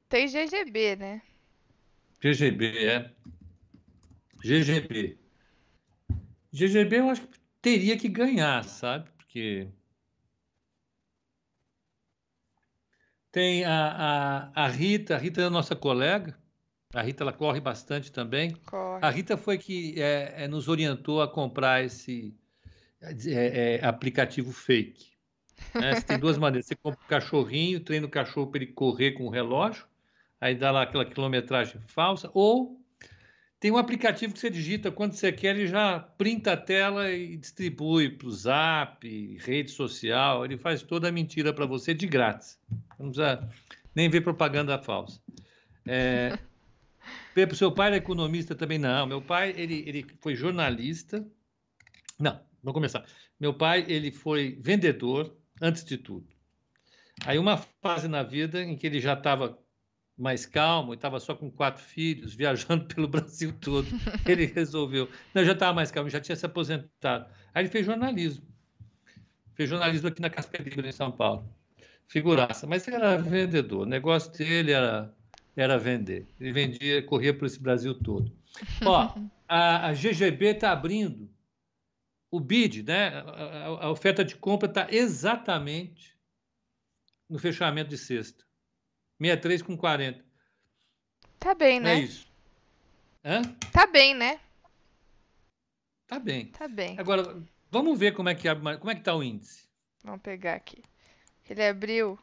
Tem 0.07 0.27
GGB, 0.27 0.95
né? 0.95 1.21
GGB, 2.19 2.85
é. 2.85 3.11
GGB. 4.43 5.17
GGB 6.51 6.99
eu 6.99 7.09
acho 7.09 7.21
que 7.27 7.39
teria 7.61 7.97
que 7.97 8.09
ganhar, 8.09 8.63
sabe? 8.63 9.09
Porque 9.17 9.69
tem 13.31 13.63
a, 13.63 14.51
a, 14.55 14.65
a 14.65 14.67
Rita, 14.67 15.15
a 15.15 15.17
Rita 15.17 15.41
é 15.41 15.45
a 15.45 15.49
nossa 15.49 15.75
colega, 15.75 16.37
a 16.93 17.01
Rita 17.01 17.23
ela 17.23 17.33
corre 17.33 17.59
bastante 17.59 18.11
também. 18.11 18.55
Corre. 18.65 19.05
A 19.05 19.09
Rita 19.09 19.37
foi 19.37 19.57
que 19.57 20.01
é, 20.01 20.43
é, 20.43 20.47
nos 20.47 20.67
orientou 20.67 21.21
a 21.21 21.27
comprar 21.27 21.83
esse 21.83 22.35
é, 23.01 23.75
é, 23.75 23.85
aplicativo 23.85 24.51
fake. 24.51 25.18
Né? 25.75 25.95
Você 25.95 26.01
tem 26.01 26.19
duas 26.19 26.37
maneiras. 26.37 26.65
Você 26.65 26.75
compra 26.75 26.99
o 27.03 27.07
cachorrinho, 27.07 27.79
treina 27.79 28.05
o 28.05 28.09
cachorro 28.09 28.47
para 28.47 28.63
ele 28.63 28.71
correr 28.71 29.11
com 29.11 29.25
o 29.25 29.29
relógio, 29.29 29.85
aí 30.39 30.55
dá 30.55 30.71
lá 30.71 30.83
aquela 30.83 31.05
quilometragem 31.05 31.81
falsa, 31.87 32.29
ou 32.33 32.79
tem 33.59 33.71
um 33.71 33.77
aplicativo 33.77 34.33
que 34.33 34.39
você 34.39 34.49
digita 34.49 34.89
quando 34.89 35.13
você 35.13 35.31
quer, 35.33 35.55
ele 35.55 35.67
já 35.67 35.99
printa 35.99 36.53
a 36.53 36.57
tela 36.57 37.11
e 37.11 37.35
distribui 37.35 38.09
para 38.09 38.27
o 38.27 38.31
Zap, 38.31 39.37
rede 39.41 39.71
social, 39.71 40.45
ele 40.45 40.57
faz 40.57 40.81
toda 40.81 41.09
a 41.09 41.11
mentira 41.11 41.51
para 41.51 41.65
você 41.65 41.93
de 41.93 42.07
grátis. 42.07 42.57
Não 42.97 43.07
precisa 43.07 43.49
nem 43.93 44.09
ver 44.09 44.21
propaganda 44.21 44.81
falsa. 44.81 45.21
É, 45.85 46.39
Pepe, 47.35 47.55
seu 47.55 47.71
pai 47.71 47.87
era 47.87 47.97
economista 47.97 48.55
também? 48.55 48.77
Não, 48.77 49.05
meu 49.05 49.21
pai 49.21 49.53
ele, 49.57 49.83
ele 49.85 50.05
foi 50.21 50.35
jornalista. 50.35 51.25
Não, 52.17 52.39
vamos 52.63 52.73
começar. 52.73 53.05
Meu 53.37 53.53
pai 53.53 53.85
ele 53.89 54.11
foi 54.11 54.57
vendedor 54.61 55.35
antes 55.61 55.83
de 55.83 55.97
tudo. 55.97 56.27
Aí 57.25 57.37
uma 57.37 57.57
fase 57.81 58.07
na 58.07 58.23
vida 58.23 58.61
em 58.61 58.77
que 58.77 58.87
ele 58.87 58.99
já 58.99 59.13
estava 59.13 59.57
mais 60.17 60.45
calmo, 60.45 60.93
estava 60.93 61.19
só 61.19 61.33
com 61.33 61.49
quatro 61.49 61.81
filhos, 61.81 62.33
viajando 62.35 62.85
pelo 62.85 63.07
Brasil 63.07 63.53
todo. 63.59 63.87
Ele 64.27 64.45
resolveu. 64.45 65.07
Não, 65.33 65.45
já 65.45 65.53
estava 65.53 65.73
mais 65.73 65.91
calmo, 65.91 66.09
já 66.09 66.19
tinha 66.19 66.35
se 66.35 66.45
aposentado. 66.45 67.25
Aí 67.53 67.63
ele 67.63 67.69
fez 67.69 67.85
jornalismo. 67.85 68.45
Fez 69.53 69.69
jornalismo 69.69 70.09
aqui 70.09 70.21
na 70.21 70.29
Casper 70.29 70.61
Libra, 70.61 70.87
em 70.87 70.91
São 70.91 71.11
Paulo. 71.11 71.49
Figuraça. 72.07 72.67
Mas 72.67 72.87
ele 72.87 72.97
era 72.97 73.17
vendedor. 73.17 73.81
O 73.81 73.85
negócio 73.85 74.31
dele 74.31 74.71
era, 74.71 75.13
era 75.55 75.77
vender. 75.77 76.27
Ele 76.39 76.51
vendia, 76.51 77.01
corria 77.03 77.33
por 77.33 77.45
esse 77.45 77.59
Brasil 77.59 77.93
todo. 77.93 78.31
Ó, 78.85 79.15
a, 79.47 79.87
a 79.87 79.93
GGB 79.93 80.47
está 80.47 80.71
abrindo 80.71 81.29
o 82.31 82.39
bid, 82.39 82.83
né? 82.83 83.09
A, 83.09 83.85
a 83.85 83.89
oferta 83.91 84.23
de 84.23 84.35
compra 84.35 84.67
está 84.69 84.87
exatamente 84.91 86.17
no 87.29 87.39
fechamento 87.39 87.89
de 87.89 87.97
sexta. 87.97 88.43
63 89.17 89.61
com 89.61 89.77
40. 89.77 90.23
Tá 91.39 91.53
bem, 91.53 91.77
é 91.77 91.81
né? 91.81 91.99
isso? 91.99 92.27
Hã? 93.23 93.41
Tá 93.71 93.85
bem, 93.87 94.13
né? 94.13 94.39
Tá 96.07 96.19
bem. 96.19 96.47
Tá 96.47 96.67
bem. 96.67 96.97
Agora, 96.99 97.41
vamos 97.69 97.97
ver 97.99 98.13
como 98.13 98.29
é 98.29 98.35
que 98.35 98.47
abre- 98.47 98.77
como 98.77 98.91
é 98.91 98.95
que 98.95 99.01
tá 99.03 99.15
o 99.15 99.23
índice. 99.23 99.67
Vamos 100.03 100.21
pegar 100.21 100.55
aqui. 100.55 100.83
Ele 101.49 101.65
abriu 101.65 102.17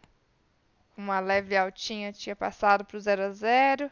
uma 0.96 1.20
leve 1.20 1.56
altinha, 1.56 2.12
tinha 2.12 2.34
passado 2.34 2.84
pro 2.84 2.98
0 2.98 3.22
a 3.24 3.30
0. 3.30 3.90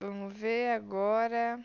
Vamos 0.00 0.36
ver 0.36 0.70
agora. 0.72 1.64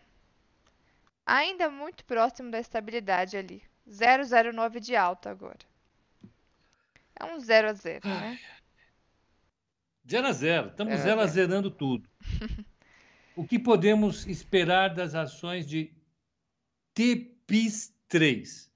Ainda 1.28 1.70
muito 1.70 2.06
próximo 2.06 2.50
da 2.50 2.58
estabilidade 2.58 3.36
ali. 3.36 3.62
009 3.86 4.80
de 4.80 4.96
alta 4.96 5.30
agora. 5.30 5.60
É 7.20 7.26
um 7.26 7.38
0 7.38 7.68
a 7.68 7.74
0, 7.74 8.08
né? 8.08 8.40
0 10.08 10.28
a 10.28 10.32
0. 10.32 10.68
Estamos 10.70 10.94
Zero 11.00 11.04
a 11.04 11.04
0 11.04 11.20
a 11.22 11.28
zero. 11.28 11.48
zerando 11.48 11.70
tudo. 11.70 12.10
o 13.36 13.46
que 13.46 13.60
podemos 13.60 14.26
esperar 14.26 14.94
das 14.94 15.16
ações 15.16 15.68
de 15.68 15.92
TPIS 16.94 17.94
3? 18.08 18.72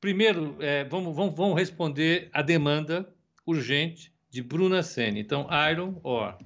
Primeiro, 0.00 0.60
é, 0.60 0.82
vamos, 0.82 1.14
vamos, 1.14 1.36
vamos 1.36 1.56
responder 1.56 2.28
a 2.32 2.42
demanda 2.42 3.08
urgente 3.46 4.12
de 4.28 4.42
Bruna 4.42 4.82
Senna. 4.82 5.20
Então, 5.20 5.48
Iron 5.70 6.00
Ore. 6.02 6.44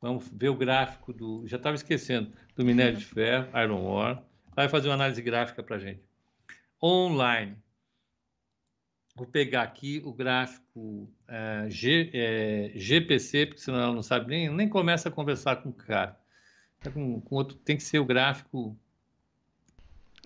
Vamos 0.00 0.26
ver 0.32 0.48
o 0.48 0.56
gráfico 0.56 1.12
do. 1.12 1.46
Já 1.46 1.58
estava 1.58 1.76
esquecendo, 1.76 2.32
do 2.56 2.64
minério 2.64 2.96
de 2.96 3.04
ferro, 3.04 3.50
Iron 3.58 3.84
Ore. 3.84 4.29
Vai 4.60 4.68
fazer 4.68 4.88
uma 4.88 4.94
análise 4.94 5.22
gráfica 5.22 5.62
para 5.62 5.76
a 5.76 5.78
gente. 5.78 6.02
Online. 6.82 7.56
Vou 9.16 9.26
pegar 9.26 9.62
aqui 9.62 10.02
o 10.04 10.12
gráfico 10.12 11.10
é, 11.26 11.64
G, 11.70 12.10
é, 12.12 12.72
GPC, 12.74 13.46
porque 13.46 13.62
senão 13.62 13.80
ela 13.80 13.94
não 13.94 14.02
sabe 14.02 14.28
nem, 14.28 14.50
nem 14.50 14.68
começa 14.68 15.08
a 15.08 15.12
conversar 15.12 15.56
com 15.56 15.70
o 15.70 15.72
cara. 15.72 16.20
Tá 16.78 16.90
com, 16.90 17.22
com 17.22 17.36
outro, 17.36 17.56
tem 17.56 17.74
que 17.74 17.82
ser 17.82 18.00
o 18.00 18.04
gráfico 18.04 18.76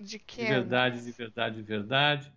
De 0.01 0.19
que 0.19 0.41
de 0.41 0.47
verdade, 0.49 1.01
de 1.05 1.11
verdade, 1.13 1.55
de 1.55 1.63
verdade. 1.63 2.33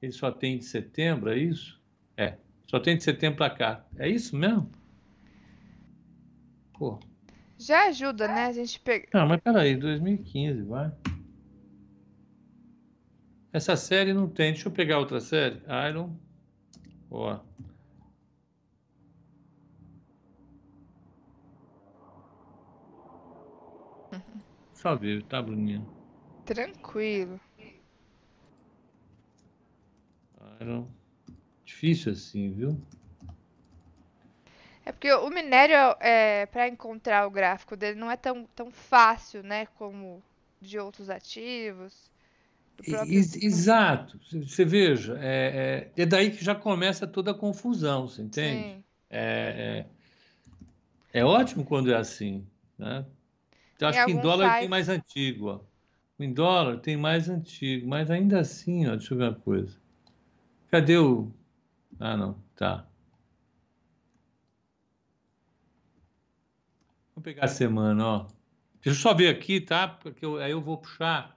Ele 0.00 0.12
só 0.12 0.30
tem 0.30 0.56
de 0.56 0.64
setembro, 0.64 1.30
é 1.30 1.36
isso? 1.36 1.78
É. 2.16 2.38
Só 2.66 2.80
tem 2.80 2.96
de 2.96 3.04
setembro 3.04 3.36
para 3.36 3.54
cá. 3.54 3.84
É 3.98 4.08
isso 4.08 4.34
mesmo? 4.34 4.72
Pô. 6.78 6.98
Já 7.58 7.88
ajuda, 7.88 8.26
né? 8.26 8.46
A 8.46 8.52
gente 8.52 8.80
pega. 8.80 9.06
Não, 9.12 9.26
mas 9.28 9.38
peraí, 9.42 9.76
2015, 9.76 10.62
vai. 10.62 10.90
Essa 13.52 13.76
série 13.76 14.14
não 14.14 14.28
tem. 14.28 14.52
Deixa 14.52 14.68
eu 14.68 14.72
pegar 14.72 14.98
outra 14.98 15.20
série. 15.20 15.60
Iron. 15.90 16.16
Ó. 17.10 17.38
Só 24.72 24.96
ver, 24.96 25.22
tá, 25.24 25.40
Bruninha? 25.40 25.86
Tranquilo. 26.44 27.38
Iron. 30.60 30.88
Difícil 31.64 32.12
assim, 32.12 32.52
viu? 32.52 32.80
É 34.84 34.90
porque 34.90 35.12
o 35.12 35.30
minério, 35.30 35.76
é, 36.00 36.46
para 36.46 36.66
encontrar 36.66 37.26
o 37.26 37.30
gráfico 37.30 37.76
dele, 37.76 37.98
não 37.98 38.10
é 38.10 38.16
tão, 38.16 38.44
tão 38.56 38.70
fácil, 38.70 39.42
né? 39.42 39.66
Como 39.66 40.22
de 40.60 40.78
outros 40.78 41.08
ativos. 41.08 42.11
Próprio- 42.76 43.14
Ex- 43.14 43.36
Exato. 43.42 44.18
Você 44.30 44.64
veja, 44.64 45.18
é, 45.20 45.90
é, 45.96 46.02
é 46.02 46.06
daí 46.06 46.30
que 46.30 46.44
já 46.44 46.54
começa 46.54 47.06
toda 47.06 47.30
a 47.30 47.34
confusão, 47.34 48.08
você 48.08 48.22
entende? 48.22 48.62
Sim. 48.74 48.84
É, 49.10 49.86
é, 51.12 51.20
é 51.20 51.24
ótimo 51.24 51.64
quando 51.64 51.90
é 51.92 51.96
assim, 51.96 52.46
né? 52.78 53.04
Eu 53.80 53.88
acho 53.88 54.04
que 54.04 54.12
em 54.12 54.20
dólar 54.20 54.58
tem 54.60 54.68
mais 54.68 54.88
antigo, 54.88 55.46
ó. 55.48 55.60
Em 56.18 56.32
dólar 56.32 56.78
tem 56.78 56.96
mais 56.96 57.28
antigo, 57.28 57.88
mas 57.88 58.10
ainda 58.10 58.40
assim, 58.40 58.86
ó, 58.86 58.92
deixa 58.96 59.12
eu 59.12 59.18
ver 59.18 59.24
uma 59.24 59.34
coisa. 59.34 59.76
Cadê 60.70 60.96
o... 60.98 61.30
Ah, 61.98 62.16
não, 62.16 62.38
tá. 62.54 62.86
Vamos 67.14 67.24
pegar 67.24 67.44
a 67.44 67.48
semana, 67.48 68.06
ó. 68.06 68.18
Deixa 68.82 68.90
eu 68.90 68.94
só 68.94 69.14
ver 69.14 69.28
aqui, 69.28 69.60
tá? 69.60 69.86
Porque 69.88 70.24
eu- 70.24 70.38
aí 70.38 70.52
eu 70.52 70.60
vou 70.60 70.78
puxar. 70.78 71.36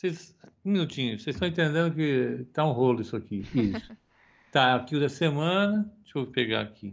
Vocês, 0.00 0.34
um 0.64 0.72
minutinho, 0.72 1.18
vocês 1.18 1.36
estão 1.36 1.46
entendendo 1.46 1.94
que 1.94 2.46
tá 2.54 2.64
um 2.64 2.72
rolo 2.72 3.02
isso 3.02 3.16
aqui. 3.16 3.46
Isso. 3.54 3.92
Tá, 4.50 4.74
aqui 4.74 4.96
o 4.96 5.00
da 5.00 5.08
semana. 5.08 5.88
Deixa 6.02 6.18
eu 6.18 6.26
pegar 6.26 6.62
aqui. 6.62 6.92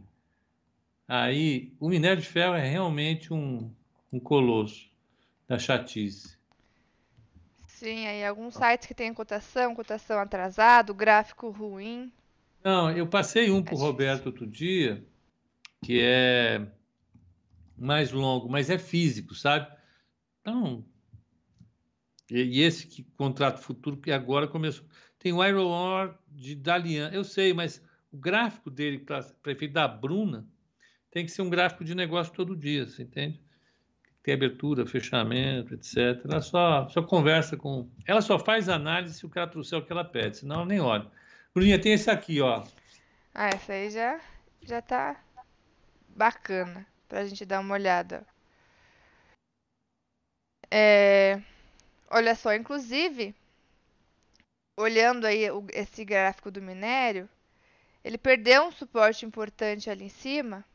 Aí, 1.08 1.74
o 1.80 1.90
minério 1.90 2.22
de 2.22 2.28
ferro 2.28 2.54
é 2.54 2.70
realmente 2.70 3.34
um, 3.34 3.74
um 4.14 4.20
colosso 4.20 4.92
da 5.48 5.58
chatice. 5.58 6.38
Sim, 7.66 8.06
aí 8.06 8.24
alguns 8.24 8.54
sites 8.54 8.86
que 8.86 8.94
tem 8.94 9.12
cotação, 9.12 9.74
cotação 9.74 10.20
atrasado, 10.20 10.94
gráfico 10.94 11.50
ruim. 11.50 12.14
Não, 12.64 12.92
eu 12.92 13.08
passei 13.08 13.50
um 13.50 13.64
para 13.64 13.74
o. 13.74 13.78
Roberto 13.80 14.28
outro 14.28 14.46
dia, 14.46 15.04
que 15.84 16.00
é 16.00 16.64
mais 17.76 18.12
longo, 18.12 18.48
mas 18.48 18.70
é 18.70 18.78
físico, 18.78 19.34
sabe? 19.34 19.68
Então, 20.42 20.86
e, 22.30 22.62
esse 22.62 22.88
que, 22.88 23.04
contrato 23.18 23.62
futuro 23.62 23.98
que 23.98 24.12
agora 24.12 24.48
começou. 24.48 24.86
Tem 25.20 25.34
o 25.34 25.44
Iron 25.44 25.68
Ore 25.68 26.14
de 26.30 26.56
Dalian, 26.56 27.10
eu 27.12 27.24
sei, 27.24 27.54
mas 27.54 27.84
o 28.12 28.18
gráfico 28.18 28.70
dele 28.70 29.00
para 29.00 29.26
efeito 29.48 29.74
da 29.74 29.88
Bruna 29.88 30.48
tem 31.12 31.26
que 31.26 31.32
ser 31.32 31.42
um 31.42 31.50
gráfico 31.50 31.84
de 31.84 31.96
negócio 31.96 32.34
todo 32.34 32.56
dia, 32.56 32.86
você 32.86 33.04
entende? 33.04 33.42
Tem 34.22 34.34
abertura, 34.34 34.86
fechamento, 34.86 35.74
etc. 35.74 36.26
Ela 36.26 36.42
só, 36.42 36.88
só 36.90 37.02
conversa 37.02 37.56
com. 37.56 37.90
Ela 38.06 38.22
só 38.22 38.38
faz 38.38 38.68
análise 38.68 39.16
se 39.16 39.26
o 39.26 39.30
cara 39.30 39.50
trouxer 39.50 39.80
o 39.80 39.86
que 39.86 39.92
ela 39.92 40.04
pede, 40.04 40.38
senão 40.38 40.58
ela 40.58 40.66
nem 40.66 40.82
olha. 40.82 41.10
Bruninha, 41.54 41.80
tem 41.80 41.94
esse 41.94 42.10
aqui, 42.10 42.42
ó. 42.42 42.64
Ah, 43.34 43.48
essa 43.48 43.72
aí 43.74 43.90
já, 43.90 44.20
já 44.62 44.82
tá 44.82 45.24
bacana 46.10 46.86
pra 47.08 47.26
gente 47.26 47.46
dar 47.46 47.62
uma 47.62 47.74
olhada. 47.74 48.26
É, 50.70 51.42
olha 52.10 52.36
só, 52.36 52.54
inclusive, 52.54 53.36
olhando 54.78 55.26
aí 55.26 55.52
o- 55.52 55.68
esse 55.74 56.06
gráfico 56.06 56.50
do 56.50 56.62
minério, 56.62 57.28
ele 58.04 58.18
perdeu 58.18 58.64
um 58.68 58.72
suporte 58.72 59.26
importante 59.26 59.90
ali 59.90 60.06
em 60.06 60.10
cima 60.10 60.66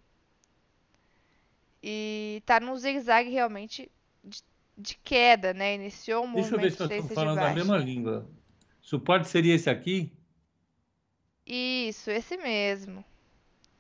e 1.83 2.43
tá 2.47 2.61
num 2.61 2.77
zigue-zague 2.77 3.31
realmente 3.31 3.91
de, 4.25 4.43
de 4.77 4.95
queda, 5.03 5.53
né? 5.53 5.75
Iniciou 5.75 6.25
um 6.25 6.33
Deixa 6.35 6.55
eu 6.55 6.59
ver 6.61 6.71
se 6.73 6.79
tendência 6.79 7.09
de 7.09 7.15
falando 7.15 7.41
da 7.41 7.43
baixa. 7.43 7.57
mesma 7.57 7.79
língua. 7.79 8.29
Suporte 8.81 9.29
seria 9.29 9.55
esse 9.55 9.71
aqui? 9.71 10.13
Isso, 11.47 12.11
esse 12.11 12.37
mesmo. 12.37 13.05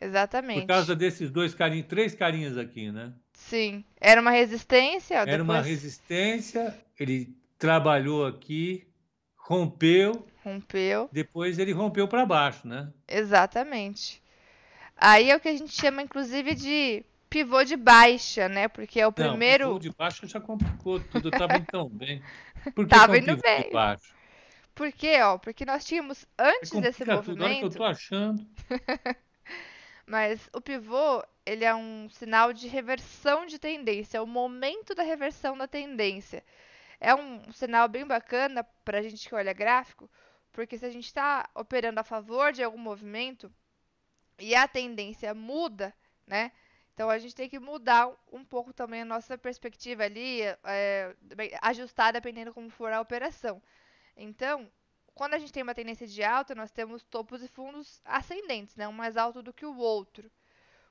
Por 0.01 0.07
Exatamente. 0.07 0.67
causa 0.67 0.95
desses 0.95 1.31
dois 1.31 1.55
carinhos, 1.55 1.87
três 1.89 2.15
carinhas 2.15 2.57
aqui, 2.57 2.91
né? 2.93 3.13
Sim, 3.35 3.85
era 4.01 4.21
uma 4.21 4.31
resistência, 4.31 5.21
ó, 5.21 5.27
Era 5.27 5.43
uma 5.43 5.55
depois 5.55 5.67
resistência, 5.67 6.75
ele 6.99 7.37
trabalhou 7.63 8.27
aqui, 8.27 8.85
rompeu, 9.37 10.27
rompeu. 10.45 11.09
depois 11.13 11.61
ele 11.61 11.71
rompeu 11.73 12.09
para 12.09 12.27
baixo, 12.27 12.67
né? 12.67 12.93
Exatamente. 13.07 14.21
Aí 14.97 15.31
é 15.31 15.37
o 15.37 15.41
que 15.41 15.49
a 15.49 15.57
gente 15.57 15.73
chama, 15.73 16.03
inclusive, 16.03 16.55
de 16.55 17.05
pivô 17.31 17.63
de 17.65 17.77
baixa, 17.77 18.49
né? 18.49 18.69
Porque 18.69 19.01
é 19.01 19.07
o 19.07 19.13
Não, 19.17 19.39
primeiro. 19.39 19.67
pivô 19.67 19.79
de 19.79 19.91
baixo 19.91 20.27
já 20.27 20.41
complicou 20.41 21.01
tudo, 21.01 21.29
eu 21.29 21.33
estava 21.33 21.57
indo 21.57 21.67
tão 21.67 21.89
bem. 21.89 22.21
Por 22.75 22.89
que 22.89 22.91
Tava 22.91 23.17
é 23.17 23.21
indo 23.21 23.37
pivô 23.37 23.43
de 23.55 23.65
bem. 23.65 23.71
baixo? 23.71 24.17
Por 24.75 24.93
quê, 24.93 25.21
ó? 25.23 25.39
Porque 25.39 25.65
nós 25.65 25.85
tínhamos, 25.85 26.27
antes 26.39 26.79
desse 26.81 27.05
Complica 27.05 27.19
tudo, 27.19 27.45
olha 27.45 27.57
que 27.57 27.65
eu 27.65 27.71
movimento, 27.71 27.77
tô 27.77 27.85
achando. 27.85 28.47
mas 30.07 30.49
o 30.53 30.61
pivô, 30.61 31.25
ele 31.47 31.65
é 31.65 31.75
um 31.75 32.09
sinal 32.11 32.53
de 32.53 32.69
reversão 32.69 33.47
de 33.47 33.59
tendência, 33.59 34.19
é 34.19 34.21
o 34.21 34.27
momento 34.27 34.95
da 34.95 35.03
reversão 35.03 35.57
da 35.57 35.67
tendência. 35.67 36.45
É 37.05 37.13
um 37.17 37.53
sinal 37.53 37.89
bem 37.89 38.07
bacana 38.07 38.63
pra 38.85 39.03
gente 39.03 39.29
que 39.29 39.35
olha 39.35 39.53
gráfico, 39.53 40.09
porque 40.53 40.79
se 40.79 40.87
a 40.87 40.91
gente 40.91 41.07
está 41.07 41.51
operando 41.53 41.99
a 41.99 42.05
favor 42.05 42.53
de 42.53 42.63
algum 42.63 42.79
movimento 42.79 43.53
e 44.39 44.55
a 44.55 44.69
tendência 44.69 45.35
muda, 45.35 45.93
né? 46.25 46.53
Então 46.95 47.11
a 47.11 47.19
gente 47.19 47.35
tem 47.35 47.49
que 47.49 47.59
mudar 47.59 48.09
um 48.31 48.45
pouco 48.45 48.73
também 48.73 49.03
a 49.03 49.05
nossa 49.05 49.37
perspectiva 49.37 50.05
ali, 50.05 50.43
é, 50.63 51.17
ajustar 51.61 52.13
dependendo 52.13 52.55
como 52.55 52.71
for 52.71 52.93
a 52.93 53.01
operação. 53.01 53.61
Então, 54.17 54.71
quando 55.13 55.35
a 55.35 55.41
gente 55.41 55.53
tem 55.53 55.65
uma 55.65 55.75
tendência 55.75 56.07
de 56.07 56.23
alta, 56.23 56.55
nós 56.55 56.71
temos 56.71 57.03
topos 57.03 57.43
e 57.43 57.49
fundos 57.49 58.01
ascendentes, 58.05 58.77
né? 58.77 58.87
Um 58.87 58.93
mais 58.93 59.17
alto 59.17 59.43
do 59.43 59.53
que 59.53 59.67
o 59.67 59.77
outro. 59.77 60.31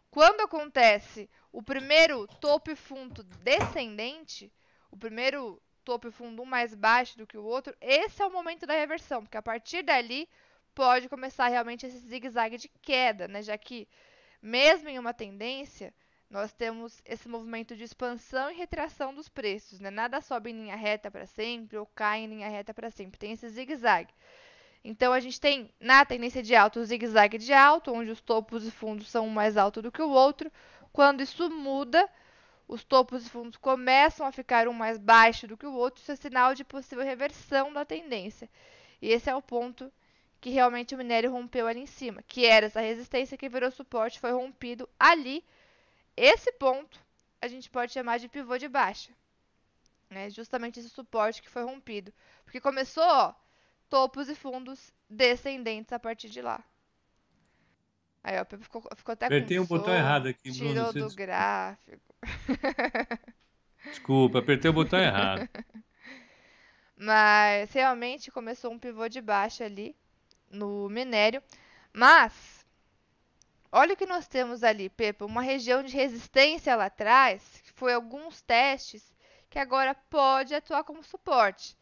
Quando 0.10 0.42
acontece 0.42 1.30
o 1.54 1.64
primeiro 1.64 2.28
topo 2.42 2.70
e 2.70 2.76
fundo 2.76 3.24
descendente, 3.24 4.52
o 4.92 4.98
primeiro 4.98 5.62
topo 5.84 6.08
e 6.08 6.12
fundo 6.12 6.42
um 6.42 6.46
mais 6.46 6.74
baixo 6.74 7.18
do 7.18 7.28
que 7.28 7.38
o 7.38 7.44
outro, 7.44 7.76
esse 7.82 8.22
é 8.22 8.26
o 8.26 8.32
momento 8.32 8.66
da 8.66 8.74
reversão, 8.74 9.22
porque 9.24 9.38
a 9.38 9.42
partir 9.42 9.84
dali 9.84 10.28
pode 10.74 11.10
começar 11.10 11.48
realmente 11.48 11.86
esse 11.86 11.98
zigue-zague 11.98 12.58
de 12.58 12.70
queda, 12.82 13.28
né? 13.28 13.42
Já 13.42 13.58
que 13.58 13.88
mesmo 14.42 14.90
em 14.90 14.98
uma 14.98 15.14
tendência, 15.14 15.94
nós 16.30 16.54
temos 16.54 17.02
esse 17.06 17.28
movimento 17.28 17.76
de 17.76 17.84
expansão 17.84 18.50
e 18.50 18.56
retração 18.56 19.14
dos 19.14 19.28
preços, 19.28 19.80
né? 19.80 19.90
Nada 19.90 20.22
sobe 20.22 20.50
em 20.52 20.54
linha 20.54 20.76
reta 20.76 21.12
para 21.12 21.26
sempre 21.26 21.78
ou 21.78 21.86
cai 21.86 22.22
em 22.22 22.28
linha 22.28 22.48
reta 22.48 22.74
para 22.74 22.90
sempre, 22.90 23.20
tem 23.20 23.34
esse 23.34 23.50
zigue-zague. 23.50 24.14
Então 24.84 25.14
a 25.14 25.20
gente 25.20 25.40
tem 25.40 25.72
na 25.80 26.04
tendência 26.06 26.42
de 26.42 26.56
alta 26.56 26.80
o 26.80 26.84
zigue-zague 26.86 27.38
de 27.38 27.54
alto, 27.54 27.94
onde 27.94 28.10
os 28.10 28.22
topos 28.22 28.66
e 28.66 28.72
fundos 28.72 29.10
são 29.10 29.28
um 29.28 29.30
mais 29.30 29.58
alto 29.58 29.82
do 29.82 29.92
que 29.92 30.02
o 30.02 30.10
outro. 30.10 30.52
Quando 30.92 31.22
isso 31.22 31.50
muda, 31.50 32.10
os 32.72 32.86
topos 32.86 33.26
e 33.26 33.30
fundos 33.30 33.58
começam 33.58 34.26
a 34.26 34.32
ficar 34.32 34.66
um 34.66 34.72
mais 34.72 34.98
baixo 34.98 35.46
do 35.46 35.58
que 35.58 35.66
o 35.66 35.74
outro, 35.74 36.02
isso 36.02 36.14
é 36.14 36.16
sinal 36.16 36.56
de 36.56 36.64
possível 36.64 37.04
reversão 37.04 37.74
da 37.74 37.84
tendência. 37.84 38.50
E 39.02 39.10
esse 39.10 39.30
é 39.30 39.36
o 39.36 39.42
ponto 39.42 39.92
que 40.40 40.50
realmente 40.50 40.96
o 40.96 40.98
minério 40.98 41.30
rompeu 41.30 41.68
ali 41.68 41.82
em 41.82 41.86
cima, 41.86 42.24
que 42.24 42.46
era 42.46 42.68
essa 42.68 42.80
resistência 42.80 43.38
que 43.38 43.50
virou 43.50 43.70
suporte, 43.72 44.22
foi 44.22 44.32
rompido 44.32 44.88
ali. 44.98 45.44
Esse 46.16 46.50
ponto 46.54 46.98
a 47.42 47.48
gente 47.50 47.70
pode 47.70 47.92
chamar 47.92 48.20
de 48.20 48.30
pivô 48.30 48.58
de 48.58 48.70
baixa. 48.70 49.12
Né? 50.10 50.30
Justamente 50.30 50.80
esse 50.80 50.90
suporte 50.90 51.42
que 51.42 51.50
foi 51.50 51.64
rompido. 51.64 52.14
Porque 52.46 52.62
começou, 52.62 53.04
ó, 53.04 53.34
topos 53.90 54.30
e 54.30 54.36
fundos 54.36 54.94
descendentes 55.10 55.92
a 55.92 56.00
partir 56.00 56.30
de 56.30 56.42
lá. 56.42 56.64
Aí, 58.24 58.40
ó, 58.40 58.46
ficou, 58.46 58.84
ficou 58.96 59.14
até 59.14 59.26
apertei 59.26 59.58
com 59.58 59.64
um 59.64 59.68
botão 59.68 59.94
errado 59.94 60.28
aqui, 60.28 60.52
Tirou 60.52 60.92
Bruno, 60.94 61.10
do 61.10 61.16
gráfico. 61.16 62.16
Desculpa, 63.86 64.40
apertei 64.40 64.70
o 64.70 64.74
botão 64.74 65.00
errado. 65.00 65.50
Mas 66.96 67.74
realmente 67.74 68.30
começou 68.30 68.72
um 68.72 68.78
pivô 68.78 69.10
de 69.10 69.20
baixa 69.22 69.66
ali 69.66 69.96
no 70.52 70.88
minério. 70.88 71.42
Mas 71.92 72.64
olha 73.72 73.94
o 73.96 73.98
que 73.98 74.06
nós 74.06 74.28
temos 74.28 74.64
ali, 74.64 74.88
Pepa, 74.88 75.26
uma 75.26 75.42
região 75.42 75.82
de 75.82 75.96
resistência 75.96 76.76
lá 76.76 76.86
atrás, 76.86 77.62
que 77.64 77.72
foi 77.72 77.94
alguns 77.94 78.42
testes 78.44 79.12
que 79.50 79.58
agora 79.58 79.96
pode 80.12 80.54
atuar 80.54 80.84
como 80.84 81.04
suporte. 81.04 81.76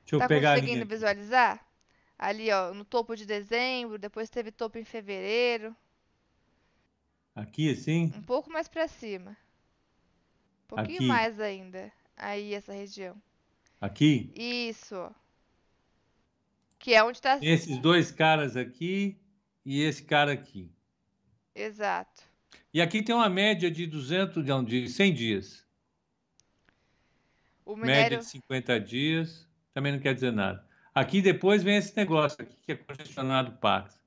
Deixa 0.00 0.16
eu 0.16 0.18
tá 0.18 0.26
pegar 0.26 0.54
conseguindo 0.56 0.84
visualizar? 0.84 1.64
Ali, 2.22 2.50
ó, 2.50 2.74
no 2.74 2.84
topo 2.84 3.16
de 3.16 3.24
dezembro, 3.24 3.98
depois 3.98 4.28
teve 4.28 4.52
topo 4.52 4.76
em 4.76 4.84
fevereiro. 4.84 5.74
Aqui, 7.34 7.70
assim? 7.70 8.12
Um 8.14 8.20
pouco 8.20 8.50
mais 8.50 8.68
para 8.68 8.86
cima. 8.86 9.30
Um 10.64 10.76
pouquinho 10.76 10.98
Aqui. 10.98 11.06
mais 11.06 11.40
ainda. 11.40 11.90
Aí, 12.14 12.52
essa 12.52 12.74
região. 12.74 13.16
Aqui? 13.80 14.30
Isso. 14.36 15.10
Que 16.78 16.92
é 16.92 17.02
onde 17.02 17.16
está... 17.16 17.38
Esses 17.40 17.78
dois 17.78 18.10
caras 18.10 18.54
aqui 18.54 19.18
e 19.64 19.80
esse 19.80 20.02
cara 20.02 20.32
aqui. 20.32 20.70
Exato. 21.54 22.22
E 22.74 22.82
aqui 22.82 23.02
tem 23.02 23.14
uma 23.14 23.30
média 23.30 23.70
de 23.70 23.86
200, 23.86 24.44
não, 24.44 24.62
de 24.62 24.90
100 24.90 25.14
dias. 25.14 25.66
O 27.64 27.74
minério... 27.74 28.02
Média 28.02 28.18
de 28.18 28.26
50 28.26 28.78
dias, 28.78 29.48
também 29.72 29.92
não 29.92 30.00
quer 30.00 30.12
dizer 30.12 30.32
nada. 30.34 30.68
Aqui 30.94 31.22
depois 31.22 31.62
vem 31.62 31.76
esse 31.76 31.96
negócio 31.96 32.42
aqui, 32.42 32.56
que 32.62 32.72
é 32.72 32.76
congestionado 32.76 33.52
Pax. 33.58 34.00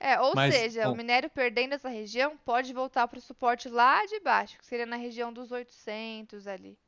É, 0.00 0.20
ou 0.20 0.34
Mas, 0.34 0.54
seja, 0.54 0.84
bom. 0.84 0.92
o 0.92 0.96
minério 0.96 1.30
perdendo 1.30 1.74
essa 1.74 1.88
região 1.88 2.36
pode 2.44 2.72
voltar 2.72 3.08
para 3.08 3.18
o 3.18 3.22
suporte 3.22 3.68
lá 3.68 4.04
de 4.06 4.20
baixo, 4.20 4.58
que 4.58 4.66
seria 4.66 4.84
na 4.84 4.96
região 4.96 5.32
dos 5.32 5.50
800 5.50 6.46
ali. 6.46 6.78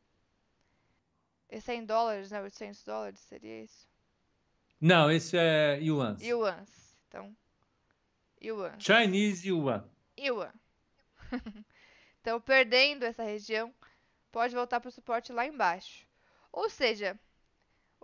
É 1.49 1.61
100 1.61 1.87
dólares, 1.87 2.31
né? 2.31 2.43
800 2.43 2.85
dólares 2.85 3.21
seria 3.21 3.63
isso? 3.63 3.89
Não, 4.81 5.11
esse 5.11 5.37
é 5.39 5.79
Yuan. 5.81 6.17
Yuans. 6.21 6.95
Então, 7.09 7.35
Yuan. 8.43 8.79
Chinese 8.79 9.49
Yuan. 9.49 9.89
Yuan. 10.19 10.53
então, 12.21 12.41
perdendo 12.41 13.05
essa 13.05 13.23
região, 13.23 13.73
pode 14.31 14.55
voltar 14.55 14.81
para 14.81 14.89
o 14.89 14.93
suporte 14.93 15.33
lá 15.33 15.47
embaixo. 15.47 16.07
Ou 16.53 16.69
seja, 16.69 17.19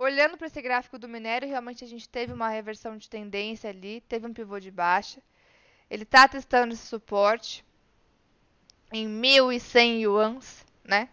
olhando 0.02 0.36
para 0.36 0.48
esse 0.48 0.60
gráfico 0.60 0.98
do 0.98 1.08
minério, 1.08 1.48
realmente 1.48 1.84
a 1.84 1.86
gente 1.86 2.08
teve 2.08 2.32
uma 2.32 2.48
reversão 2.48 2.96
de 2.96 3.08
tendência 3.08 3.70
ali, 3.70 4.00
teve 4.02 4.26
um 4.26 4.32
pivô 4.32 4.58
de 4.58 4.70
baixa. 4.70 5.22
Ele 5.88 6.02
está 6.02 6.26
testando 6.26 6.74
esse 6.74 6.86
suporte 6.86 7.64
em 8.92 9.06
1.100 9.06 10.00
yuans, 10.00 10.66
né? 10.84 11.08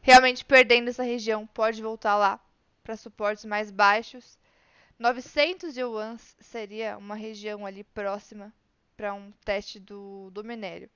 Realmente 0.00 0.44
perdendo 0.44 0.88
essa 0.88 1.02
região, 1.02 1.46
pode 1.46 1.82
voltar 1.82 2.16
lá 2.16 2.40
para 2.82 2.96
suportes 2.96 3.44
mais 3.44 3.70
baixos. 3.70 4.38
900 4.98 5.76
yuans 5.76 6.36
seria 6.40 6.96
uma 6.96 7.14
região 7.14 7.66
ali 7.66 7.84
próxima 7.84 8.52
para 8.96 9.12
um 9.12 9.32
teste 9.44 9.78
do, 9.78 10.30
do 10.30 10.42
minério. 10.42 10.88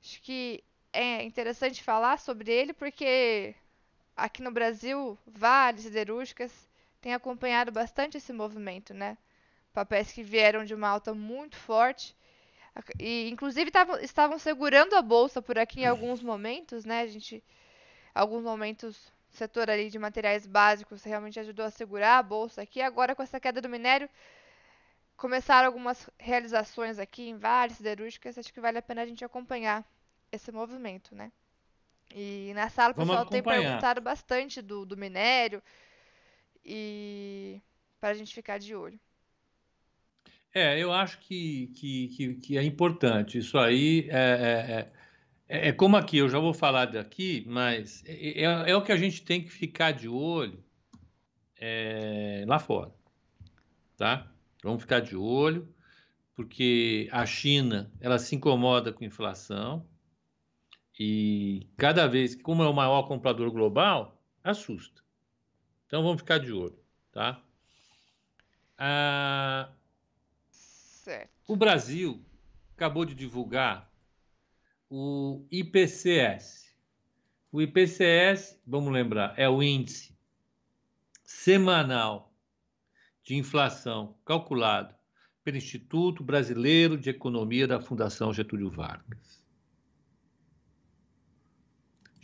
Acho 0.00 0.22
que 0.22 0.62
é 0.92 1.22
interessante 1.22 1.82
falar 1.82 2.18
sobre 2.18 2.50
ele 2.50 2.72
porque 2.72 3.54
aqui 4.16 4.42
no 4.42 4.50
Brasil, 4.50 5.18
Vale, 5.26 5.80
siderúrgicas 5.80 6.52
têm 7.00 7.14
acompanhado 7.14 7.70
bastante 7.70 8.16
esse 8.16 8.32
movimento, 8.32 8.94
né? 8.94 9.18
Papéis 9.72 10.10
que 10.10 10.22
vieram 10.22 10.64
de 10.64 10.74
uma 10.74 10.88
alta 10.88 11.14
muito 11.14 11.56
forte 11.56 12.16
e 12.98 13.28
inclusive 13.30 13.70
tavam, 13.70 13.98
estavam 14.00 14.38
segurando 14.38 14.94
a 14.94 15.02
bolsa 15.02 15.40
por 15.40 15.58
aqui 15.58 15.80
em 15.80 15.86
alguns 15.86 16.22
momentos, 16.22 16.84
né? 16.84 17.02
A 17.02 17.06
gente 17.06 17.42
alguns 18.14 18.42
momentos 18.42 19.12
o 19.32 19.36
setor 19.36 19.68
ali 19.68 19.90
de 19.90 19.98
materiais 19.98 20.46
básicos 20.46 21.04
realmente 21.04 21.38
ajudou 21.38 21.66
a 21.66 21.70
segurar 21.70 22.18
a 22.18 22.22
bolsa 22.22 22.62
aqui. 22.62 22.80
Agora 22.80 23.14
com 23.14 23.22
essa 23.22 23.38
queda 23.38 23.60
do 23.60 23.68
minério, 23.68 24.08
começaram 25.16 25.66
algumas 25.66 26.08
realizações 26.18 26.98
aqui 26.98 27.28
em 27.28 27.36
Vale, 27.36 27.74
siderúrgicas, 27.74 28.38
acho 28.38 28.52
que 28.52 28.60
vale 28.60 28.78
a 28.78 28.82
pena 28.82 29.02
a 29.02 29.06
gente 29.06 29.24
acompanhar 29.24 29.84
esse 30.32 30.50
movimento, 30.52 31.14
né? 31.14 31.30
E 32.14 32.52
na 32.54 32.68
sala 32.70 32.92
o 32.92 32.96
pessoal 32.96 33.26
tem 33.26 33.42
perguntado 33.42 34.00
bastante 34.00 34.62
do, 34.62 34.86
do 34.86 34.96
minério 34.96 35.62
e 36.64 37.60
para 38.00 38.10
a 38.10 38.14
gente 38.14 38.34
ficar 38.34 38.58
de 38.58 38.74
olho. 38.74 38.98
É, 40.54 40.78
eu 40.78 40.92
acho 40.92 41.18
que, 41.18 41.66
que, 41.76 42.08
que, 42.08 42.34
que 42.34 42.58
é 42.58 42.62
importante. 42.62 43.38
Isso 43.38 43.58
aí 43.58 44.08
é, 44.10 44.90
é, 45.48 45.58
é, 45.58 45.68
é 45.68 45.72
como 45.72 45.96
aqui, 45.96 46.16
eu 46.16 46.28
já 46.28 46.38
vou 46.38 46.54
falar 46.54 46.86
daqui, 46.86 47.44
mas 47.46 48.02
é, 48.06 48.42
é, 48.42 48.70
é 48.70 48.76
o 48.76 48.82
que 48.82 48.92
a 48.92 48.96
gente 48.96 49.22
tem 49.22 49.42
que 49.42 49.50
ficar 49.50 49.92
de 49.92 50.08
olho 50.08 50.64
é, 51.58 52.44
lá 52.46 52.58
fora, 52.58 52.90
tá? 53.96 54.32
Vamos 54.62 54.80
ficar 54.80 55.00
de 55.00 55.14
olho, 55.14 55.68
porque 56.34 57.08
a 57.12 57.26
China, 57.26 57.92
ela 58.00 58.18
se 58.18 58.34
incomoda 58.34 58.92
com 58.92 59.04
inflação 59.04 59.86
e 60.98 61.68
cada 61.76 62.06
vez 62.06 62.34
que, 62.34 62.42
como 62.42 62.62
é 62.62 62.68
o 62.68 62.74
maior 62.74 63.02
comprador 63.02 63.50
global, 63.50 64.20
assusta. 64.42 65.02
Então 65.86 66.02
vamos 66.02 66.18
ficar 66.18 66.38
de 66.38 66.52
olho, 66.52 66.78
tá? 67.12 67.42
Ah, 68.78 69.70
Certo. 70.50 71.30
o 71.46 71.56
Brasil 71.56 72.24
acabou 72.74 73.04
de 73.04 73.14
divulgar 73.14 73.90
o 74.90 75.46
IPCS. 75.50 76.74
O 77.52 77.62
IPCS, 77.62 78.60
vamos 78.66 78.92
lembrar, 78.92 79.34
é 79.38 79.48
o 79.48 79.62
índice 79.62 80.16
semanal 81.24 82.32
de 83.22 83.34
inflação 83.34 84.16
calculado 84.24 84.94
pelo 85.42 85.56
Instituto 85.56 86.22
Brasileiro 86.22 86.96
de 86.96 87.10
Economia 87.10 87.66
da 87.66 87.80
Fundação 87.80 88.32
Getúlio 88.32 88.70
Vargas. 88.70 89.35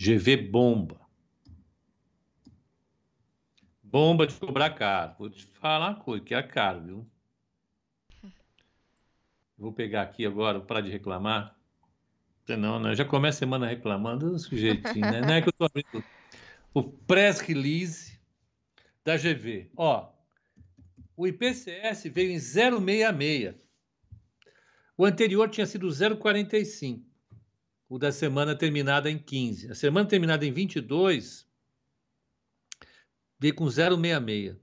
GV 0.02 0.36
bomba. 0.36 1.00
Bomba 3.80 4.26
de 4.26 4.34
cobrar 4.34 4.70
caro. 4.70 5.14
Vou 5.16 5.30
te 5.30 5.46
falar 5.46 5.90
uma 5.90 6.00
coisa, 6.00 6.24
que 6.24 6.34
é 6.34 6.42
caro, 6.42 6.82
viu? 6.82 7.10
Vou 9.56 9.72
pegar 9.72 10.02
aqui 10.02 10.26
agora, 10.26 10.60
parar 10.60 10.80
de 10.80 10.90
reclamar. 10.90 11.56
Não, 12.48 12.80
não, 12.80 12.92
já 12.96 13.04
começa 13.04 13.36
a 13.36 13.38
semana 13.38 13.68
reclamando, 13.68 14.36
sujeitinho, 14.40 15.02
né? 15.02 15.20
Não 15.20 15.34
é 15.34 15.40
que 15.40 15.48
eu 15.48 15.52
tô 15.52 15.64
abrindo 15.66 16.04
o 16.74 16.82
press 16.82 17.38
release 17.38 18.18
da 19.04 19.16
GV. 19.16 19.70
Ó, 19.76 20.12
o 21.16 21.28
IPCS 21.28 22.10
veio 22.12 22.32
em 22.32 22.38
0,66. 22.38 23.54
O 24.98 25.04
anterior 25.04 25.48
tinha 25.48 25.64
sido 25.64 25.86
0,45. 25.86 27.11
O 27.92 27.98
da 27.98 28.10
semana 28.10 28.56
terminada 28.56 29.10
em 29.10 29.18
15. 29.18 29.70
A 29.70 29.74
semana 29.74 30.08
terminada 30.08 30.46
em 30.46 30.50
22 30.50 31.46
veio 33.38 33.54
com 33.54 33.66
0,66. 33.66 34.56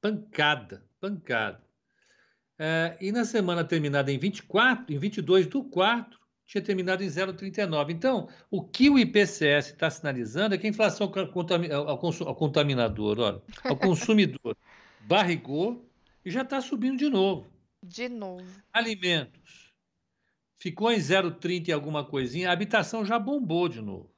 Pancada, 0.00 0.84
pancada. 0.98 1.62
É, 2.58 2.96
e 3.00 3.12
na 3.12 3.24
semana 3.24 3.62
terminada 3.62 4.10
em 4.10 4.18
24, 4.18 4.92
em 4.92 4.98
22 4.98 5.46
do 5.46 5.62
4, 5.62 6.18
tinha 6.44 6.60
terminado 6.60 7.04
em 7.04 7.06
0,39. 7.06 7.92
Então, 7.92 8.28
o 8.50 8.64
que 8.64 8.90
o 8.90 8.98
IPCS 8.98 9.68
está 9.68 9.88
sinalizando 9.88 10.56
é 10.56 10.58
que 10.58 10.66
a 10.66 10.70
inflação 10.70 11.06
ao, 11.06 12.34
contaminador, 12.34 13.20
olha, 13.20 13.40
ao 13.62 13.76
consumidor, 13.78 14.56
barrigou 15.02 15.88
e 16.24 16.32
já 16.32 16.42
está 16.42 16.60
subindo 16.60 16.98
de 16.98 17.08
novo. 17.08 17.46
De 17.80 18.08
novo. 18.08 18.44
Alimentos. 18.72 19.65
Ficou 20.58 20.90
em 20.90 20.98
0,30 20.98 21.68
e 21.68 21.72
alguma 21.72 22.04
coisinha, 22.04 22.48
a 22.48 22.52
habitação 22.52 23.04
já 23.04 23.18
bombou 23.18 23.68
de 23.68 23.80
novo. 23.80 24.10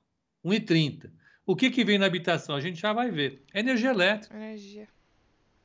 1,30. 0.45 1.11
O 1.45 1.57
que, 1.57 1.71
que 1.71 1.85
vem 1.85 1.99
na 1.99 2.07
habitação? 2.07 2.55
A 2.55 2.61
gente 2.61 2.81
já 2.81 2.93
vai 2.93 3.11
ver. 3.11 3.45
É 3.53 3.61
energia 3.61 3.91
elétrica. 3.91 4.37
Energia. 4.37 4.89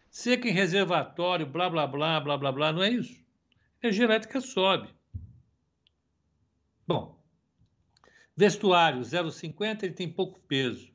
Seca 0.09 0.47
em 0.47 0.51
reservatório, 0.51 1.45
blá, 1.45 1.69
blá, 1.69 1.85
blá, 1.85 2.19
blá, 2.19 2.37
blá, 2.37 2.51
blá, 2.51 2.71
não 2.71 2.81
é 2.81 2.89
isso. 2.89 3.21
Energia 3.81 4.05
elétrica 4.05 4.39
sobe. 4.39 4.89
Bom, 6.87 7.21
vestuário 8.35 9.01
0,50 9.01 9.83
ele 9.83 9.93
tem 9.93 10.09
pouco 10.09 10.39
peso. 10.41 10.91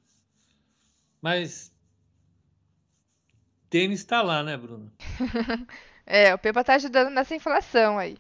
Mas 1.21 1.75
tênis 3.69 4.01
está 4.01 4.23
lá, 4.23 4.43
né, 4.43 4.57
Bruno? 4.57 4.93
é, 6.07 6.35
o 6.35 6.39
Pepa 6.39 6.65
tá 6.65 6.75
ajudando 6.75 7.11
nessa 7.11 7.35
inflação 7.35 7.99
aí. 7.99 8.17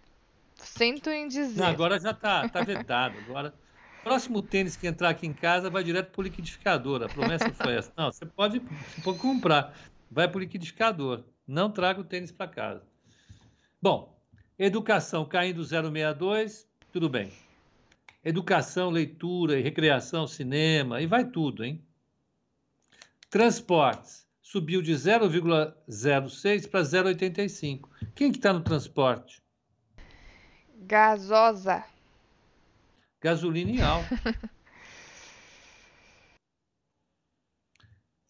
Sinto 0.76 1.10
em 1.10 1.28
dizer. 1.28 1.60
Não, 1.60 1.66
agora 1.66 1.98
já 1.98 2.12
tá, 2.14 2.48
tá 2.48 2.62
vedado. 2.62 3.18
Agora, 3.18 3.54
próximo 4.02 4.42
tênis 4.42 4.76
que 4.76 4.86
entrar 4.86 5.10
aqui 5.10 5.26
em 5.26 5.32
casa 5.32 5.68
vai 5.70 5.82
direto 5.82 6.10
pro 6.12 6.22
liquidificador. 6.22 7.02
A 7.02 7.08
promessa 7.08 7.52
foi 7.52 7.76
essa. 7.76 7.92
Não, 7.96 8.12
você 8.12 8.26
pode, 8.26 8.60
você 8.60 9.00
pode 9.02 9.18
comprar. 9.18 9.74
Vai 10.10 10.28
pro 10.28 10.40
liquidificador. 10.40 11.24
Não 11.46 11.70
traga 11.70 12.00
o 12.00 12.04
tênis 12.04 12.30
para 12.30 12.48
casa. 12.48 12.82
Bom, 13.80 14.18
educação 14.58 15.24
caindo 15.24 15.62
0,62, 15.62 16.66
tudo 16.92 17.08
bem. 17.08 17.32
Educação, 18.24 18.90
leitura 18.90 19.58
e 19.58 19.62
recreação, 19.62 20.26
cinema, 20.26 21.00
e 21.00 21.06
vai 21.06 21.24
tudo, 21.24 21.64
hein? 21.64 21.82
Transportes 23.30 24.26
subiu 24.42 24.80
de 24.80 24.92
0,06 24.92 26.68
para 26.68 26.80
0,85. 26.80 27.88
Quem 28.14 28.32
que 28.32 28.38
está 28.38 28.52
no 28.52 28.60
transporte? 28.60 29.42
Gasosa. 30.78 31.84
Gasolina 33.20 33.70
em 33.70 33.82
alta. 33.82 34.08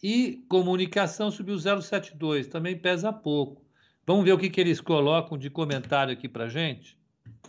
e 0.03 0.45
comunicação 0.49 1.31
subiu 1.31 1.57
0,72, 1.57 2.47
também 2.47 2.77
pesa 2.77 3.13
pouco. 3.13 3.63
Vamos 4.07 4.25
ver 4.25 4.33
o 4.33 4.39
que, 4.39 4.49
que 4.49 4.61
eles 4.61 4.81
colocam 4.81 5.37
de 5.37 5.51
comentário 5.51 6.13
aqui 6.13 6.27
para 6.29 6.49
gente? 6.49 6.97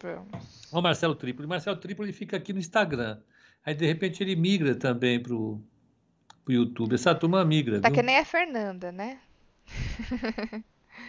Vamos. 0.02 0.68
O 0.72 0.82
Marcelo 0.82 1.16
Tripoli. 1.16 1.48
Marcelo 1.48 1.78
Tripoli 1.78 2.12
fica 2.12 2.36
aqui 2.36 2.52
no 2.52 2.60
Instagram. 2.60 3.20
Aí, 3.66 3.74
de 3.74 3.86
repente, 3.86 4.22
ele 4.22 4.36
migra 4.36 4.76
também 4.76 5.22
para 5.22 5.34
o 5.34 5.64
YouTube. 6.48 6.96
Essa 6.96 7.16
turma 7.16 7.46
migra. 7.46 7.80
Tá 7.80 7.88
viu? 7.88 7.96
que 7.96 8.04
nem 8.04 8.18
a 8.18 8.26
Fernanda, 8.26 8.92
né? 8.92 9.20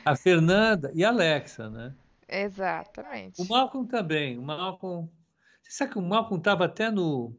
a 0.05 0.15
Fernanda 0.15 0.93
e 0.95 1.05
a 1.05 1.09
Alexa, 1.09 1.69
né? 1.69 1.93
Exatamente. 2.31 3.43
O 3.43 3.49
Malcolm 3.49 3.89
também. 3.89 4.39
O 4.39 4.43
Malcolm. 4.43 5.11
Você 5.63 5.73
sabe 5.73 5.93
que 5.93 5.99
o 5.99 6.03
Malcolm 6.03 6.39
estava 6.39 6.65
até 6.65 6.91
no, 6.91 7.35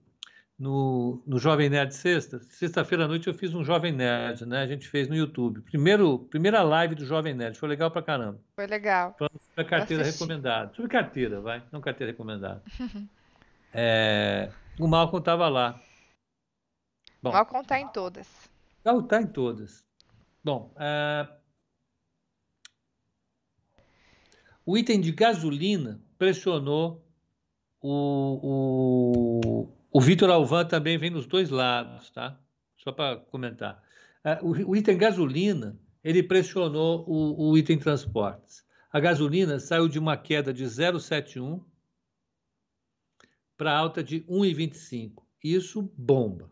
no, 0.59 1.23
no 1.25 1.39
Jovem 1.39 1.69
Nerd 1.69 1.93
Sexta? 1.93 2.39
Sexta-feira 2.39 3.05
à 3.05 3.07
noite 3.07 3.27
eu 3.27 3.33
fiz 3.33 3.53
um 3.53 3.63
Jovem 3.63 3.93
Nerd, 3.93 4.45
né? 4.45 4.61
A 4.61 4.67
gente 4.67 4.87
fez 4.87 5.07
no 5.07 5.15
YouTube. 5.15 5.61
Primeiro, 5.61 6.19
primeira 6.29 6.61
live 6.61 6.95
do 6.95 7.05
Jovem 7.05 7.33
Nerd. 7.33 7.57
Foi 7.57 7.69
legal 7.69 7.89
pra 7.89 8.01
caramba. 8.01 8.39
Foi 8.55 8.67
legal. 8.67 9.15
Falando 9.17 9.39
sobre 9.39 9.61
a 9.61 9.65
carteira 9.65 10.03
recomendada. 10.03 10.73
Sobre 10.75 10.91
carteira, 10.91 11.39
vai. 11.39 11.63
Não 11.71 11.79
carteira 11.79 12.11
recomendada. 12.11 12.61
é, 13.73 14.51
o 14.77 14.87
Malcolm 14.87 15.19
estava 15.19 15.47
lá. 15.47 15.79
Bom, 17.23 17.31
Malcolm 17.31 17.61
está 17.61 17.79
em 17.79 17.87
todas. 17.87 18.27
Está 18.83 19.21
em 19.21 19.27
todas. 19.27 19.85
Bom, 20.43 20.73
uh, 20.75 21.40
o 24.65 24.77
item 24.77 25.01
de 25.01 25.11
gasolina 25.11 26.01
pressionou 26.17 27.05
o, 27.81 28.39
o, 28.43 29.73
o 29.91 30.01
Vitor 30.01 30.29
Alvan 30.29 30.65
também 30.65 30.97
vem 30.97 31.09
nos 31.09 31.25
dois 31.25 31.49
lados, 31.49 32.09
tá? 32.11 32.39
Só 32.77 32.91
para 32.91 33.17
comentar. 33.17 33.83
Uh, 34.23 34.45
o, 34.45 34.71
o, 34.71 34.75
item 34.75 34.97
gasolina, 34.97 35.79
ele 36.03 36.21
pressionou 36.21 37.03
o, 37.07 37.49
o 37.49 37.57
item 37.57 37.79
transportes. 37.79 38.63
A 38.91 38.99
gasolina 38.99 39.59
saiu 39.59 39.87
de 39.87 39.97
uma 39.97 40.15
queda 40.15 40.53
de 40.53 40.63
0,71 40.65 41.63
para 43.57 43.75
alta 43.75 44.03
de 44.03 44.21
1,25. 44.21 45.23
Isso 45.43 45.81
bomba. 45.97 46.51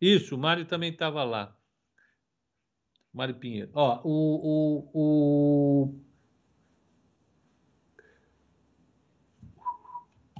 Isso, 0.00 0.34
o 0.34 0.38
Mário 0.38 0.64
também 0.64 0.90
estava 0.90 1.22
lá. 1.22 1.56
Mário 3.12 3.34
Pinheiro. 3.34 3.70
Ó, 3.74 4.00
o, 4.04 4.90
o, 4.94 5.88
o... 5.88 6.00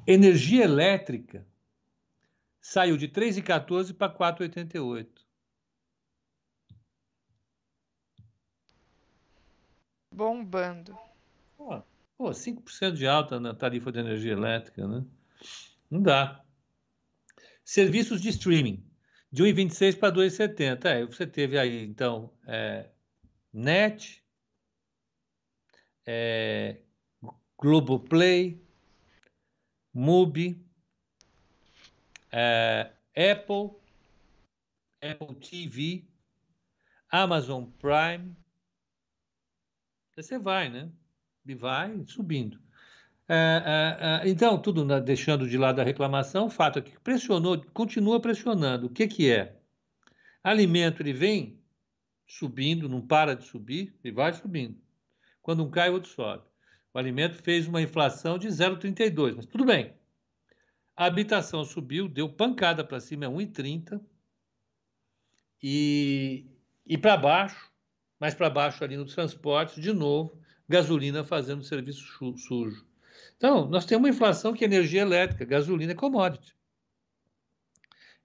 Energia 0.06 0.64
elétrica 0.64 1.46
saiu 2.60 2.96
de 2.96 3.08
3,14 3.08 3.94
para 3.94 4.12
4,88. 4.12 5.06
Bombando. 10.10 10.96
Pô, 11.56 11.82
pô, 12.16 12.30
5% 12.30 12.92
de 12.92 13.06
alta 13.06 13.38
na 13.38 13.54
tarifa 13.54 13.92
de 13.92 13.98
energia 13.98 14.32
elétrica, 14.32 14.86
né? 14.86 15.04
Não 15.90 16.02
dá. 16.02 16.42
Serviços 17.64 18.20
de 18.20 18.30
streaming 18.30 18.91
de 19.33 19.43
1,26 19.43 19.99
para 19.99 20.14
2,70. 20.14 20.85
É, 20.85 21.07
você 21.07 21.26
teve 21.26 21.59
aí, 21.59 21.83
então, 21.85 22.30
é, 22.47 22.91
NET, 23.53 24.22
é, 26.07 26.83
Globoplay, 27.59 28.62
Mubi, 29.95 30.62
é, 32.30 32.93
Apple, 33.16 33.70
Apple 35.01 35.35
TV, 35.37 36.05
Amazon 37.11 37.64
Prime. 37.64 38.37
Você 40.14 40.39
vai, 40.39 40.68
né? 40.68 40.93
E 41.47 41.55
vai 41.55 42.05
subindo. 42.07 42.61
É, 43.35 43.35
é, 43.35 44.26
é, 44.26 44.28
então, 44.28 44.61
tudo 44.61 44.85
na, 44.85 45.01
deixando 45.01 45.49
de 45.49 45.57
lado 45.57 45.80
a 45.80 45.85
reclamação, 45.85 46.49
o 46.49 46.51
fato 46.51 46.78
é 46.78 46.83
que 46.83 47.01
pressionou, 47.01 47.64
continua 47.72 48.20
pressionando. 48.20 48.89
O 48.89 48.91
que, 48.91 49.09
que 49.09 49.30
é? 49.30 49.57
Alimento, 50.45 51.01
ele 51.01 51.14
vem 51.14 51.59
subindo, 52.26 52.91
não 52.91 53.01
para 53.01 53.35
de 53.35 53.45
subir, 53.45 53.99
e 54.05 54.11
vai 54.11 54.35
subindo. 54.35 54.78
Quando 55.41 55.64
um 55.64 55.70
cai, 55.70 55.89
o 55.89 55.95
outro 55.95 56.11
sobe. 56.11 56.45
O 56.93 56.99
alimento 56.99 57.43
fez 57.43 57.66
uma 57.66 57.80
inflação 57.80 58.37
de 58.37 58.49
0,32, 58.49 59.35
mas 59.35 59.47
tudo 59.47 59.64
bem. 59.64 59.95
A 60.95 61.07
habitação 61.07 61.64
subiu, 61.64 62.11
deu 62.11 62.28
pancada 62.28 62.85
para 62.85 63.01
cima, 63.01 63.24
é 63.24 63.28
1,30. 63.28 63.99
E, 65.62 66.51
e 66.85 66.99
para 66.99 67.16
baixo, 67.16 67.72
mais 68.20 68.35
para 68.35 68.51
baixo 68.51 68.85
ali 68.85 68.99
no 68.99 69.07
transporte, 69.07 69.80
de 69.80 69.91
novo, 69.95 70.39
gasolina 70.68 71.24
fazendo 71.24 71.64
serviço 71.64 72.05
sujo. 72.37 72.91
Então, 73.43 73.66
nós 73.66 73.84
temos 73.84 74.05
uma 74.05 74.14
inflação 74.14 74.53
que 74.53 74.62
é 74.62 74.68
energia 74.68 75.01
elétrica, 75.01 75.45
gasolina 75.45 75.90
é 75.90 75.97
commodity. 75.97 76.55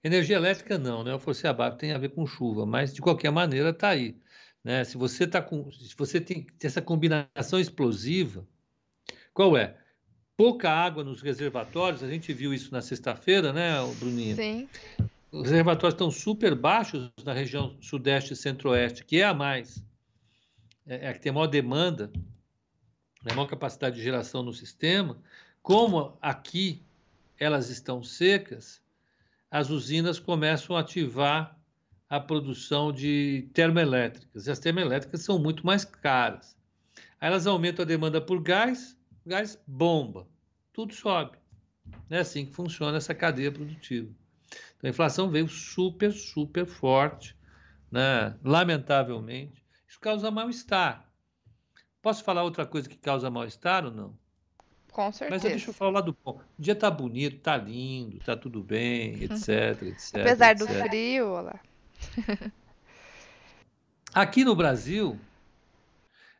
Energia 0.04 0.36
elétrica 0.36 0.78
não, 0.78 1.02
né? 1.02 1.12
O 1.12 1.18
fosse 1.18 1.44
abaixo 1.44 1.76
tem 1.76 1.90
a 1.90 1.98
ver 1.98 2.10
com 2.10 2.24
chuva, 2.24 2.64
mas 2.64 2.94
de 2.94 3.00
qualquer 3.00 3.32
maneira 3.32 3.70
está 3.70 3.88
aí. 3.88 4.16
Né? 4.62 4.84
Se 4.84 4.96
você 4.96 5.26
tá 5.26 5.42
com, 5.42 5.72
se 5.72 5.92
você 5.96 6.20
tem 6.20 6.46
essa 6.62 6.80
combinação 6.80 7.58
explosiva, 7.58 8.46
qual 9.34 9.56
é? 9.56 9.76
Pouca 10.36 10.70
água 10.70 11.02
nos 11.02 11.20
reservatórios, 11.20 12.04
a 12.04 12.08
gente 12.08 12.32
viu 12.32 12.54
isso 12.54 12.72
na 12.72 12.80
sexta-feira, 12.80 13.52
né, 13.52 13.72
Bruninha? 13.98 14.36
Sim. 14.36 14.68
Os 15.32 15.50
reservatórios 15.50 15.94
estão 15.94 16.12
super 16.12 16.54
baixos 16.54 17.10
na 17.24 17.32
região 17.32 17.76
sudeste 17.80 18.34
e 18.34 18.36
centro-oeste, 18.36 19.04
que 19.04 19.20
é 19.20 19.24
a 19.24 19.34
mais, 19.34 19.82
é, 20.86 21.06
é 21.06 21.08
a 21.08 21.12
que 21.12 21.20
tem 21.20 21.32
maior 21.32 21.48
demanda 21.48 22.08
né, 23.24 23.34
maior 23.34 23.46
capacidade 23.46 23.96
de 23.96 24.02
geração 24.02 24.42
no 24.42 24.52
sistema, 24.52 25.18
como 25.62 26.16
aqui 26.20 26.82
elas 27.38 27.70
estão 27.70 28.02
secas, 28.02 28.82
as 29.50 29.70
usinas 29.70 30.18
começam 30.18 30.76
a 30.76 30.80
ativar 30.80 31.56
a 32.08 32.18
produção 32.18 32.92
de 32.92 33.48
termoelétricas. 33.52 34.46
E 34.46 34.50
as 34.50 34.58
termoelétricas 34.58 35.22
são 35.22 35.38
muito 35.38 35.64
mais 35.66 35.84
caras. 35.84 36.56
Aí 37.20 37.28
elas 37.28 37.46
aumentam 37.46 37.82
a 37.82 37.86
demanda 37.86 38.20
por 38.20 38.42
gás, 38.42 38.96
gás 39.26 39.58
bomba, 39.66 40.26
tudo 40.72 40.94
sobe. 40.94 41.36
É 42.10 42.18
assim 42.18 42.46
que 42.46 42.54
funciona 42.54 42.96
essa 42.96 43.14
cadeia 43.14 43.52
produtiva. 43.52 44.10
Então 44.76 44.88
a 44.88 44.90
inflação 44.90 45.30
veio 45.30 45.48
super, 45.48 46.12
super 46.12 46.66
forte, 46.66 47.36
né? 47.90 48.36
lamentavelmente. 48.42 49.64
Isso 49.86 49.98
causa 50.00 50.30
mal-estar. 50.30 51.07
Posso 52.00 52.22
falar 52.22 52.42
outra 52.42 52.64
coisa 52.66 52.88
que 52.88 52.96
causa 52.96 53.30
mal-estar 53.30 53.84
ou 53.84 53.90
não? 53.90 54.18
Com 54.92 55.12
certeza. 55.12 55.30
Mas 55.30 55.42
deixa 55.42 55.70
eu 55.70 55.74
falar 55.74 56.00
do 56.00 56.16
bom. 56.24 56.40
O 56.58 56.62
dia 56.62 56.74
tá 56.74 56.90
bonito, 56.90 57.40
tá 57.40 57.56
lindo, 57.56 58.18
tá 58.18 58.36
tudo 58.36 58.62
bem, 58.62 59.22
etc, 59.22 59.82
etc. 59.82 60.16
Apesar 60.20 60.52
etc. 60.52 60.66
do 60.66 60.74
frio, 60.74 61.28
olha 61.30 61.60
Aqui 64.14 64.44
no 64.44 64.56
Brasil, 64.56 65.18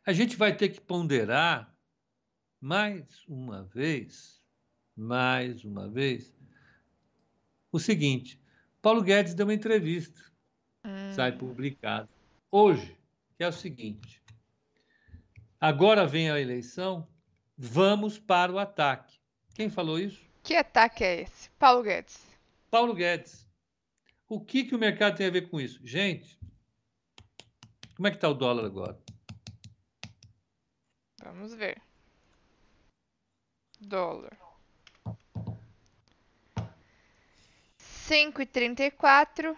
a 0.05 0.11
gente 0.11 0.35
vai 0.35 0.55
ter 0.55 0.69
que 0.69 0.81
ponderar 0.81 1.73
mais 2.59 3.23
uma 3.27 3.63
vez, 3.63 4.41
mais 4.95 5.63
uma 5.63 5.87
vez, 5.87 6.33
o 7.71 7.79
seguinte: 7.79 8.41
Paulo 8.81 9.01
Guedes 9.01 9.33
deu 9.33 9.45
uma 9.45 9.53
entrevista, 9.53 10.19
hum. 10.83 11.13
sai 11.13 11.31
publicado 11.31 12.09
hoje, 12.51 12.97
que 13.37 13.43
é 13.43 13.47
o 13.47 13.53
seguinte: 13.53 14.18
Agora 15.59 16.05
vem 16.07 16.29
a 16.31 16.39
eleição, 16.39 17.07
vamos 17.57 18.17
para 18.17 18.51
o 18.51 18.59
ataque. 18.59 19.19
Quem 19.53 19.69
falou 19.69 19.99
isso? 19.99 20.25
Que 20.41 20.55
ataque 20.55 21.03
é 21.03 21.21
esse? 21.21 21.49
Paulo 21.51 21.83
Guedes. 21.83 22.17
Paulo 22.71 22.93
Guedes. 22.93 23.45
O 24.27 24.39
que, 24.39 24.63
que 24.63 24.75
o 24.75 24.79
mercado 24.79 25.17
tem 25.17 25.27
a 25.27 25.31
ver 25.31 25.49
com 25.49 25.59
isso? 25.59 25.79
Gente, 25.85 26.39
Como 27.95 28.07
é 28.07 28.11
que 28.11 28.17
está 28.17 28.29
o 28.29 28.33
dólar 28.33 28.65
agora? 28.65 28.97
Vamos 31.21 31.53
ver. 31.53 31.81
Dólar. 33.81 34.37
5,34. 38.07 39.55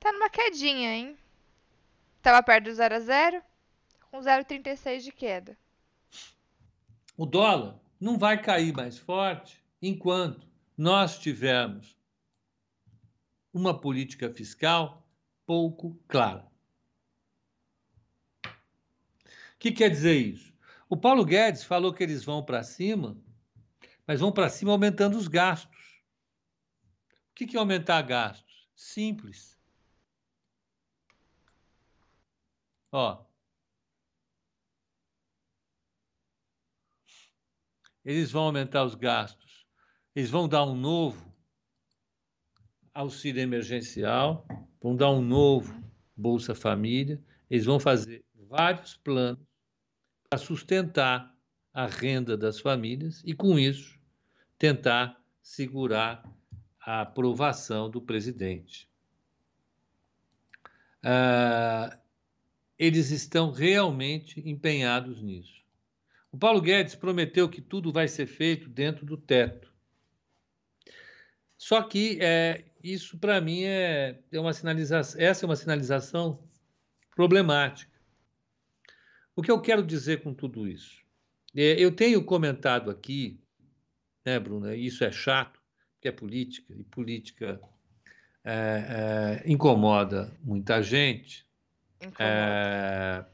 Tá 0.00 0.12
numa 0.12 0.28
quedinha, 0.28 0.92
hein? 0.92 1.16
Tava 2.20 2.42
perto 2.42 2.64
do 2.64 2.74
0 2.74 2.94
a 2.96 3.00
0, 3.00 3.42
com 4.14 4.20
0,36 4.20 5.00
de 5.00 5.10
queda. 5.10 5.58
O 7.16 7.26
dólar 7.26 7.80
não 7.98 8.16
vai 8.16 8.40
cair 8.40 8.72
mais 8.72 8.96
forte 8.96 9.60
enquanto 9.82 10.48
nós 10.78 11.18
tivermos 11.18 11.98
uma 13.52 13.76
política 13.76 14.30
fiscal 14.32 15.04
pouco 15.44 16.00
clara. 16.06 16.48
O 18.46 19.58
que 19.58 19.72
quer 19.72 19.90
dizer 19.90 20.14
isso? 20.14 20.54
O 20.88 20.96
Paulo 20.96 21.24
Guedes 21.24 21.64
falou 21.64 21.92
que 21.92 22.04
eles 22.04 22.22
vão 22.22 22.40
para 22.40 22.62
cima, 22.62 23.20
mas 24.06 24.20
vão 24.20 24.30
para 24.30 24.48
cima 24.48 24.70
aumentando 24.70 25.18
os 25.18 25.26
gastos. 25.26 26.04
O 27.32 27.34
que 27.34 27.56
é 27.56 27.58
aumentar 27.58 28.00
gastos? 28.02 28.68
Simples. 28.76 29.58
Ó. 32.92 33.33
Eles 38.04 38.30
vão 38.30 38.44
aumentar 38.44 38.84
os 38.84 38.94
gastos. 38.94 39.66
Eles 40.14 40.30
vão 40.30 40.48
dar 40.48 40.64
um 40.64 40.74
novo 40.74 41.32
auxílio 42.92 43.42
emergencial, 43.42 44.46
vão 44.80 44.94
dar 44.94 45.10
um 45.10 45.22
novo 45.22 45.82
Bolsa 46.16 46.54
Família. 46.54 47.20
Eles 47.50 47.64
vão 47.64 47.80
fazer 47.80 48.24
vários 48.48 48.96
planos 48.96 49.42
para 50.28 50.38
sustentar 50.38 51.34
a 51.72 51.86
renda 51.86 52.36
das 52.36 52.60
famílias 52.60 53.22
e, 53.24 53.34
com 53.34 53.58
isso, 53.58 53.98
tentar 54.58 55.20
segurar 55.42 56.24
a 56.80 57.00
aprovação 57.00 57.90
do 57.90 58.00
presidente. 58.00 58.88
Ah, 61.02 61.98
eles 62.78 63.10
estão 63.10 63.50
realmente 63.50 64.40
empenhados 64.48 65.20
nisso. 65.22 65.63
O 66.34 66.36
Paulo 66.36 66.60
Guedes 66.60 66.96
prometeu 66.96 67.48
que 67.48 67.60
tudo 67.60 67.92
vai 67.92 68.08
ser 68.08 68.26
feito 68.26 68.68
dentro 68.68 69.06
do 69.06 69.16
teto. 69.16 69.72
Só 71.56 71.80
que 71.80 72.18
é, 72.20 72.64
isso, 72.82 73.16
para 73.18 73.40
mim, 73.40 73.62
é, 73.62 74.18
é 74.32 74.40
uma 74.40 74.52
sinalização. 74.52 75.20
Essa 75.20 75.44
é 75.44 75.46
uma 75.46 75.54
sinalização 75.54 76.42
problemática. 77.14 77.92
O 79.36 79.42
que 79.42 79.50
eu 79.50 79.60
quero 79.60 79.86
dizer 79.86 80.24
com 80.24 80.34
tudo 80.34 80.66
isso? 80.66 81.04
É, 81.54 81.80
eu 81.80 81.94
tenho 81.94 82.24
comentado 82.24 82.90
aqui, 82.90 83.40
né, 84.26 84.36
Bruna? 84.40 84.74
Isso 84.74 85.04
é 85.04 85.12
chato, 85.12 85.60
que 86.00 86.08
é 86.08 86.10
política, 86.10 86.74
e 86.74 86.82
política 86.82 87.60
é, 88.42 89.42
é, 89.44 89.52
incomoda 89.52 90.36
muita 90.42 90.82
gente. 90.82 91.46
Incomoda. 92.00 93.33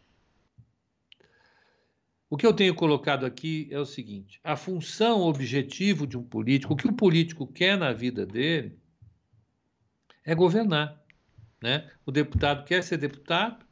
O 2.31 2.37
que 2.37 2.47
eu 2.47 2.55
tenho 2.55 2.77
colocado 2.77 3.27
aqui 3.27 3.67
é 3.73 3.79
o 3.79 3.85
seguinte: 3.85 4.41
a 4.45 4.55
função, 4.57 5.23
o 5.23 5.29
objetivo 5.29 6.07
de 6.07 6.17
um 6.17 6.23
político, 6.23 6.75
o 6.75 6.77
que 6.77 6.87
o 6.87 6.93
político 6.93 7.45
quer 7.45 7.77
na 7.77 7.93
vida 7.93 8.25
dele, 8.25 8.79
é 10.25 10.33
governar. 10.33 11.03
Né? 11.61 11.91
O 12.07 12.13
deputado 12.13 12.65
quer 12.65 12.85
ser 12.85 12.99
deputado, 12.99 13.67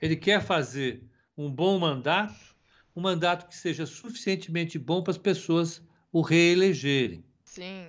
ele 0.00 0.14
quer 0.14 0.42
fazer 0.42 1.02
um 1.36 1.50
bom 1.50 1.78
mandato, 1.78 2.54
um 2.94 3.00
mandato 3.00 3.48
que 3.48 3.56
seja 3.56 3.86
suficientemente 3.86 4.78
bom 4.78 5.02
para 5.02 5.12
as 5.12 5.18
pessoas 5.18 5.82
o 6.12 6.20
reelegerem. 6.20 7.24
Sim. 7.44 7.86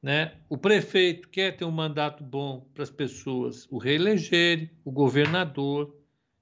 Né? 0.00 0.36
O 0.48 0.56
prefeito 0.56 1.28
quer 1.28 1.56
ter 1.56 1.64
um 1.64 1.72
mandato 1.72 2.22
bom 2.22 2.68
para 2.72 2.84
as 2.84 2.90
pessoas 2.90 3.66
o 3.68 3.78
reelegerem, 3.78 4.70
o 4.84 4.92
governador 4.92 5.96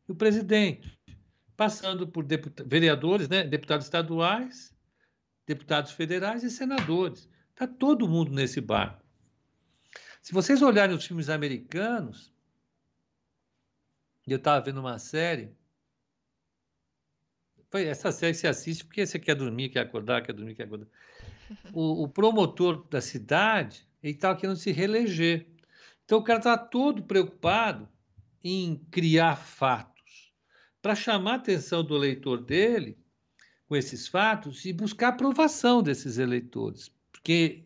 e 0.09 0.13
o 0.13 0.15
presidente, 0.15 1.00
passando 1.61 2.09
por 2.09 2.25
vereadores, 2.65 3.29
né? 3.29 3.45
deputados 3.45 3.85
estaduais, 3.85 4.75
deputados 5.47 5.93
federais 5.93 6.43
e 6.43 6.49
senadores. 6.49 7.29
Está 7.51 7.67
todo 7.67 8.09
mundo 8.09 8.33
nesse 8.33 8.63
barco. 8.63 9.05
Se 10.23 10.33
vocês 10.33 10.63
olharem 10.63 10.97
os 10.97 11.05
filmes 11.05 11.29
americanos, 11.29 12.33
eu 14.27 14.39
estava 14.39 14.65
vendo 14.65 14.81
uma 14.81 14.99
série. 14.99 15.55
Essa 17.75 18.11
série 18.11 18.33
se 18.33 18.47
assiste 18.47 18.83
porque 18.83 19.05
você 19.05 19.19
quer 19.19 19.35
dormir, 19.35 19.69
quer 19.69 19.81
acordar, 19.81 20.23
quer 20.23 20.33
dormir, 20.33 20.55
quer 20.55 20.63
acordar 20.63 20.89
o, 21.75 22.05
o 22.05 22.09
promotor 22.09 22.89
da 22.89 23.03
cidade 23.03 23.87
ele 24.03 24.15
estava 24.15 24.41
querendo 24.41 24.57
se 24.57 24.73
reeleger. 24.73 25.47
Então 26.07 26.21
o 26.21 26.25
cara 26.25 26.39
estava 26.39 26.57
todo 26.57 27.03
preocupado 27.03 27.87
em 28.43 28.77
criar 28.91 29.37
fatos 29.37 30.00
para 30.81 30.95
chamar 30.95 31.33
a 31.33 31.37
atenção 31.37 31.85
do 31.85 31.97
eleitor 31.97 32.43
dele 32.43 32.99
com 33.69 33.77
esses 33.77 34.09
fatos 34.09 34.65
e 34.65 34.73
buscar 34.73 35.07
a 35.07 35.11
aprovação 35.11 35.83
desses 35.83 36.19
eleitores, 36.19 36.91
porque 37.13 37.65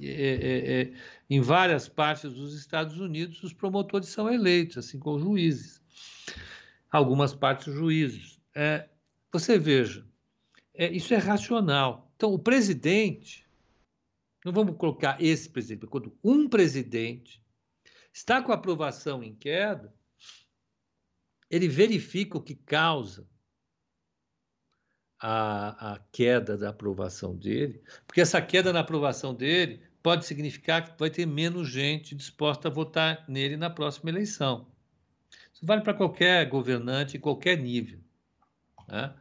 é, 0.00 0.06
é, 0.06 0.80
é, 0.80 0.92
em 1.28 1.40
várias 1.40 1.88
partes 1.88 2.32
dos 2.32 2.54
Estados 2.54 2.98
Unidos 2.98 3.42
os 3.42 3.52
promotores 3.52 4.08
são 4.08 4.32
eleitos, 4.32 4.78
assim 4.78 4.98
como 4.98 5.18
juízes. 5.18 5.82
Algumas 6.90 7.34
partes 7.34 7.72
juízes. 7.72 8.38
É, 8.54 8.88
você 9.32 9.58
veja, 9.58 10.06
é, 10.74 10.90
isso 10.90 11.12
é 11.12 11.16
racional. 11.16 12.12
Então, 12.16 12.32
o 12.32 12.38
presidente, 12.38 13.46
não 14.44 14.52
vamos 14.52 14.76
colocar 14.76 15.20
esse 15.20 15.48
presidente, 15.48 15.86
quando 15.86 16.16
um 16.22 16.48
presidente 16.48 17.42
está 18.12 18.42
com 18.42 18.52
a 18.52 18.54
aprovação 18.54 19.22
em 19.22 19.34
queda, 19.34 19.92
ele 21.52 21.68
verifica 21.68 22.38
o 22.38 22.42
que 22.42 22.54
causa 22.54 23.28
a, 25.20 25.92
a, 25.92 25.98
queda 26.10 26.56
da 26.56 26.70
aprovação 26.70 27.36
dele, 27.36 27.82
porque 28.06 28.22
essa 28.22 28.40
queda 28.40 28.72
na 28.72 28.80
aprovação 28.80 29.34
dele 29.34 29.82
pode 30.02 30.24
significar 30.24 30.82
que 30.82 30.98
vai 30.98 31.10
ter 31.10 31.26
menos 31.26 31.68
gente 31.68 32.14
disposta 32.14 32.68
a 32.68 32.70
votar 32.70 33.24
nele 33.28 33.58
na 33.58 33.68
próxima 33.68 34.08
eleição. 34.08 34.66
Isso 35.52 35.66
vale 35.66 35.82
para 35.82 35.92
qualquer 35.92 36.48
governante, 36.48 37.18
em 37.18 37.20
qualquer 37.20 37.58
nível. 37.58 38.00
Né? 38.88 39.14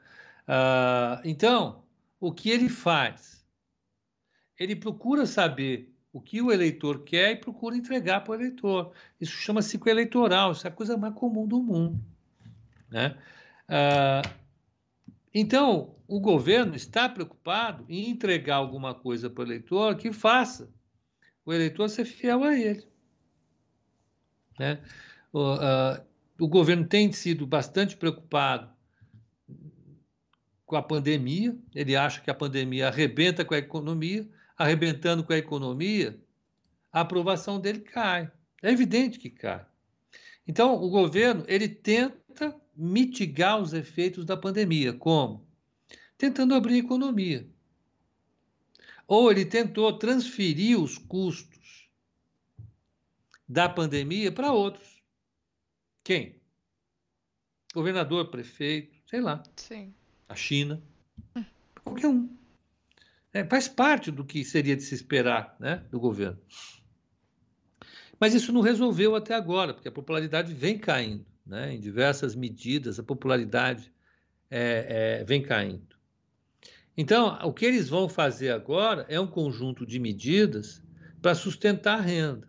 Ah, 0.47 1.21
então, 1.25 1.83
o 2.17 2.31
que 2.31 2.49
ele 2.49 2.69
faz? 2.69 3.45
Ele 4.57 4.75
procura 4.75 5.25
saber 5.25 5.93
o 6.13 6.21
que 6.21 6.41
o 6.41 6.51
eleitor 6.51 7.03
quer 7.03 7.31
e 7.31 7.35
procura 7.35 7.75
entregar 7.75 8.21
para 8.21 8.31
o 8.31 8.35
eleitor. 8.35 8.93
Isso 9.19 9.33
chama 9.33 9.61
ciclo 9.61 9.91
eleitoral, 9.91 10.53
isso 10.53 10.65
é 10.65 10.69
a 10.69 10.73
coisa 10.73 10.97
mais 10.97 11.13
comum 11.13 11.45
do 11.45 11.61
mundo. 11.61 12.10
Né? 12.91 13.17
Ah, 13.67 14.21
então, 15.33 15.95
o 16.07 16.19
governo 16.19 16.75
está 16.75 17.07
preocupado 17.07 17.85
em 17.87 18.09
entregar 18.09 18.57
alguma 18.57 18.93
coisa 18.93 19.29
para 19.29 19.43
o 19.43 19.47
eleitor 19.47 19.95
que 19.95 20.11
faça 20.11 20.69
o 21.45 21.53
eleitor 21.53 21.89
ser 21.89 22.05
fiel 22.05 22.43
a 22.43 22.57
ele. 22.57 22.87
Né? 24.59 24.81
O, 25.33 25.55
uh, 25.55 26.05
o 26.39 26.47
governo 26.47 26.85
tem 26.85 27.11
sido 27.11 27.47
bastante 27.47 27.97
preocupado 27.97 28.69
com 30.65 30.75
a 30.75 30.81
pandemia, 30.81 31.57
ele 31.75 31.95
acha 31.95 32.21
que 32.21 32.31
a 32.31 32.35
pandemia 32.35 32.87
arrebenta 32.87 33.43
com 33.43 33.53
a 33.53 33.57
economia, 33.57 34.27
arrebentando 34.57 35.23
com 35.23 35.33
a 35.33 35.37
economia, 35.37 36.17
a 36.91 37.01
aprovação 37.01 37.59
dele 37.59 37.79
cai. 37.79 38.31
É 38.61 38.71
evidente 38.71 39.19
que 39.19 39.29
cai. 39.29 39.65
Então, 40.47 40.75
o 40.75 40.89
governo 40.89 41.43
ele 41.47 41.67
tenta 41.67 42.55
mitigar 42.75 43.59
os 43.59 43.73
efeitos 43.73 44.25
da 44.25 44.37
pandemia. 44.37 44.93
Como? 44.93 45.45
Tentando 46.17 46.53
abrir 46.53 46.75
a 46.75 46.85
economia. 46.85 47.47
Ou 49.07 49.31
ele 49.31 49.45
tentou 49.45 49.97
transferir 49.97 50.79
os 50.79 50.97
custos 50.97 51.89
da 53.47 53.67
pandemia 53.67 54.31
para 54.31 54.53
outros. 54.53 55.01
Quem? 56.03 56.39
Governador, 57.73 58.29
prefeito, 58.29 58.95
sei 59.07 59.21
lá. 59.21 59.43
Sim 59.55 59.93
a 60.31 60.35
China, 60.35 60.81
qualquer 61.83 62.07
um. 62.07 62.29
É, 63.33 63.43
faz 63.45 63.67
parte 63.67 64.09
do 64.11 64.25
que 64.25 64.43
seria 64.45 64.75
de 64.75 64.83
se 64.83 64.95
esperar 64.95 65.55
né, 65.59 65.83
do 65.91 65.99
governo. 65.99 66.39
Mas 68.19 68.33
isso 68.33 68.53
não 68.53 68.61
resolveu 68.61 69.15
até 69.15 69.33
agora, 69.33 69.73
porque 69.73 69.87
a 69.87 69.91
popularidade 69.91 70.53
vem 70.53 70.77
caindo. 70.77 71.25
Né? 71.45 71.73
Em 71.73 71.79
diversas 71.79 72.35
medidas, 72.35 72.99
a 72.99 73.03
popularidade 73.03 73.91
é, 74.49 75.19
é, 75.19 75.23
vem 75.23 75.41
caindo. 75.41 75.95
Então, 76.95 77.39
o 77.43 77.53
que 77.53 77.65
eles 77.65 77.89
vão 77.89 78.09
fazer 78.09 78.51
agora 78.51 79.05
é 79.07 79.19
um 79.19 79.27
conjunto 79.27 79.85
de 79.85 79.97
medidas 79.99 80.83
para 81.21 81.33
sustentar 81.33 81.99
a 81.99 82.01
renda. 82.01 82.47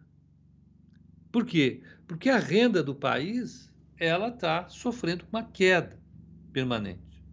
Por 1.31 1.47
quê? 1.47 1.83
Porque 2.07 2.29
a 2.29 2.39
renda 2.39 2.83
do 2.83 2.95
país 2.95 3.73
ela 3.99 4.29
está 4.29 4.69
sofrendo 4.69 5.25
uma 5.33 5.45
queda 5.45 5.99
permanente. 6.53 7.25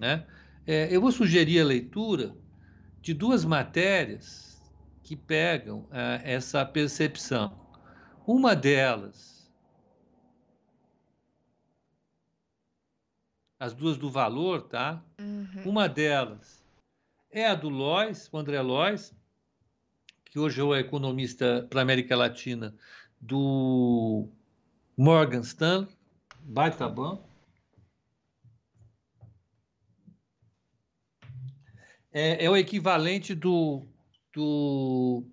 Né? 0.00 0.26
É, 0.66 0.94
eu 0.94 1.00
vou 1.00 1.12
sugerir 1.12 1.60
a 1.60 1.64
leitura 1.64 2.34
de 3.00 3.14
duas 3.14 3.44
matérias 3.44 4.60
que 5.02 5.16
pegam 5.16 5.86
é, 5.90 6.34
essa 6.34 6.64
percepção. 6.64 7.60
Uma 8.26 8.54
delas, 8.54 9.41
as 13.62 13.72
duas 13.72 13.96
do 13.96 14.10
valor, 14.10 14.62
tá? 14.62 15.00
Uhum. 15.20 15.62
Uma 15.66 15.88
delas 15.88 16.60
é 17.30 17.46
a 17.46 17.54
do 17.54 17.68
Lois, 17.68 18.28
o 18.32 18.36
André 18.36 18.60
Lois, 18.60 19.14
que 20.24 20.36
hoje 20.36 20.60
é 20.60 20.64
o 20.64 20.74
economista 20.74 21.64
para 21.70 21.80
a 21.80 21.82
América 21.82 22.16
Latina 22.16 22.74
do 23.20 24.28
Morgan 24.96 25.42
Stanley, 25.42 25.96
baita 26.40 26.88
banco. 26.88 27.24
É, 32.10 32.44
é, 32.44 32.50
o 32.50 32.56
equivalente 32.56 33.32
do, 33.32 33.86
do 34.34 35.24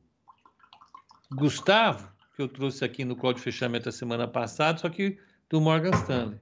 Gustavo, 1.32 2.12
que 2.36 2.44
eu 2.44 2.48
trouxe 2.48 2.86
aqui 2.86 3.04
no 3.04 3.16
código 3.16 3.40
de 3.40 3.46
fechamento 3.46 3.90
a 3.90 3.92
semana 3.92 4.28
passada, 4.28 4.78
só 4.78 4.88
que 4.88 5.20
do 5.50 5.60
Morgan 5.60 5.96
Stanley, 5.96 6.40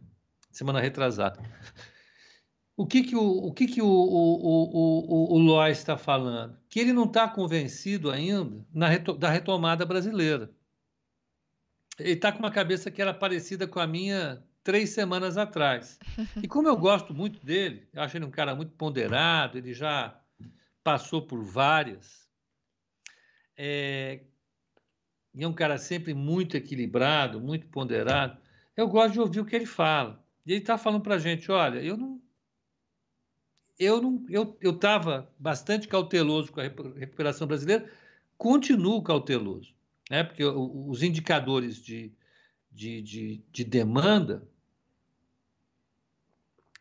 semana 0.57 0.79
retrasada. 0.79 1.39
O 2.75 2.85
que, 2.85 3.01
que 3.01 3.15
o, 3.15 3.47
o, 3.47 3.53
que 3.53 3.65
que 3.65 3.81
o, 3.81 3.87
o, 3.87 5.33
o, 5.33 5.33
o 5.35 5.37
Lois 5.39 5.79
está 5.79 5.97
falando? 5.97 6.57
Que 6.69 6.79
ele 6.79 6.93
não 6.93 7.05
está 7.05 7.27
convencido 7.27 8.11
ainda 8.11 8.87
reto, 8.87 9.13
da 9.13 9.29
retomada 9.29 9.85
brasileira. 9.85 10.51
Ele 11.97 12.11
está 12.11 12.31
com 12.31 12.39
uma 12.39 12.51
cabeça 12.51 12.91
que 12.91 13.01
era 13.01 13.13
parecida 13.13 13.67
com 13.67 13.79
a 13.79 13.87
minha 13.87 14.43
três 14.63 14.91
semanas 14.91 15.37
atrás. 15.37 15.97
E 16.43 16.47
como 16.47 16.67
eu 16.67 16.77
gosto 16.77 17.13
muito 17.13 17.43
dele, 17.43 17.87
eu 17.93 18.01
acho 18.01 18.17
ele 18.17 18.25
um 18.25 18.31
cara 18.31 18.53
muito 18.53 18.73
ponderado, 18.73 19.57
ele 19.57 19.73
já 19.73 20.19
passou 20.83 21.21
por 21.21 21.41
várias. 21.41 22.27
É, 23.55 24.21
e 25.33 25.43
é 25.43 25.47
um 25.47 25.53
cara 25.53 25.77
sempre 25.77 26.13
muito 26.13 26.55
equilibrado, 26.57 27.39
muito 27.39 27.65
ponderado. 27.67 28.37
Eu 28.75 28.87
gosto 28.87 29.13
de 29.13 29.19
ouvir 29.19 29.39
o 29.39 29.45
que 29.45 29.55
ele 29.55 29.65
fala. 29.65 30.23
E 30.47 30.53
ele 30.53 30.61
está 30.61 30.77
falando 30.77 31.01
para 31.01 31.15
a 31.15 31.19
gente: 31.19 31.51
olha, 31.51 31.79
eu 31.79 31.97
não 31.97 32.21
eu 33.77 34.01
não, 34.01 34.25
eu 34.29 34.57
eu 34.61 34.71
estava 34.71 35.29
bastante 35.37 35.87
cauteloso 35.87 36.51
com 36.51 36.61
a 36.61 36.63
recuperação 36.63 37.45
brasileira, 37.45 37.91
continuo 38.37 39.03
cauteloso, 39.03 39.75
né? 40.09 40.23
Porque 40.23 40.43
os 40.43 41.03
indicadores 41.03 41.75
de, 41.83 42.11
de, 42.71 43.01
de, 43.01 43.43
de 43.51 43.63
demanda 43.65 44.47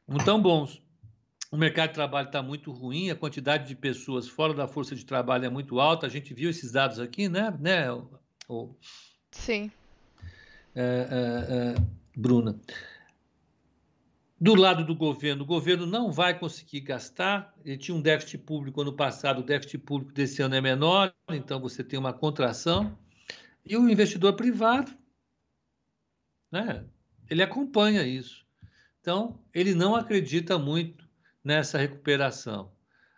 não 0.07 0.19
tão 0.19 0.41
bons. 0.41 0.81
O 1.51 1.57
mercado 1.57 1.89
de 1.89 1.95
trabalho 1.95 2.27
está 2.27 2.43
muito 2.43 2.73
ruim, 2.73 3.11
a 3.11 3.17
quantidade 3.17 3.69
de 3.69 3.75
pessoas 3.75 4.29
fora 4.29 4.55
da 4.55 4.67
força 4.67 4.95
de 4.95 5.05
trabalho 5.05 5.45
é 5.45 5.49
muito 5.49 5.81
alta. 5.81 6.07
A 6.07 6.11
gente 6.11 6.33
viu 6.33 6.51
esses 6.51 6.73
dados 6.73 6.99
aqui, 6.99 7.29
né, 7.29 7.57
né 7.61 7.87
o, 8.49 8.75
Sim. 9.31 9.71
É, 10.75 10.83
é, 11.11 11.55
é, 11.55 11.75
Bruna. 12.17 12.59
Do 14.39 14.55
lado 14.55 14.85
do 14.85 14.95
governo, 14.95 15.45
o 15.45 15.47
governo 15.47 15.87
não 15.87 16.13
vai 16.13 16.39
conseguir 16.39 16.81
gastar. 16.81 17.55
Ele 17.65 17.79
tinha 17.79 17.95
um 17.97 18.03
déficit 18.03 18.39
público 18.39 18.83
ano 18.83 18.93
passado, 18.93 19.41
o 19.41 19.43
déficit 19.43 19.79
público 19.79 20.13
desse 20.13 20.43
ano 20.43 20.55
é 20.55 20.61
menor, 20.61 21.15
então 21.31 21.59
você 21.59 21.83
tem 21.83 21.99
uma 21.99 22.13
contração. 22.13 22.97
E 23.65 23.79
o 23.79 23.89
investidor 23.89 24.35
privado, 24.35 24.93
né, 26.53 26.85
ele 27.31 27.43
acompanha 27.43 28.03
isso. 28.03 28.45
Então, 29.01 29.41
ele 29.55 29.75
não 29.75 29.97
acredita 29.97 30.59
muito 30.59 31.09
nessa 31.43 31.79
recuperação. 31.79 32.71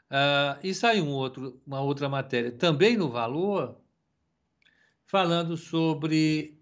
Uh, 0.08 0.56
e 0.62 0.72
sai 0.72 1.00
um 1.00 1.10
outro, 1.10 1.60
uma 1.66 1.80
outra 1.80 2.08
matéria, 2.08 2.52
também 2.52 2.96
no 2.96 3.10
valor, 3.10 3.76
falando 5.04 5.56
sobre 5.56 6.56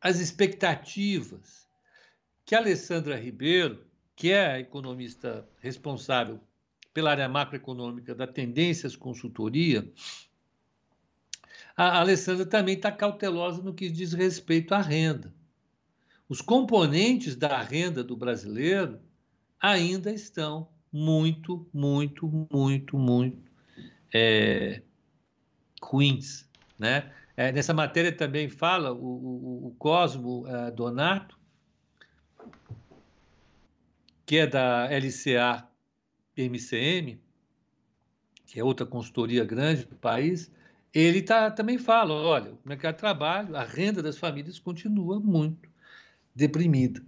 as 0.00 0.18
expectativas 0.18 1.65
que 2.46 2.54
a 2.54 2.58
Alessandra 2.58 3.18
Ribeiro, 3.18 3.84
que 4.14 4.30
é 4.30 4.46
a 4.46 4.60
economista 4.60 5.46
responsável 5.58 6.40
pela 6.94 7.10
área 7.10 7.28
macroeconômica 7.28 8.14
da 8.14 8.26
Tendências 8.26 8.94
Consultoria, 8.94 9.92
a 11.76 11.98
Alessandra 11.98 12.46
também 12.46 12.76
está 12.76 12.90
cautelosa 12.90 13.60
no 13.60 13.74
que 13.74 13.90
diz 13.90 14.12
respeito 14.12 14.72
à 14.72 14.80
renda. 14.80 15.34
Os 16.28 16.40
componentes 16.40 17.36
da 17.36 17.60
renda 17.60 18.02
do 18.02 18.16
brasileiro 18.16 19.00
ainda 19.60 20.12
estão 20.12 20.68
muito, 20.90 21.68
muito, 21.74 22.48
muito, 22.50 22.96
muito 22.96 23.50
é, 24.14 24.82
ruins. 25.82 26.48
Né? 26.78 27.12
É, 27.36 27.52
nessa 27.52 27.74
matéria 27.74 28.12
também 28.12 28.48
fala 28.48 28.92
o, 28.92 29.04
o, 29.04 29.66
o 29.66 29.74
Cosmo 29.78 30.46
é, 30.46 30.70
Donato, 30.70 31.36
que 34.26 34.38
é 34.38 34.46
da 34.46 34.88
LCA 34.90 35.66
MCM, 36.36 37.18
que 38.44 38.58
é 38.58 38.64
outra 38.64 38.84
consultoria 38.84 39.44
grande 39.44 39.84
do 39.84 39.94
país, 39.94 40.50
ele 40.92 41.22
tá, 41.22 41.50
também 41.50 41.78
fala, 41.78 42.12
olha, 42.12 42.52
o 42.52 42.68
mercado 42.68 42.94
de 42.94 43.00
trabalho, 43.00 43.56
a 43.56 43.62
renda 43.62 44.02
das 44.02 44.18
famílias 44.18 44.58
continua 44.58 45.20
muito 45.20 45.68
deprimida. 46.34 47.02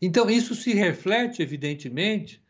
Então, 0.00 0.30
isso 0.30 0.54
se 0.54 0.72
reflete, 0.72 1.42
evidentemente, 1.42 2.42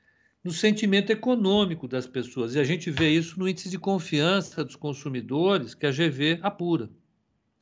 no 0.43 0.53
sentimento 0.53 1.11
econômico 1.11 1.89
das 1.89 2.07
pessoas. 2.07 2.55
E 2.55 2.61
a 2.61 2.65
gente 2.65 2.91
vê 2.91 3.11
isso 3.11 3.39
no 3.39 3.49
índice 3.49 3.71
de 3.71 3.79
confiança 3.79 4.65
dos 4.65 4.77
consumidores, 4.77 5.75
que 5.75 5.87
a 5.87 5.91
GV 5.91 6.41
apura. 6.43 6.91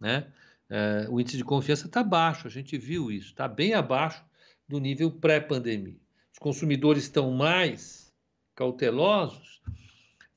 Né? 0.01 0.27
É, 0.69 1.07
o 1.09 1.21
índice 1.21 1.37
de 1.37 1.45
confiança 1.45 1.87
está 1.87 2.03
baixo, 2.03 2.47
a 2.47 2.51
gente 2.51 2.77
viu 2.77 3.11
isso, 3.11 3.29
está 3.29 3.47
bem 3.47 3.75
abaixo 3.75 4.25
do 4.73 4.81
nível 4.81 5.11
pré-pandemia. 5.11 5.99
Os 6.33 6.39
consumidores 6.39 7.03
estão 7.03 7.31
mais 7.31 8.11
cautelosos 8.55 9.61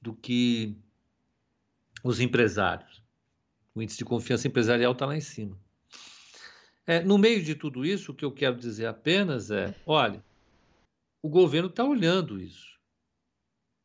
do 0.01 0.13
que 0.13 0.75
os 2.03 2.19
empresários. 2.19 3.01
O 3.73 3.81
índice 3.81 3.97
de 3.97 4.03
confiança 4.03 4.45
empresarial 4.45 4.91
está 4.91 5.05
lá 5.05 5.15
em 5.15 5.21
cima. 5.21 5.57
É, 6.85 7.01
no 7.01 7.17
meio 7.17 7.41
de 7.41 7.55
tudo 7.55 7.85
isso, 7.85 8.11
o 8.11 8.13
que 8.13 8.25
eu 8.25 8.31
quero 8.31 8.57
dizer 8.57 8.87
apenas 8.87 9.51
é: 9.51 9.73
olha, 9.87 10.21
o 11.21 11.29
governo 11.29 11.69
está 11.69 11.85
olhando 11.85 12.37
isso. 12.37 12.77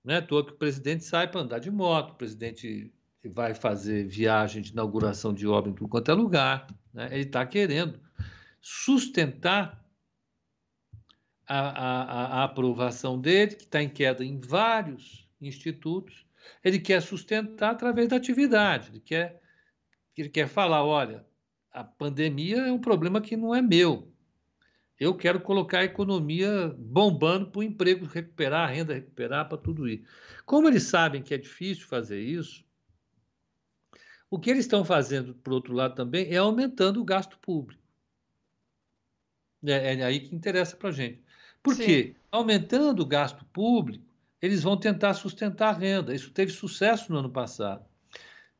Não 0.04 0.14
é 0.14 0.18
à 0.18 0.22
toa 0.22 0.44
que 0.44 0.52
o 0.52 0.56
presidente 0.56 1.04
sai 1.04 1.30
para 1.30 1.42
andar 1.42 1.60
de 1.60 1.70
moto, 1.70 2.10
o 2.10 2.16
presidente 2.16 2.92
vai 3.24 3.54
fazer 3.54 4.04
viagem 4.08 4.62
de 4.62 4.72
inauguração 4.72 5.32
de 5.32 5.46
obra 5.46 5.70
em 5.70 5.74
tudo 5.74 5.88
quanto 5.88 6.10
é 6.10 6.14
lugar. 6.14 6.66
Né? 6.92 7.08
Ele 7.12 7.22
está 7.22 7.46
querendo 7.46 8.00
sustentar 8.60 9.80
a, 11.50 11.58
a, 11.58 12.26
a, 12.40 12.44
aprovação 12.44 13.20
dele, 13.20 13.56
que 13.56 13.64
está 13.64 13.82
em 13.82 13.88
queda 13.88 14.24
em 14.24 14.38
vários 14.38 15.28
institutos. 15.40 16.24
Ele 16.62 16.78
quer 16.78 17.02
sustentar 17.02 17.72
através 17.72 18.08
da 18.08 18.16
atividade. 18.16 18.90
Ele 18.90 19.00
quer, 19.00 19.42
ele 20.16 20.28
quer 20.28 20.46
falar: 20.46 20.84
olha, 20.84 21.26
a 21.72 21.82
pandemia 21.82 22.58
é 22.58 22.72
um 22.72 22.78
problema 22.78 23.20
que 23.20 23.36
não 23.36 23.52
é 23.52 23.60
meu. 23.60 24.12
Eu 24.98 25.16
quero 25.16 25.40
colocar 25.40 25.80
a 25.80 25.84
economia 25.84 26.72
bombando 26.78 27.50
para 27.50 27.58
o 27.58 27.62
emprego 27.64 28.04
recuperar, 28.04 28.68
a 28.68 28.72
renda 28.72 28.94
recuperar, 28.94 29.48
para 29.48 29.58
tudo 29.58 29.88
isso. 29.88 30.04
Como 30.46 30.68
eles 30.68 30.84
sabem 30.84 31.22
que 31.22 31.34
é 31.34 31.38
difícil 31.38 31.86
fazer 31.86 32.20
isso, 32.20 32.64
o 34.30 34.38
que 34.38 34.50
eles 34.50 34.66
estão 34.66 34.84
fazendo, 34.84 35.34
por 35.34 35.52
outro 35.52 35.72
lado, 35.72 35.96
também 35.96 36.30
é 36.30 36.36
aumentando 36.36 37.00
o 37.00 37.04
gasto 37.04 37.38
público. 37.38 37.82
É, 39.64 39.94
é 39.94 40.04
aí 40.04 40.20
que 40.20 40.34
interessa 40.34 40.76
para 40.76 40.90
a 40.90 40.92
gente. 40.92 41.24
Por 41.62 41.74
Sim. 41.74 41.84
quê? 41.84 42.16
Aumentando 42.30 43.02
o 43.02 43.06
gasto 43.06 43.44
público, 43.46 44.04
eles 44.40 44.62
vão 44.62 44.76
tentar 44.76 45.14
sustentar 45.14 45.74
a 45.74 45.78
renda. 45.78 46.14
Isso 46.14 46.30
teve 46.30 46.52
sucesso 46.52 47.12
no 47.12 47.18
ano 47.18 47.30
passado. 47.30 47.84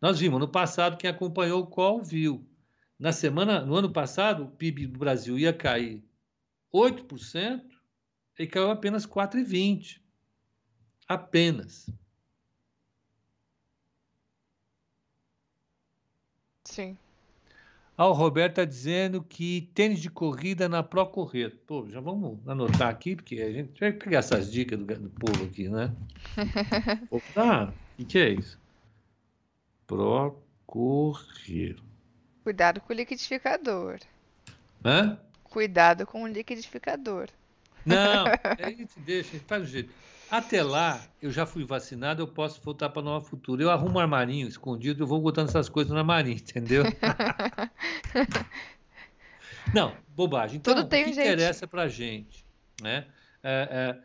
Nós 0.01 0.19
vimos, 0.19 0.41
no 0.41 0.49
passado, 0.49 0.97
quem 0.97 1.09
acompanhou 1.09 1.63
o 1.63 1.67
qual 1.67 2.03
viu. 2.03 2.47
Na 2.99 3.13
semana, 3.13 3.65
no 3.65 3.75
ano 3.75 3.91
passado, 3.91 4.45
o 4.45 4.51
PIB 4.51 4.87
do 4.87 4.99
Brasil 4.99 5.39
ia 5.39 5.53
cair 5.53 6.05
8%, 6.73 7.71
e 8.39 8.47
caiu 8.47 8.71
apenas 8.71 9.07
4,20%. 9.07 10.01
Apenas. 11.07 11.91
Sim. 16.65 16.97
Ah, 18.01 18.09
o 18.09 18.13
Roberto 18.15 18.53
está 18.53 18.65
dizendo 18.65 19.23
que 19.23 19.71
tênis 19.75 20.01
de 20.01 20.09
corrida 20.09 20.71
na 20.71 20.83
Pro 20.83 21.07
Correr. 21.07 21.51
Pô, 21.67 21.87
já 21.87 22.01
vamos 22.01 22.39
anotar 22.49 22.89
aqui, 22.89 23.15
porque 23.15 23.43
a 23.43 23.53
gente 23.53 23.79
vai 23.79 23.93
pegar 23.93 24.21
essas 24.21 24.51
dicas 24.51 24.79
do, 24.79 24.87
do 24.87 25.11
povo 25.11 25.45
aqui, 25.45 25.69
né? 25.69 25.95
Ah, 27.37 27.71
o 27.99 28.07
que, 28.07 28.19
é 28.19 28.31
isso? 28.31 28.59
Pro 29.87 30.43
Correr. 30.65 31.77
Cuidado 32.43 32.81
com 32.81 32.95
o 32.95 32.97
liquidificador. 32.97 33.99
Hã? 34.83 35.21
Cuidado 35.45 36.07
com 36.07 36.23
o 36.23 36.27
liquidificador. 36.27 37.29
Não, 37.85 38.25
aí 38.65 38.77
gente 38.77 38.99
deixa, 39.01 39.39
faz 39.41 39.65
o 39.65 39.67
jeito. 39.67 39.93
Até 40.31 40.63
lá, 40.63 41.03
eu 41.21 41.33
já 41.33 41.45
fui 41.45 41.65
vacinado, 41.65 42.23
eu 42.23 42.29
posso 42.29 42.63
voltar 42.63 42.89
para 42.91 43.03
Nova 43.03 43.25
Futura. 43.25 43.65
Eu 43.65 43.71
arrumo 43.71 43.97
um 43.97 43.99
armarinho 43.99 44.47
escondido, 44.47 45.03
eu 45.03 45.07
vou 45.07 45.21
botando 45.21 45.49
essas 45.49 45.69
coisas 45.69 45.93
no 45.93 45.99
armarinho, 45.99 46.39
entendeu? 46.39 46.85
Não, 49.75 49.97
bobagem. 50.15 50.59
Então, 50.59 50.75
Tudo 50.75 50.89
tem 50.89 51.03
o 51.03 51.07
que 51.07 51.15
jeitinho. 51.15 51.35
interessa 51.35 51.67
para 51.67 51.83
a 51.83 51.89
gente? 51.89 52.45
Né? 52.81 53.07
É, 53.43 53.97
é, 53.99 54.03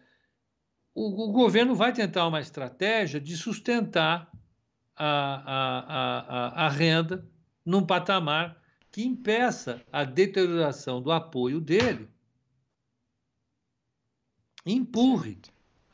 o, 0.96 1.30
o 1.30 1.32
governo 1.32 1.76
vai 1.76 1.94
tentar 1.94 2.28
uma 2.28 2.40
estratégia 2.40 3.22
de 3.22 3.38
sustentar 3.38 4.32
a, 4.96 5.06
a, 5.06 5.80
a, 5.80 6.64
a, 6.64 6.66
a 6.66 6.70
renda 6.70 7.24
num 7.64 7.86
patamar 7.86 8.60
que 8.92 9.04
impeça 9.04 9.82
a 9.92 10.04
deterioração 10.04 11.02
do 11.02 11.12
apoio 11.12 11.60
dele, 11.60 12.08
empurre 14.66 15.38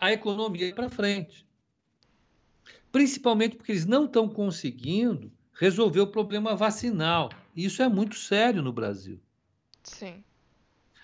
a 0.01 0.11
economia 0.11 0.73
para 0.73 0.89
frente. 0.89 1.45
Principalmente 2.91 3.55
porque 3.55 3.71
eles 3.71 3.85
não 3.85 4.05
estão 4.05 4.27
conseguindo 4.27 5.31
resolver 5.53 5.99
o 5.99 6.07
problema 6.07 6.55
vacinal. 6.55 7.29
Isso 7.55 7.83
é 7.83 7.87
muito 7.87 8.15
sério 8.15 8.63
no 8.63 8.73
Brasil. 8.73 9.19
Sim. 9.83 10.23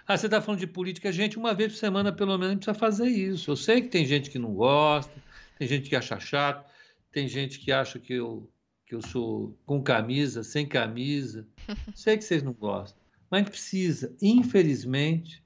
Ah, 0.07 0.17
você 0.17 0.25
está 0.25 0.41
falando 0.41 0.59
de 0.59 0.67
política, 0.67 1.11
gente, 1.11 1.37
uma 1.37 1.53
vez 1.53 1.73
por 1.73 1.77
semana 1.77 2.11
pelo 2.11 2.37
menos 2.37 2.55
precisa 2.55 2.73
fazer 2.73 3.07
isso. 3.07 3.51
Eu 3.51 3.55
sei 3.55 3.81
que 3.81 3.89
tem 3.89 4.05
gente 4.05 4.31
que 4.31 4.39
não 4.39 4.53
gosta, 4.53 5.13
tem 5.59 5.67
gente 5.67 5.89
que 5.89 5.95
acha 5.95 6.19
chato, 6.19 6.67
tem 7.11 7.27
gente 7.27 7.59
que 7.59 7.71
acha 7.71 7.99
que 7.99 8.13
eu, 8.13 8.49
que 8.85 8.95
eu 8.95 9.01
sou 9.01 9.55
com 9.65 9.83
camisa, 9.83 10.43
sem 10.43 10.65
camisa. 10.65 11.45
Sei 11.93 12.17
que 12.17 12.23
vocês 12.23 12.41
não 12.41 12.53
gostam, 12.53 12.97
mas 13.29 13.49
precisa, 13.49 14.15
infelizmente, 14.21 15.43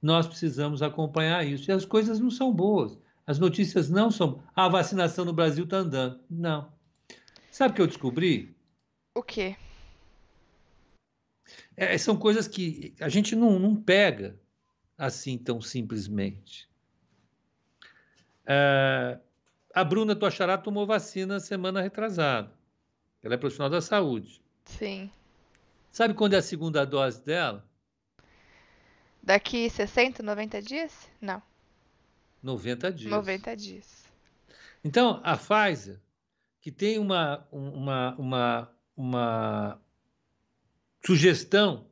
nós 0.00 0.26
precisamos 0.26 0.82
acompanhar 0.82 1.46
isso. 1.46 1.70
E 1.70 1.72
as 1.72 1.84
coisas 1.84 2.18
não 2.18 2.30
são 2.30 2.52
boas. 2.52 2.98
As 3.26 3.38
notícias 3.38 3.88
não 3.88 4.10
são. 4.10 4.42
Ah, 4.54 4.64
a 4.64 4.68
vacinação 4.68 5.24
no 5.24 5.32
Brasil 5.32 5.64
está 5.64 5.78
andando. 5.78 6.20
Não. 6.28 6.72
Sabe 7.50 7.72
o 7.72 7.74
que 7.74 7.82
eu 7.82 7.86
descobri? 7.86 8.54
O 9.14 9.22
quê? 9.22 9.56
É, 11.76 11.96
são 11.98 12.16
coisas 12.16 12.48
que 12.48 12.94
a 13.00 13.08
gente 13.08 13.34
não, 13.34 13.58
não 13.58 13.74
pega 13.74 14.38
assim 14.96 15.38
tão 15.38 15.60
simplesmente. 15.60 16.68
É, 18.46 19.18
a 19.74 19.84
Bruna 19.84 20.16
Toachará 20.16 20.58
tomou 20.58 20.86
vacina 20.86 21.40
semana 21.40 21.80
retrasada. 21.80 22.52
Ela 23.22 23.34
é 23.34 23.38
profissional 23.38 23.70
da 23.70 23.80
saúde. 23.80 24.40
Sim. 24.64 25.10
Sabe 25.92 26.14
quando 26.14 26.34
é 26.34 26.38
a 26.38 26.42
segunda 26.42 26.84
dose 26.84 27.24
dela? 27.24 27.64
Daqui 29.22 29.68
60, 29.68 30.22
90 30.22 30.62
dias? 30.62 31.08
Não. 31.20 31.42
90 32.42 32.92
dias. 32.92 33.10
90 33.10 33.56
dias. 33.56 34.04
Então, 34.82 35.20
a 35.22 35.36
Pfizer, 35.36 36.00
que 36.60 36.72
tem 36.72 36.98
uma, 36.98 37.46
uma, 37.52 38.14
uma, 38.16 38.76
uma 38.96 39.82
sugestão 41.04 41.86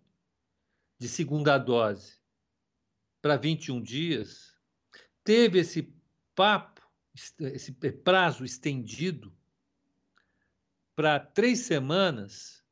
de 0.99 1.09
segunda 1.09 1.59
dose 1.59 2.19
para 3.21 3.37
21 3.37 3.83
dias, 3.83 4.55
teve 5.23 5.59
esse 5.59 5.95
papo, 6.35 6.81
esse 7.41 7.73
prazo 7.73 8.45
estendido 8.45 9.33
para 10.97 11.21
três 11.21 11.61
semanas, 11.61 12.65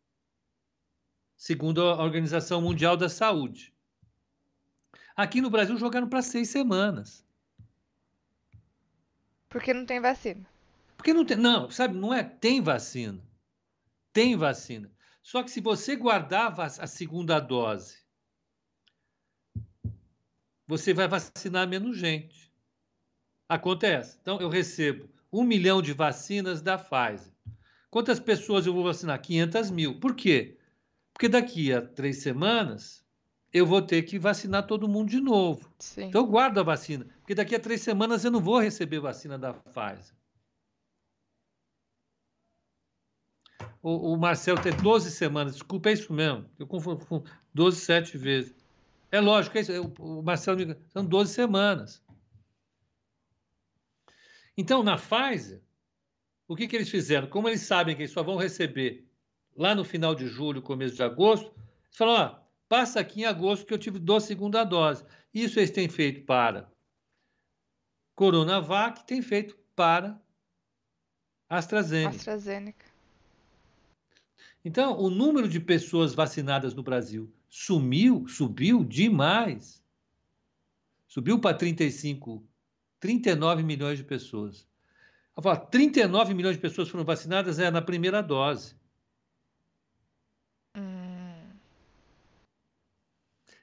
segundo 1.37 1.83
a 1.83 2.03
Organização 2.03 2.61
Mundial 2.61 2.97
da 2.97 3.09
Saúde. 3.09 3.76
Aqui 5.17 5.41
no 5.41 5.49
Brasil 5.49 5.79
jogaram 5.79 6.09
para 6.09 6.21
seis 6.21 6.51
semanas. 6.51 7.25
Porque 9.49 9.73
não 9.73 9.87
tem 9.87 9.99
vacina. 9.99 10.47
Porque 10.97 11.15
não 11.15 11.25
tem. 11.25 11.39
Não, 11.39 11.71
sabe, 11.71 11.97
não 11.97 12.13
é. 12.13 12.23
Tem 12.23 12.61
vacina. 12.61 13.23
Tem 14.13 14.37
vacina. 14.37 14.93
Só 15.23 15.43
que 15.43 15.51
se 15.51 15.61
você 15.61 15.97
guardar 15.97 16.55
a 16.61 16.87
segunda 16.87 17.41
dose, 17.41 17.99
você 20.67 20.93
vai 20.93 21.09
vacinar 21.09 21.67
menos 21.67 21.97
gente. 21.97 22.53
Acontece. 23.49 24.19
Então, 24.21 24.39
eu 24.41 24.49
recebo 24.49 25.09
um 25.33 25.45
milhão 25.45 25.81
de 25.81 25.93
vacinas 25.93 26.61
da 26.61 26.77
Pfizer. 26.77 27.33
Quantas 27.91 28.21
pessoas 28.21 28.67
eu 28.67 28.75
vou 28.75 28.85
vacinar? 28.85 29.21
500 29.21 29.71
mil. 29.71 29.99
Por 29.99 30.15
quê? 30.15 30.59
Porque 31.13 31.29
daqui 31.29 31.73
a 31.73 31.81
três 31.81 32.23
semanas 32.23 33.06
eu 33.57 33.67
vou 33.67 33.81
ter 33.81 34.03
que 34.03 34.19
vacinar 34.19 34.67
todo 34.67 34.89
mundo 34.89 35.09
de 35.09 35.21
novo. 35.21 35.73
Sim. 35.79 36.05
Então 36.05 36.21
eu 36.21 36.27
guardo 36.27 36.59
a 36.59 36.63
vacina, 36.63 37.07
porque 37.21 37.35
daqui 37.35 37.55
a 37.55 37.61
três 37.61 37.81
semanas 37.81 38.25
eu 38.25 38.31
não 38.31 38.41
vou 38.41 38.59
receber 38.59 39.01
vacina 39.01 39.39
da 39.39 39.55
Pfizer. 39.55 40.15
O, 43.83 44.13
o 44.13 44.17
Marcelo 44.19 44.61
tem 44.61 44.77
12 44.77 45.11
semanas, 45.11 45.55
desculpa, 45.55 45.89
é 45.89 45.93
isso 45.93 46.13
mesmo. 46.13 46.45
Eu 46.59 46.67
confundo 46.67 47.07
com 47.07 47.23
12, 47.55 47.81
7 47.81 48.19
vezes. 48.19 48.55
É 49.11 49.21
lógico, 49.21 49.57
é 49.57 49.61
isso, 49.61 49.95
o 49.99 50.23
Marcelo 50.23 50.59
me... 50.59 50.77
são 50.89 51.05
12 51.05 51.33
semanas. 51.33 52.03
Então, 54.57 54.83
na 54.83 54.97
Pfizer, 54.97 55.63
o 56.49 56.57
que, 56.57 56.67
que 56.67 56.77
eles 56.77 56.91
fizeram? 56.91 57.29
Como 57.29 57.49
eles 57.49 57.63
sabem 57.63 57.95
que 57.95 58.03
eles 58.03 58.13
só 58.13 58.23
vão 58.23 58.37
receber 58.37 59.07
lá 59.57 59.75
no 59.75 59.85
final 59.85 60.15
de 60.15 60.27
julho, 60.27 60.61
começo 60.61 60.97
de 60.97 61.03
agosto, 61.03 61.47
eles 61.47 61.97
falaram, 61.97 62.35
ó, 62.35 62.46
Passa 62.69 63.01
aqui 63.01 63.21
em 63.23 63.25
agosto 63.25 63.65
que 63.65 63.73
eu 63.73 63.79
tive 63.79 63.99
dou 63.99 64.21
segunda 64.21 64.65
dose. 64.65 65.05
Isso 65.33 65.59
eles 65.59 65.71
têm 65.71 65.89
feito 65.89 66.25
para 66.25 66.71
Coronavac, 68.15 69.07
tem 69.07 69.21
feito 69.21 69.57
para 69.75 70.21
AstraZeneca. 71.49 72.17
AstraZeneca. 72.17 72.87
Então, 74.65 74.99
o 74.99 75.09
número 75.09 75.49
de 75.49 75.61
pessoas 75.61 76.13
vacinadas 76.13 76.75
no 76.75 76.83
Brasil 76.83 77.33
sumiu, 77.49 78.27
subiu 78.27 78.83
demais. 78.83 79.81
Subiu 81.07 81.39
para 81.39 81.57
35, 81.57 82.45
39 82.99 83.63
milhões 83.63 83.99
de 83.99 84.05
pessoas. 84.05 84.67
Eu 85.37 85.43
falo, 85.43 85.67
39 85.67 86.35
milhões 86.35 86.57
de 86.57 86.63
pessoas 86.63 86.89
foram 86.89 87.05
vacinadas 87.05 87.59
é 87.59 87.71
na 87.71 87.83
primeira 87.83 88.23
dose. 88.23 88.75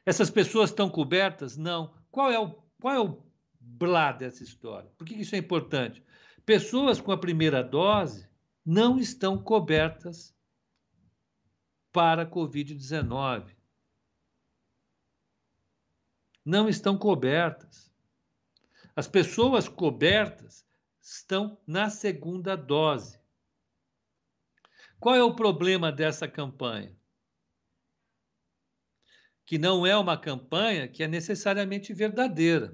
Essas 0.06 0.30
pessoas 0.30 0.70
estão 0.70 0.90
cobertas? 0.90 1.58
Não. 1.58 1.94
Qual 2.12 2.32
é 2.32 2.40
o, 2.40 2.52
qual 2.80 2.94
é 2.94 3.00
o 3.00 3.24
blá 3.60 4.12
dessa 4.12 4.44
história? 4.44 4.92
Por 4.98 5.06
que 5.06 5.16
isso 5.16 5.36
é 5.36 5.38
importante? 5.38 6.04
Pessoas 6.46 7.00
com 7.00 7.12
a 7.12 7.18
primeira 7.18 7.64
dose 7.64 8.28
não 8.66 9.00
estão 9.00 9.42
cobertas 9.42 10.36
para 11.92 12.24
a 12.24 12.30
Covid-19. 12.30 13.56
Não 16.44 16.68
estão 16.68 16.98
cobertas. 16.98 17.92
As 18.96 19.08
pessoas 19.08 19.70
cobertas 19.70 20.66
estão 21.02 21.58
na 21.66 21.90
segunda 21.90 22.56
dose. 22.56 23.20
Qual 25.00 25.16
é 25.16 25.24
o 25.24 25.36
problema 25.36 25.92
dessa 25.92 26.28
campanha? 26.28 26.96
Que 29.46 29.58
não 29.58 29.86
é 29.86 29.96
uma 29.98 30.18
campanha 30.18 30.88
que 30.88 31.04
é 31.04 31.08
necessariamente 31.08 31.94
verdadeira. 31.94 32.74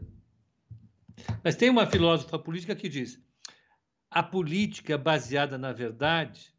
Mas 1.44 1.56
tem 1.56 1.70
uma 1.70 1.88
filósofa 1.88 2.38
política 2.40 2.76
que 2.76 2.88
diz: 2.88 3.22
a 4.10 4.24
política 4.24 4.98
baseada 4.98 5.58
na 5.58 5.72
verdade 5.72 6.54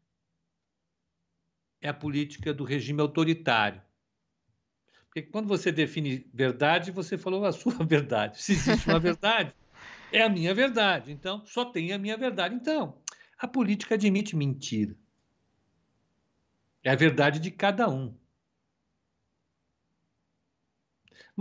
é 1.81 1.89
a 1.89 1.93
política 1.93 2.53
do 2.53 2.63
regime 2.63 3.01
autoritário. 3.01 3.81
Porque 5.07 5.23
quando 5.23 5.47
você 5.47 5.71
define 5.71 6.29
verdade, 6.33 6.91
você 6.91 7.17
falou 7.17 7.43
a 7.43 7.51
sua 7.51 7.73
verdade. 7.83 8.41
Se 8.41 8.53
existe 8.53 8.87
uma 8.87 8.99
verdade, 8.99 9.53
é 10.11 10.21
a 10.21 10.29
minha 10.29 10.53
verdade. 10.53 11.11
Então, 11.11 11.45
só 11.45 11.65
tem 11.65 11.91
a 11.91 11.97
minha 11.97 12.15
verdade. 12.15 12.55
Então, 12.55 13.01
a 13.37 13.47
política 13.47 13.95
admite 13.95 14.35
mentira. 14.35 14.95
É 16.83 16.91
a 16.91 16.95
verdade 16.95 17.39
de 17.39 17.51
cada 17.51 17.89
um. 17.89 18.15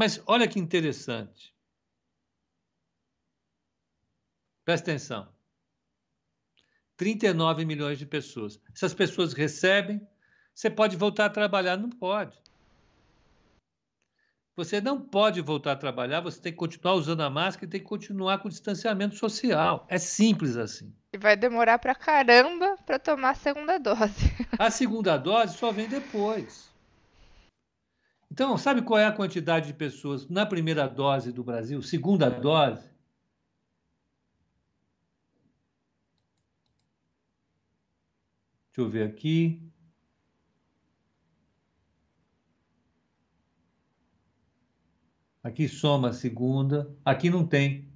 Mas 0.01 0.19
olha 0.27 0.49
que 0.49 0.59
interessante. 0.59 1.55
Presta 4.65 4.93
atenção. 4.93 5.29
39 6.97 7.67
milhões 7.67 7.99
de 7.99 8.07
pessoas. 8.07 8.59
Essas 8.75 8.95
pessoas 8.95 9.35
recebem, 9.35 10.01
você 10.55 10.71
pode 10.71 10.97
voltar 10.97 11.27
a 11.27 11.29
trabalhar? 11.31 11.77
Não 11.77 11.91
pode. 11.91 12.35
Você 14.57 14.81
não 14.81 14.99
pode 14.99 15.43
voltar 15.43 15.73
a 15.73 15.77
trabalhar, 15.77 16.23
você 16.23 16.41
tem 16.41 16.53
que 16.53 16.59
continuar 16.59 16.95
usando 16.95 17.21
a 17.21 17.29
máscara 17.29 17.67
e 17.67 17.69
tem 17.69 17.81
que 17.83 17.87
continuar 17.87 18.39
com 18.39 18.49
o 18.49 18.51
distanciamento 18.51 19.17
social. 19.17 19.85
É 19.87 19.99
simples 19.99 20.57
assim. 20.57 20.95
E 21.13 21.19
vai 21.19 21.37
demorar 21.37 21.79
pra 21.79 21.95
caramba 21.95 22.75
para 22.87 22.99
tomar 22.99 23.31
a 23.31 23.35
segunda 23.35 23.77
dose. 23.77 24.35
A 24.59 24.71
segunda 24.71 25.19
dose 25.19 25.59
só 25.59 25.71
vem 25.71 25.91
depois. 25.91 26.70
Então, 28.31 28.57
sabe 28.57 28.83
qual 28.83 28.99
é 28.99 29.07
a 29.07 29.13
quantidade 29.13 29.67
de 29.67 29.75
pessoas 29.75 30.29
na 30.29 30.47
primeira 30.47 30.87
dose 30.87 31.33
do 31.33 31.43
Brasil, 31.43 31.83
segunda 31.83 32.31
dose? 32.31 32.89
Deixa 38.69 38.81
eu 38.81 38.89
ver 38.89 39.09
aqui. 39.09 39.61
Aqui 45.43 45.69
soma 45.69 46.11
a 46.11 46.13
segunda. 46.13 46.95
Aqui 47.05 47.29
não 47.31 47.45
tem. 47.45 47.91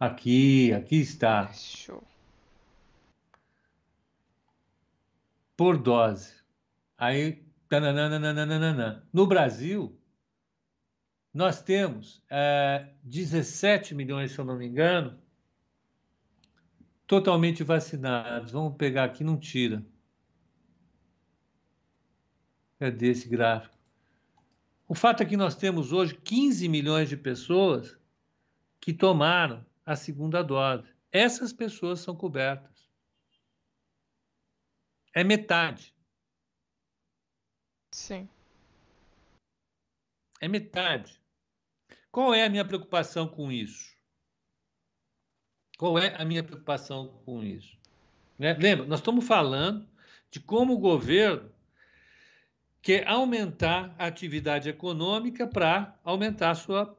Aqui, 0.00 0.72
aqui 0.72 0.96
está. 0.96 1.52
Show. 1.52 2.02
Por 5.56 5.78
dose. 5.78 6.34
Aí, 6.98 7.45
tananana. 7.68 9.06
no 9.12 9.26
Brasil, 9.26 9.98
nós 11.32 11.62
temos 11.62 12.22
é, 12.30 12.88
17 13.02 13.94
milhões, 13.94 14.32
se 14.32 14.38
eu 14.38 14.44
não 14.44 14.56
me 14.56 14.66
engano, 14.66 15.18
totalmente 17.06 17.62
vacinados. 17.62 18.52
Vamos 18.52 18.76
pegar 18.76 19.04
aqui, 19.04 19.22
não 19.22 19.38
tira. 19.38 19.84
Cadê 22.78 23.08
esse 23.08 23.28
gráfico? 23.28 23.76
O 24.88 24.94
fato 24.94 25.22
é 25.22 25.26
que 25.26 25.36
nós 25.36 25.54
temos 25.54 25.92
hoje 25.92 26.14
15 26.14 26.68
milhões 26.68 27.08
de 27.08 27.16
pessoas 27.16 27.98
que 28.80 28.92
tomaram 28.92 29.64
a 29.84 29.96
segunda 29.96 30.42
dose. 30.42 30.88
Essas 31.10 31.52
pessoas 31.52 32.00
são 32.00 32.14
cobertas. 32.14 32.88
É 35.14 35.24
metade. 35.24 35.95
Sim. 37.96 38.28
É 40.38 40.46
metade. 40.46 41.18
Qual 42.12 42.34
é 42.34 42.44
a 42.44 42.50
minha 42.50 42.64
preocupação 42.64 43.26
com 43.26 43.50
isso? 43.50 43.96
Qual 45.78 45.98
é 45.98 46.14
a 46.14 46.22
minha 46.22 46.44
preocupação 46.44 47.08
com 47.24 47.42
isso? 47.42 47.74
Né? 48.38 48.52
Lembra, 48.52 48.84
nós 48.84 49.00
estamos 49.00 49.26
falando 49.26 49.88
de 50.30 50.38
como 50.38 50.74
o 50.74 50.78
governo 50.78 51.50
quer 52.82 53.08
aumentar 53.08 53.94
a 53.98 54.06
atividade 54.06 54.68
econômica 54.68 55.46
para 55.46 55.98
aumentar 56.04 56.50
a 56.50 56.54
sua 56.54 56.94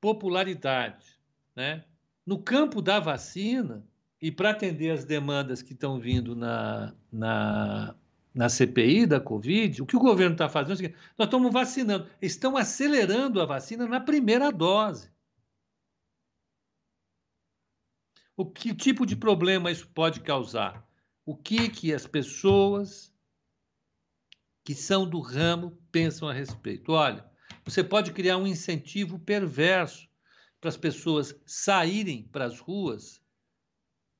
popularidade. 0.00 1.20
Né? 1.54 1.84
No 2.24 2.42
campo 2.42 2.80
da 2.80 2.98
vacina, 2.98 3.86
e 4.20 4.32
para 4.32 4.50
atender 4.50 4.92
as 4.92 5.04
demandas 5.04 5.60
que 5.60 5.74
estão 5.74 6.00
vindo 6.00 6.34
na, 6.34 6.94
na, 7.12 7.94
na 8.38 8.48
CPI 8.48 9.04
da 9.04 9.20
Covid, 9.20 9.82
o 9.82 9.86
que 9.86 9.96
o 9.96 10.00
governo 10.00 10.36
está 10.36 10.48
fazendo 10.48 10.70
é 10.70 10.74
o 10.74 10.76
seguinte: 10.76 10.98
nós 11.18 11.26
estamos 11.26 11.52
vacinando, 11.52 12.08
estão 12.22 12.56
acelerando 12.56 13.42
a 13.42 13.44
vacina 13.44 13.84
na 13.84 13.98
primeira 13.98 14.52
dose. 14.52 15.10
O 18.36 18.46
que 18.48 18.72
tipo 18.72 19.04
de 19.04 19.16
problema 19.16 19.72
isso 19.72 19.88
pode 19.88 20.20
causar? 20.20 20.88
O 21.26 21.36
que, 21.36 21.68
que 21.68 21.92
as 21.92 22.06
pessoas 22.06 23.12
que 24.64 24.72
são 24.72 25.04
do 25.10 25.18
ramo 25.18 25.76
pensam 25.90 26.28
a 26.28 26.32
respeito? 26.32 26.92
Olha, 26.92 27.28
você 27.64 27.82
pode 27.82 28.12
criar 28.12 28.36
um 28.36 28.46
incentivo 28.46 29.18
perverso 29.18 30.08
para 30.60 30.68
as 30.68 30.76
pessoas 30.76 31.34
saírem 31.44 32.22
para 32.22 32.44
as 32.44 32.60
ruas, 32.60 33.20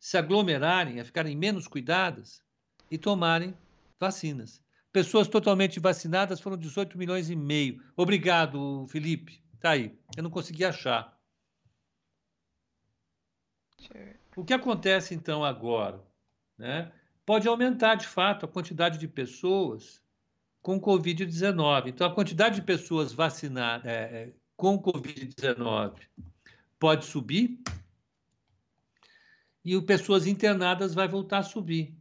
se 0.00 0.18
aglomerarem, 0.18 0.98
a 0.98 1.04
ficarem 1.04 1.36
menos 1.36 1.68
cuidadas 1.68 2.42
e 2.90 2.98
tomarem 2.98 3.56
vacinas. 3.98 4.62
Pessoas 4.92 5.28
totalmente 5.28 5.78
vacinadas 5.78 6.40
foram 6.40 6.56
18 6.56 6.96
milhões 6.96 7.30
e 7.30 7.36
meio. 7.36 7.82
Obrigado, 7.96 8.86
Felipe. 8.88 9.42
Tá 9.60 9.70
aí. 9.70 9.98
Eu 10.16 10.22
não 10.22 10.30
consegui 10.30 10.64
achar. 10.64 11.16
O 14.36 14.44
que 14.44 14.54
acontece 14.54 15.14
então 15.14 15.44
agora? 15.44 16.02
Né? 16.56 16.92
Pode 17.24 17.46
aumentar 17.46 17.96
de 17.96 18.06
fato 18.06 18.44
a 18.44 18.48
quantidade 18.48 18.98
de 18.98 19.06
pessoas 19.06 20.02
com 20.62 20.80
Covid-19. 20.80 21.88
Então, 21.88 22.06
a 22.06 22.14
quantidade 22.14 22.56
de 22.56 22.62
pessoas 22.62 23.12
vacinadas, 23.12 23.86
é, 23.86 23.92
é 23.94 24.32
com 24.56 24.80
Covid-19 24.82 26.00
pode 26.78 27.04
subir 27.06 27.60
e 29.64 29.76
o 29.76 29.82
pessoas 29.82 30.26
internadas 30.26 30.94
vai 30.94 31.06
voltar 31.06 31.38
a 31.38 31.42
subir. 31.42 31.94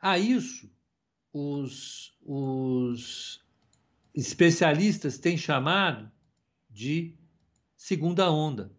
A 0.00 0.18
isso, 0.18 0.70
os, 1.36 2.16
os 2.24 3.44
especialistas 4.14 5.18
têm 5.18 5.36
chamado 5.36 6.10
de 6.70 7.14
segunda 7.76 8.30
onda. 8.30 8.72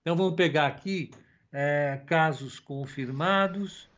Então, 0.00 0.16
vamos 0.16 0.34
pegar 0.34 0.66
aqui 0.66 1.10
é, 1.52 2.02
casos 2.06 2.58
confirmados, 2.58 3.88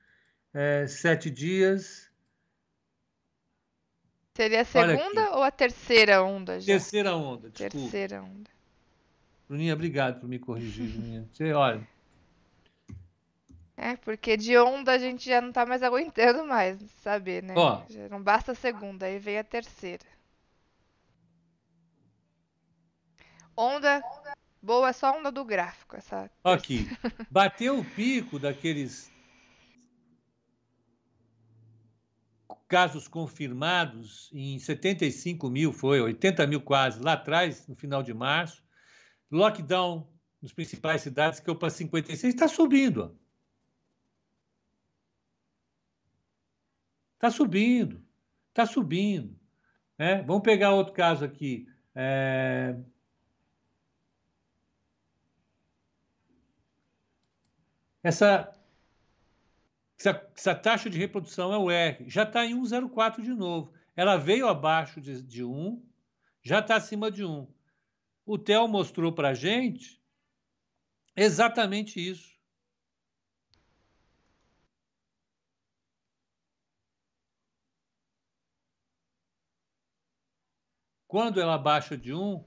é, 0.52 0.86
sete 0.86 1.30
dias, 1.30 2.10
Seria 4.34 4.62
a 4.62 4.64
segunda 4.64 5.36
ou 5.36 5.42
a 5.42 5.50
terceira 5.50 6.22
onda 6.22 6.58
já? 6.58 6.72
Terceira 6.72 7.14
onda, 7.14 7.50
desculpa. 7.50 7.76
Terceira 7.76 8.22
onda. 8.22 8.50
Bruninha, 9.46 9.74
obrigado 9.74 10.20
por 10.20 10.26
me 10.26 10.38
corrigir, 10.38 10.88
Bruninha. 10.88 11.28
Você, 11.30 11.52
olha. 11.52 11.86
É, 13.82 13.96
porque 13.96 14.36
de 14.36 14.56
onda 14.56 14.92
a 14.92 14.98
gente 14.98 15.28
já 15.28 15.40
não 15.40 15.50
tá 15.50 15.66
mais 15.66 15.82
aguentando 15.82 16.46
mais, 16.46 16.78
saber, 17.02 17.42
né? 17.42 17.52
Ó. 17.56 17.82
Já 17.88 18.08
não 18.08 18.22
basta 18.22 18.52
a 18.52 18.54
segunda, 18.54 19.06
aí 19.06 19.18
vem 19.18 19.36
a 19.36 19.42
terceira. 19.42 20.04
Onda 23.56 24.00
boa 24.62 24.90
é 24.90 24.92
só 24.92 25.18
onda 25.18 25.32
do 25.32 25.44
gráfico, 25.44 25.96
essa. 25.96 26.30
Aqui. 26.44 26.86
Bateu 27.28 27.80
o 27.80 27.84
pico 27.84 28.38
daqueles 28.38 29.10
casos 32.68 33.08
confirmados 33.08 34.30
em 34.32 34.60
75 34.60 35.50
mil, 35.50 35.72
foi 35.72 36.00
80 36.00 36.46
mil 36.46 36.60
quase, 36.60 37.02
lá 37.02 37.14
atrás, 37.14 37.66
no 37.66 37.74
final 37.74 38.00
de 38.00 38.14
março. 38.14 38.62
Lockdown 39.28 40.08
nas 40.40 40.52
principais 40.52 41.02
cidades, 41.02 41.40
que 41.40 41.50
eu 41.50 41.56
para 41.56 41.68
56, 41.68 42.32
está 42.32 42.46
subindo. 42.46 43.20
Está 47.22 47.30
subindo, 47.30 48.04
está 48.48 48.66
subindo. 48.66 49.38
Né? 49.96 50.22
Vamos 50.22 50.42
pegar 50.42 50.74
outro 50.74 50.92
caso 50.92 51.24
aqui. 51.24 51.68
É... 51.94 52.76
Essa 58.02 58.52
essa, 59.96 60.32
essa 60.36 60.54
taxa 60.56 60.90
de 60.90 60.98
reprodução 60.98 61.52
é 61.52 61.58
o 61.58 61.70
R, 61.70 62.10
já 62.10 62.24
está 62.24 62.44
em 62.44 62.60
1,04 62.60 63.22
de 63.22 63.32
novo. 63.32 63.72
Ela 63.94 64.16
veio 64.16 64.48
abaixo 64.48 65.00
de, 65.00 65.22
de 65.22 65.44
1, 65.44 65.80
já 66.42 66.58
está 66.58 66.74
acima 66.74 67.08
de 67.08 67.24
1. 67.24 67.46
O 68.26 68.36
Theo 68.36 68.66
mostrou 68.66 69.12
para 69.12 69.28
a 69.28 69.34
gente 69.34 70.02
exatamente 71.14 72.00
isso. 72.00 72.32
Quando 81.12 81.38
ela 81.38 81.58
baixa 81.58 81.94
de 81.94 82.14
1, 82.14 82.42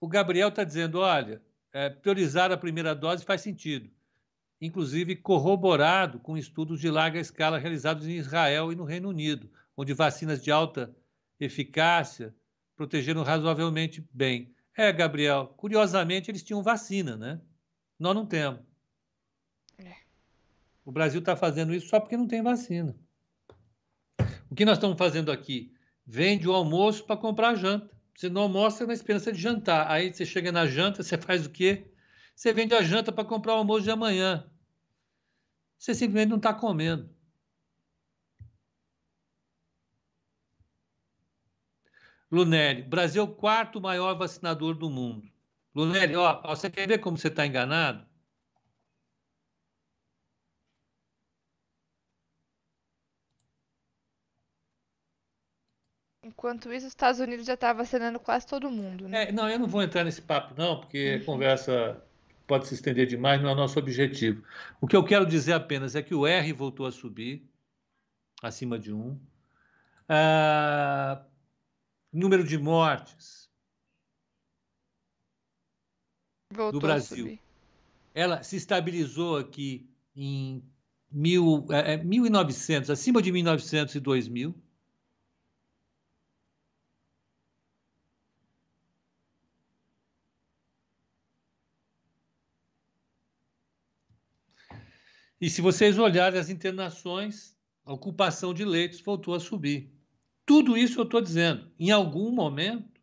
o 0.00 0.06
Gabriel 0.06 0.50
está 0.50 0.64
dizendo: 0.64 1.00
olha, 1.00 1.42
é, 1.72 1.88
priorizar 1.88 2.52
a 2.52 2.58
primeira 2.58 2.94
dose 2.94 3.24
faz 3.24 3.40
sentido 3.40 3.90
inclusive 4.60 5.16
corroborado 5.16 6.18
com 6.18 6.36
estudos 6.36 6.80
de 6.80 6.90
larga 6.90 7.18
escala 7.20 7.58
realizados 7.58 8.06
em 8.06 8.16
Israel 8.16 8.72
e 8.72 8.76
no 8.76 8.84
Reino 8.84 9.08
Unido, 9.08 9.50
onde 9.76 9.94
vacinas 9.94 10.42
de 10.42 10.50
alta 10.50 10.94
eficácia 11.38 12.34
protegeram 12.74 13.22
razoavelmente 13.22 14.06
bem. 14.12 14.54
É, 14.76 14.92
Gabriel, 14.92 15.54
curiosamente 15.56 16.30
eles 16.30 16.42
tinham 16.42 16.62
vacina, 16.62 17.16
né? 17.16 17.40
Nós 17.98 18.14
não 18.14 18.26
temos. 18.26 18.60
É. 19.78 19.94
O 20.84 20.92
Brasil 20.92 21.20
está 21.20 21.36
fazendo 21.36 21.74
isso 21.74 21.88
só 21.88 22.00
porque 22.00 22.16
não 22.16 22.26
tem 22.26 22.42
vacina. 22.42 22.96
O 24.50 24.54
que 24.54 24.64
nós 24.64 24.78
estamos 24.78 24.96
fazendo 24.96 25.30
aqui? 25.30 25.74
Vende 26.10 26.48
o 26.48 26.54
almoço 26.54 27.04
para 27.04 27.18
comprar 27.18 27.50
a 27.50 27.54
janta. 27.54 27.94
Você 28.16 28.30
não 28.30 28.42
almoça 28.42 28.86
na 28.86 28.94
esperança 28.94 29.30
de 29.30 29.38
jantar. 29.38 29.90
Aí 29.90 30.10
você 30.10 30.24
chega 30.24 30.50
na 30.50 30.66
janta, 30.66 31.02
você 31.02 31.18
faz 31.18 31.44
o 31.44 31.50
quê? 31.50 31.92
Você 32.34 32.50
vende 32.50 32.74
a 32.74 32.82
janta 32.82 33.12
para 33.12 33.26
comprar 33.26 33.52
o 33.52 33.58
almoço 33.58 33.82
de 33.82 33.90
amanhã. 33.90 34.50
Você 35.78 35.94
simplesmente 35.94 36.30
não 36.30 36.38
está 36.38 36.54
comendo. 36.54 37.14
Lunelli, 42.30 42.82
Brasil 42.84 43.24
é 43.24 43.26
quarto 43.26 43.78
maior 43.78 44.14
vacinador 44.16 44.74
do 44.74 44.88
mundo. 44.88 45.30
Lunelli, 45.74 46.16
ó 46.16 46.40
você 46.56 46.70
quer 46.70 46.88
ver 46.88 46.98
como 47.00 47.18
você 47.18 47.28
está 47.28 47.46
enganado? 47.46 48.07
Enquanto 56.38 56.72
isso, 56.72 56.86
os 56.86 56.92
Estados 56.92 57.18
Unidos 57.18 57.44
já 57.44 57.54
está 57.54 57.72
vacinando 57.72 58.20
quase 58.20 58.46
todo 58.46 58.70
mundo, 58.70 59.08
né? 59.08 59.24
É, 59.24 59.32
não, 59.32 59.50
eu 59.50 59.58
não 59.58 59.66
vou 59.66 59.82
entrar 59.82 60.04
nesse 60.04 60.22
papo, 60.22 60.54
não, 60.56 60.78
porque 60.78 61.16
uhum. 61.16 61.24
conversa 61.24 62.00
pode 62.46 62.68
se 62.68 62.74
estender 62.74 63.08
demais, 63.08 63.42
não 63.42 63.50
é 63.50 63.52
o 63.54 63.56
nosso 63.56 63.76
objetivo. 63.76 64.44
O 64.80 64.86
que 64.86 64.94
eu 64.94 65.04
quero 65.04 65.26
dizer 65.26 65.54
apenas 65.54 65.96
é 65.96 66.02
que 66.02 66.14
o 66.14 66.24
R 66.24 66.52
voltou 66.52 66.86
a 66.86 66.92
subir, 66.92 67.44
acima 68.40 68.78
de 68.78 68.92
1. 68.92 69.18
Ah, 70.08 71.24
número 72.12 72.44
de 72.44 72.56
mortes 72.56 73.50
voltou 76.52 76.80
do 76.80 76.86
Brasil. 76.86 77.36
Ela 78.14 78.44
se 78.44 78.54
estabilizou 78.54 79.38
aqui 79.38 79.90
em 80.14 80.62
mil, 81.10 81.66
é, 81.72 81.98
1.900, 81.98 82.90
é, 82.90 82.92
acima 82.92 83.20
de 83.20 83.32
1.900 83.32 83.96
e 83.96 84.00
2.000. 84.00 84.54
E 95.40 95.48
se 95.48 95.60
vocês 95.60 95.98
olharem 95.98 96.38
as 96.38 96.50
internações, 96.50 97.56
a 97.84 97.92
ocupação 97.92 98.52
de 98.52 98.64
leitos 98.64 99.00
voltou 99.00 99.34
a 99.34 99.40
subir. 99.40 99.92
Tudo 100.44 100.76
isso 100.76 100.98
eu 100.98 101.04
estou 101.04 101.20
dizendo. 101.20 101.70
Em 101.78 101.90
algum 101.90 102.32
momento, 102.32 103.00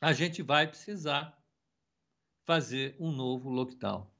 a 0.00 0.12
gente 0.12 0.42
vai 0.42 0.66
precisar 0.66 1.36
fazer 2.44 2.96
um 2.98 3.10
novo 3.10 3.48
lockdown. 3.48 4.10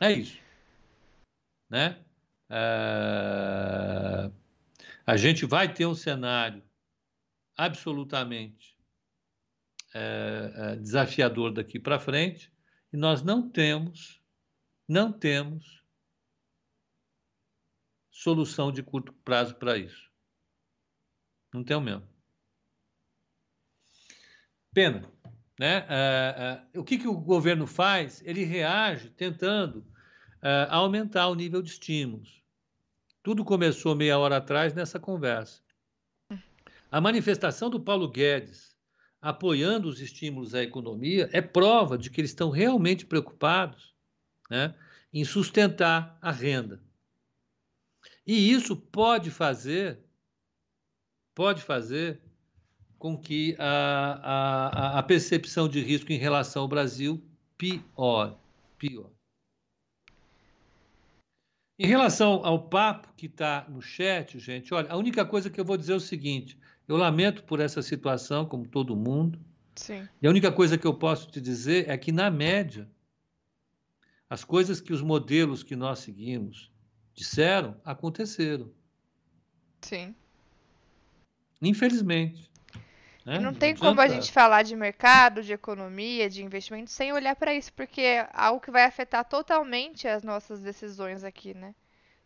É 0.00 0.10
isso. 0.12 0.38
Né? 1.68 2.04
É... 2.50 4.30
A 5.06 5.16
gente 5.16 5.46
vai 5.46 5.72
ter 5.72 5.86
um 5.86 5.94
cenário 5.94 6.62
absolutamente 7.56 8.76
é, 9.94 10.52
é, 10.54 10.76
desafiador 10.76 11.52
daqui 11.52 11.78
para 11.78 11.98
frente 11.98 12.51
e 12.92 12.96
nós 12.96 13.22
não 13.22 13.48
temos, 13.48 14.20
não 14.86 15.12
temos 15.12 15.82
solução 18.10 18.70
de 18.70 18.82
curto 18.82 19.12
prazo 19.24 19.54
para 19.54 19.78
isso. 19.78 20.10
Não 21.52 21.64
tem 21.64 21.76
o 21.76 21.80
mesmo. 21.80 22.06
Pena. 24.74 25.10
Né? 25.58 25.80
Uh, 25.80 26.78
uh, 26.78 26.80
o 26.80 26.84
que, 26.84 26.98
que 26.98 27.08
o 27.08 27.14
governo 27.14 27.66
faz? 27.66 28.22
Ele 28.22 28.42
reage 28.44 29.10
tentando 29.10 29.78
uh, 29.78 30.68
aumentar 30.70 31.28
o 31.28 31.34
nível 31.34 31.62
de 31.62 31.70
estímulos. 31.70 32.42
Tudo 33.22 33.44
começou 33.44 33.94
meia 33.94 34.18
hora 34.18 34.38
atrás 34.38 34.74
nessa 34.74 34.98
conversa. 34.98 35.62
A 36.90 37.00
manifestação 37.00 37.70
do 37.70 37.80
Paulo 37.80 38.10
Guedes 38.10 38.71
apoiando 39.22 39.88
os 39.88 40.00
estímulos 40.00 40.52
à 40.52 40.62
economia, 40.64 41.30
é 41.32 41.40
prova 41.40 41.96
de 41.96 42.10
que 42.10 42.20
eles 42.20 42.32
estão 42.32 42.50
realmente 42.50 43.06
preocupados 43.06 43.94
né, 44.50 44.74
em 45.12 45.24
sustentar 45.24 46.18
a 46.20 46.32
renda. 46.32 46.82
E 48.26 48.50
isso 48.50 48.76
pode 48.76 49.30
fazer, 49.30 50.00
pode 51.34 51.62
fazer 51.62 52.20
com 52.98 53.16
que 53.16 53.54
a, 53.58 54.94
a, 54.94 54.98
a 54.98 55.02
percepção 55.04 55.68
de 55.68 55.80
risco 55.80 56.12
em 56.12 56.18
relação 56.18 56.62
ao 56.62 56.68
Brasil 56.68 57.22
piore, 57.56 58.34
pior. 58.76 59.10
Em 61.78 61.86
relação 61.86 62.44
ao 62.44 62.68
papo 62.68 63.12
que 63.16 63.26
está 63.26 63.66
no 63.68 63.80
chat, 63.80 64.38
gente, 64.38 64.72
olha, 64.74 64.90
a 64.90 64.96
única 64.96 65.24
coisa 65.24 65.50
que 65.50 65.60
eu 65.60 65.64
vou 65.64 65.76
dizer 65.76 65.92
é 65.92 65.96
o 65.96 66.00
seguinte: 66.00 66.56
eu 66.92 66.98
lamento 66.98 67.42
por 67.44 67.58
essa 67.58 67.80
situação, 67.80 68.44
como 68.44 68.66
todo 68.66 68.94
mundo. 68.94 69.38
Sim. 69.74 70.06
E 70.20 70.26
a 70.26 70.30
única 70.30 70.52
coisa 70.52 70.76
que 70.76 70.86
eu 70.86 70.92
posso 70.92 71.30
te 71.30 71.40
dizer 71.40 71.88
é 71.88 71.96
que, 71.96 72.12
na 72.12 72.30
média, 72.30 72.88
as 74.28 74.44
coisas 74.44 74.80
que 74.80 74.92
os 74.92 75.00
modelos 75.00 75.62
que 75.62 75.74
nós 75.74 76.00
seguimos 76.00 76.70
disseram 77.14 77.76
aconteceram. 77.84 78.70
Sim. 79.80 80.14
Infelizmente. 81.60 82.50
Né? 83.24 83.38
Não 83.38 83.54
tem 83.54 83.72
não 83.72 83.80
como 83.80 84.00
a 84.00 84.08
gente 84.08 84.30
falar 84.32 84.62
de 84.62 84.74
mercado, 84.76 85.42
de 85.42 85.52
economia, 85.52 86.28
de 86.28 86.44
investimento 86.44 86.90
sem 86.90 87.12
olhar 87.12 87.36
para 87.36 87.54
isso, 87.54 87.72
porque 87.72 88.00
é 88.00 88.28
algo 88.34 88.60
que 88.60 88.70
vai 88.70 88.84
afetar 88.84 89.24
totalmente 89.24 90.08
as 90.08 90.22
nossas 90.22 90.60
decisões 90.60 91.22
aqui, 91.24 91.54
né? 91.54 91.74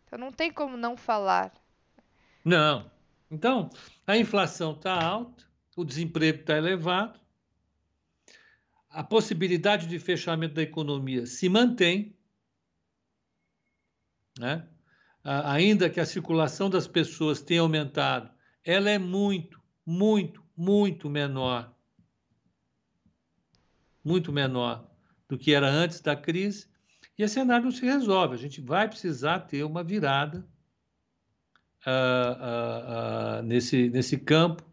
Então 0.05 0.17
não 0.17 0.31
tem 0.31 0.51
como 0.51 0.75
não 0.75 0.97
falar. 0.97 1.53
Não, 2.43 2.89
então, 3.29 3.69
a 4.05 4.17
inflação 4.17 4.71
está 4.71 4.93
alta, 4.93 5.45
o 5.75 5.83
desemprego 5.83 6.39
está 6.39 6.57
elevado, 6.57 7.19
a 8.89 9.03
possibilidade 9.03 9.85
de 9.87 9.99
fechamento 9.99 10.55
da 10.55 10.61
economia 10.61 11.25
se 11.25 11.49
mantém, 11.49 12.15
né? 14.39 14.67
ainda 15.23 15.89
que 15.89 15.99
a 15.99 16.05
circulação 16.05 16.69
das 16.69 16.87
pessoas 16.87 17.41
tenha 17.41 17.61
aumentado, 17.61 18.31
ela 18.63 18.89
é 18.89 18.97
muito, 18.97 19.61
muito, 19.85 20.43
muito 20.55 21.09
menor, 21.09 21.75
muito 24.03 24.31
menor 24.31 24.89
do 25.27 25.37
que 25.37 25.53
era 25.53 25.67
antes 25.67 25.99
da 25.99 26.15
crise, 26.15 26.67
e 27.17 27.23
esse 27.23 27.33
cenário 27.33 27.65
não 27.65 27.71
se 27.71 27.85
resolve. 27.85 28.35
A 28.35 28.37
gente 28.37 28.61
vai 28.61 28.87
precisar 28.87 29.41
ter 29.41 29.63
uma 29.63 29.83
virada 29.83 30.47
uh, 31.87 33.39
uh, 33.39 33.43
nesse, 33.43 33.89
nesse 33.89 34.17
campo 34.17 34.63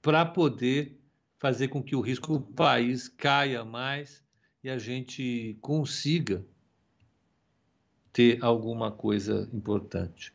para 0.00 0.24
poder 0.26 1.00
fazer 1.38 1.68
com 1.68 1.82
que 1.82 1.96
o 1.96 2.00
risco 2.00 2.38
do 2.38 2.40
país 2.40 3.08
caia 3.08 3.64
mais 3.64 4.22
e 4.62 4.70
a 4.70 4.78
gente 4.78 5.58
consiga 5.60 6.44
ter 8.12 8.38
alguma 8.42 8.92
coisa 8.92 9.48
importante. 9.52 10.32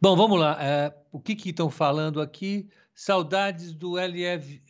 Bom, 0.00 0.16
vamos 0.16 0.40
lá. 0.40 0.56
É, 0.62 0.94
o 1.12 1.20
que 1.20 1.32
estão 1.50 1.70
falando 1.70 2.22
aqui? 2.22 2.70
Saudades 2.94 3.74
do 3.74 3.98
LF. 3.98 4.62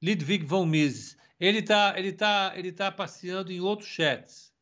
Ludwig 0.00 0.44
von 0.44 0.66
Mises. 0.66 1.16
Ele 1.40 1.58
está 1.58 1.94
ele 1.96 2.12
tá, 2.12 2.52
ele 2.54 2.70
tá 2.70 2.92
passeando 2.92 3.50
em 3.50 3.60
outros 3.60 3.88
chats 3.88 4.53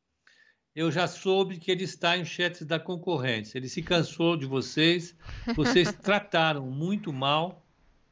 eu 0.74 0.90
já 0.90 1.06
soube 1.06 1.58
que 1.58 1.70
ele 1.70 1.84
está 1.84 2.16
em 2.16 2.24
chats 2.24 2.64
da 2.64 2.80
concorrência. 2.80 3.58
Ele 3.58 3.68
se 3.68 3.82
cansou 3.82 4.36
de 4.36 4.46
vocês, 4.46 5.14
vocês 5.54 5.92
trataram 6.02 6.66
muito 6.66 7.12
mal, 7.12 7.66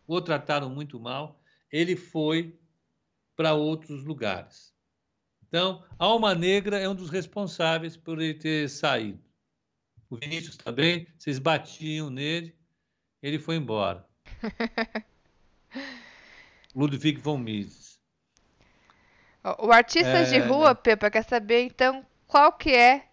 ou 0.06 0.20
trataram 0.20 0.68
muito 0.68 1.00
mal, 1.00 1.40
ele 1.72 1.96
foi 1.96 2.58
para 3.34 3.54
outros 3.54 4.04
lugares. 4.04 4.74
Então, 5.48 5.82
Alma 5.98 6.34
Negra 6.34 6.78
é 6.78 6.88
um 6.88 6.94
dos 6.94 7.10
responsáveis 7.10 7.96
por 7.96 8.20
ele 8.20 8.34
ter 8.34 8.68
saído. 8.68 9.20
O 10.08 10.16
Vinícius 10.16 10.56
também, 10.56 11.06
vocês 11.16 11.38
batiam 11.38 12.10
nele, 12.10 12.54
ele 13.22 13.38
foi 13.38 13.56
embora. 13.56 14.06
Ludwig 16.74 17.18
von 17.18 17.38
Mises. 17.38 17.98
O 19.58 19.72
artista 19.72 20.18
é... 20.18 20.24
de 20.24 20.38
rua, 20.38 20.74
Pepa, 20.74 21.10
quer 21.10 21.24
saber 21.24 21.62
então 21.62 22.04
qual 22.30 22.52
que 22.52 22.70
é 22.70 23.08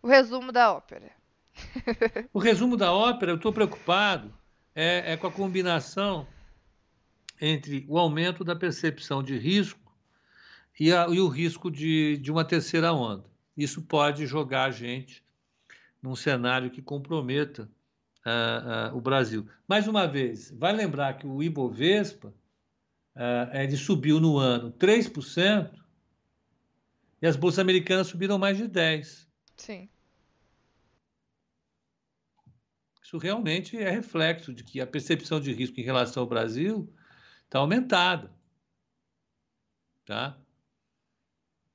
o 0.00 0.06
resumo 0.06 0.52
da 0.52 0.72
ópera? 0.72 1.10
o 2.32 2.38
resumo 2.38 2.76
da 2.76 2.92
ópera, 2.92 3.32
eu 3.32 3.36
estou 3.36 3.52
preocupado, 3.52 4.32
é, 4.72 5.12
é, 5.12 5.16
com 5.16 5.26
a 5.26 5.32
combinação 5.32 6.24
entre 7.40 7.84
o 7.88 7.98
aumento 7.98 8.44
da 8.44 8.54
percepção 8.54 9.24
de 9.24 9.36
risco 9.36 9.92
e, 10.78 10.92
a, 10.92 11.08
e 11.08 11.18
o 11.18 11.26
risco 11.26 11.68
de, 11.68 12.16
de 12.18 12.30
uma 12.30 12.44
terceira 12.44 12.92
onda. 12.92 13.24
Isso 13.56 13.82
pode 13.82 14.24
jogar 14.24 14.66
a 14.66 14.70
gente 14.70 15.24
num 16.00 16.14
cenário 16.14 16.70
que 16.70 16.80
comprometa 16.80 17.68
uh, 18.24 18.94
uh, 18.94 18.96
o 18.96 19.00
Brasil. 19.00 19.48
Mais 19.66 19.88
uma 19.88 20.06
vez, 20.06 20.52
vai 20.56 20.72
lembrar 20.72 21.14
que 21.14 21.26
o 21.26 21.42
Ibovespa 21.42 22.28
uh, 22.28 23.56
ele 23.56 23.76
subiu 23.76 24.20
no 24.20 24.38
ano 24.38 24.70
3%, 24.78 25.79
e 27.20 27.26
as 27.26 27.36
bolsas 27.36 27.58
americanas 27.58 28.06
subiram 28.06 28.38
mais 28.38 28.56
de 28.56 28.66
10. 28.66 29.28
Sim. 29.56 29.88
Isso 33.02 33.18
realmente 33.18 33.76
é 33.76 33.90
reflexo 33.90 34.54
de 34.54 34.62
que 34.62 34.80
a 34.80 34.86
percepção 34.86 35.40
de 35.40 35.52
risco 35.52 35.80
em 35.80 35.84
relação 35.84 36.22
ao 36.22 36.28
Brasil 36.28 36.92
está 37.44 37.58
aumentada. 37.58 38.32
Tá? 40.04 40.38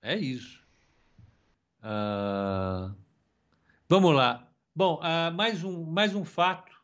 É 0.02 0.16
isso. 0.16 0.66
Ah, 1.82 2.96
vamos 3.88 4.16
lá. 4.16 4.52
Bom, 4.76 5.00
uh, 5.00 5.32
mais, 5.34 5.64
um, 5.64 5.86
mais 5.86 6.16
um 6.16 6.26
fato 6.26 6.76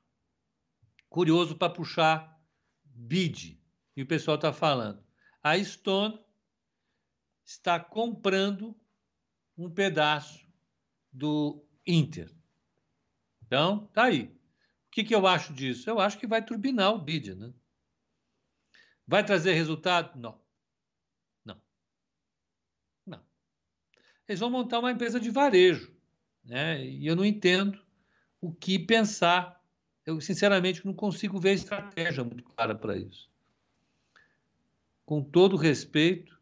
curioso 1.10 1.56
para 1.56 1.74
puxar 1.74 2.40
bid. 2.84 3.60
E 3.96 4.02
o 4.02 4.08
pessoal 4.08 4.36
está 4.36 4.54
falando. 4.54 5.04
A 5.44 5.62
Stone 5.64 6.20
está 7.52 7.80
comprando 7.80 8.76
um 9.58 9.70
pedaço 9.70 10.48
do 11.12 11.64
Inter. 11.86 12.32
Então, 13.46 13.88
tá 13.88 14.06
aí. 14.06 14.24
O 14.24 14.92
que, 14.92 15.04
que 15.04 15.16
eu 15.16 15.28
acho 15.28 15.54
disso? 15.54 15.90
Eu 15.90 16.00
acho 16.00 16.18
que 16.18 16.28
vai 16.28 16.44
turbinar 16.44 16.94
o 16.94 17.00
bid, 17.00 17.36
né? 17.36 17.54
Vai 19.06 19.26
trazer 19.26 19.54
resultado? 19.54 20.18
Não. 20.18 20.42
Não. 21.44 21.62
Não. 23.06 23.22
Eles 24.28 24.40
vão 24.40 24.50
montar 24.50 24.80
uma 24.80 24.92
empresa 24.92 25.20
de 25.20 25.30
varejo, 25.30 25.94
né? 26.44 26.84
E 26.86 27.06
eu 27.06 27.16
não 27.16 27.26
entendo 27.26 27.82
o 28.40 28.54
que 28.54 28.80
pensar. 28.80 29.62
Eu, 30.06 30.20
sinceramente, 30.20 30.86
não 30.86 30.94
consigo 30.94 31.40
ver 31.40 31.54
estratégia 31.54 32.24
muito 32.24 32.44
clara 32.44 32.74
para 32.74 32.98
isso. 32.98 33.30
Com 35.06 35.22
todo 35.22 35.58
respeito, 35.58 36.41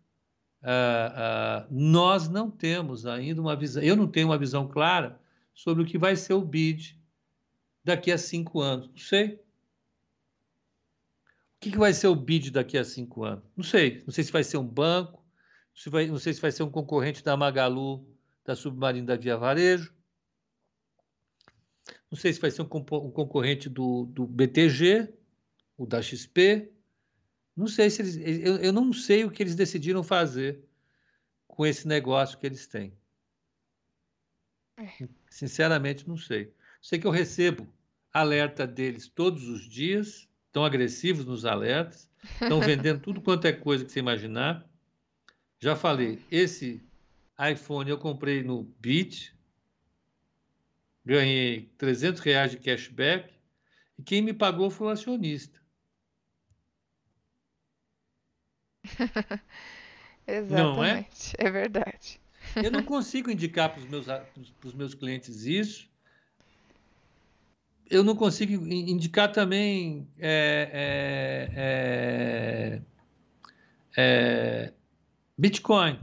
uh, 0.64 1.64
uh, 1.64 1.68
nós 1.70 2.30
não 2.30 2.50
temos 2.50 3.06
ainda 3.06 3.42
uma 3.42 3.56
visão, 3.56 3.82
eu 3.82 3.96
não 3.96 4.08
tenho 4.08 4.28
uma 4.28 4.38
visão 4.38 4.68
clara 4.68 5.20
sobre 5.54 5.84
o 5.84 5.86
que 5.86 5.98
vai 5.98 6.16
ser 6.16 6.34
o 6.34 6.42
BID 6.42 6.98
daqui 7.84 8.12
a 8.12 8.18
cinco 8.18 8.62
anos. 8.62 8.90
Não 8.90 8.98
sei. 8.98 9.36
O 9.36 9.40
que, 11.60 11.72
que 11.72 11.78
vai 11.78 11.94
ser 11.94 12.08
o 12.08 12.16
BID 12.16 12.52
daqui 12.52 12.78
a 12.78 12.84
cinco 12.84 13.24
anos? 13.24 13.44
Não 13.56 13.64
sei. 13.64 14.04
Não 14.06 14.14
sei 14.14 14.24
se 14.24 14.32
vai 14.32 14.44
ser 14.44 14.58
um 14.58 14.66
banco, 14.66 15.24
se 15.76 15.90
vai, 15.90 16.08
não 16.08 16.18
sei 16.18 16.34
se 16.34 16.42
vai 16.42 16.52
ser 16.52 16.64
um 16.64 16.72
concorrente 16.72 17.24
da 17.24 17.36
Magalu, 17.36 18.08
da 18.46 18.56
Submarino 18.56 19.08
da 19.08 19.16
Via 19.16 19.38
Varejo. 19.38 19.94
Não 22.10 22.18
sei 22.18 22.34
se 22.34 22.40
vai 22.40 22.50
ser 22.50 22.62
um, 22.62 22.66
um 22.66 23.12
concorrente 23.12 23.70
do, 23.70 24.06
do 24.06 24.26
BTG, 24.26 25.14
o 25.78 25.86
da 25.86 26.02
XP. 26.02 26.72
Não 27.60 27.68
sei 27.68 27.90
se 27.90 28.02
eles. 28.02 28.16
Eu, 28.16 28.56
eu 28.56 28.72
não 28.72 28.94
sei 28.94 29.26
o 29.26 29.30
que 29.30 29.44
eles 29.44 29.54
decidiram 29.54 30.02
fazer 30.02 30.64
com 31.46 31.66
esse 31.66 31.86
negócio 31.86 32.40
que 32.40 32.46
eles 32.46 32.66
têm. 32.66 32.94
É. 34.78 35.10
Sinceramente, 35.30 36.08
não 36.08 36.16
sei. 36.16 36.54
Sei 36.82 36.98
que 36.98 37.06
eu 37.06 37.12
recebo 37.12 37.68
alerta 38.14 38.66
deles 38.66 39.10
todos 39.10 39.50
os 39.50 39.68
dias, 39.68 40.26
estão 40.48 40.64
agressivos 40.64 41.26
nos 41.26 41.44
alertas, 41.44 42.10
estão 42.42 42.62
vendendo 42.62 43.02
tudo 43.02 43.20
quanto 43.20 43.46
é 43.46 43.52
coisa 43.52 43.84
que 43.84 43.92
você 43.92 44.00
imaginar. 44.00 44.66
Já 45.60 45.76
falei, 45.76 46.18
esse 46.32 46.82
iPhone 47.38 47.90
eu 47.90 47.98
comprei 47.98 48.42
no 48.42 48.64
Bit, 48.80 49.36
ganhei 51.04 51.70
300 51.78 52.22
reais 52.22 52.52
de 52.52 52.58
cashback 52.58 53.34
e 53.98 54.02
quem 54.02 54.22
me 54.22 54.34
pagou 54.34 54.70
foi 54.70 54.88
o 54.88 54.92
acionista. 54.92 55.59
Exatamente, 60.28 61.36
não 61.40 61.46
é? 61.46 61.48
é 61.48 61.52
verdade. 61.52 62.20
Eu 62.56 62.72
não 62.72 62.84
consigo 62.84 63.30
indicar 63.30 63.70
para 63.70 63.82
os 63.82 63.88
meus, 63.88 64.74
meus 64.74 64.94
clientes 64.94 65.46
isso. 65.46 65.90
Eu 67.90 68.04
não 68.04 68.16
consigo 68.16 68.54
indicar 68.68 69.32
também 69.32 70.08
é, 70.20 71.50
é, 71.56 72.82
é, 73.98 74.02
é 74.68 74.74
Bitcoin. 75.36 76.00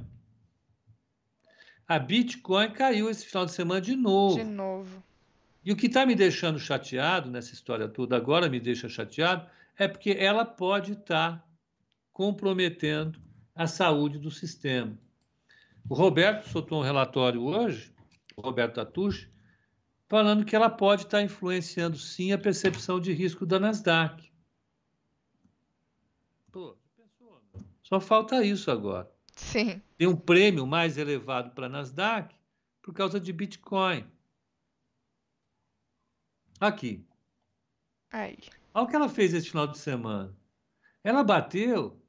A 1.87 1.99
Bitcoin 2.01 2.73
caiu 2.73 3.09
esse 3.09 3.25
final 3.25 3.47
de 3.47 3.53
semana 3.53 3.81
de 3.81 3.95
novo. 3.95 4.37
De 4.37 4.43
novo. 4.43 5.03
E 5.65 5.71
o 5.71 5.77
que 5.77 5.87
está 5.87 6.05
me 6.05 6.17
deixando 6.17 6.59
chateado 6.59 7.31
nessa 7.31 7.53
história 7.53 7.89
toda, 7.89 8.17
agora 8.17 8.49
me 8.49 8.59
deixa 8.59 8.89
chateado, 8.89 9.49
é 9.79 9.87
porque 9.87 10.11
ela 10.19 10.45
pode 10.45 10.93
estar 10.93 11.39
tá 11.39 11.45
comprometendo 12.17 13.21
a 13.55 13.67
saúde 13.67 14.19
do 14.19 14.31
sistema. 14.31 14.99
O 15.87 15.95
Roberto 15.95 16.49
soltou 16.49 16.81
um 16.81 16.83
relatório 16.83 17.43
hoje, 17.43 17.95
o 18.35 18.41
Roberto 18.41 18.81
Atush, 18.81 19.31
falando 20.09 20.43
que 20.43 20.57
ela 20.57 20.71
pode 20.71 21.03
estar 21.03 21.21
influenciando 21.21 21.99
sim 21.99 22.33
a 22.33 22.39
percepção 22.39 22.99
de 22.99 23.13
risco 23.13 23.45
da 23.45 23.61
Nasdaq. 23.61 24.33
Pô, 26.51 26.79
pensou, 26.97 27.43
só 27.83 28.01
falta 28.01 28.43
isso 28.43 28.71
agora. 28.71 29.13
Sim. 29.33 29.83
Tem 29.99 30.09
um 30.09 30.17
prêmio 30.17 30.67
mais 30.67 30.97
elevado 30.97 31.51
para 31.51 31.67
a 31.67 31.69
Nasdaq 31.69 32.35
por 32.81 32.95
causa 32.95 33.21
de 33.21 33.31
Bitcoin. 33.31 34.11
Aqui. 36.59 37.07
Aí. 38.11 38.39
Olha 38.73 38.85
o 38.85 38.89
que 38.89 38.97
ela 38.97 39.09
fez 39.11 39.35
esse 39.35 39.51
final 39.51 39.67
de 39.67 39.77
semana. 39.77 40.35
Ela 41.05 41.23
bateu 41.23 42.03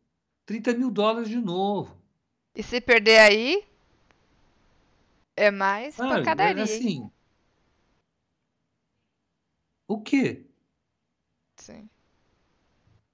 30 0.47 0.73
mil 0.75 0.89
dólares 0.89 1.29
de 1.29 1.37
novo. 1.37 1.95
E 2.55 2.63
se 2.63 2.81
perder 2.81 3.19
aí, 3.19 3.63
é 5.35 5.51
mais 5.51 5.99
ah, 5.99 6.07
pancadaria. 6.07 6.61
É 6.61 6.63
assim. 6.63 7.11
O 9.87 10.01
quê? 10.01 10.45
Sim. 11.57 11.87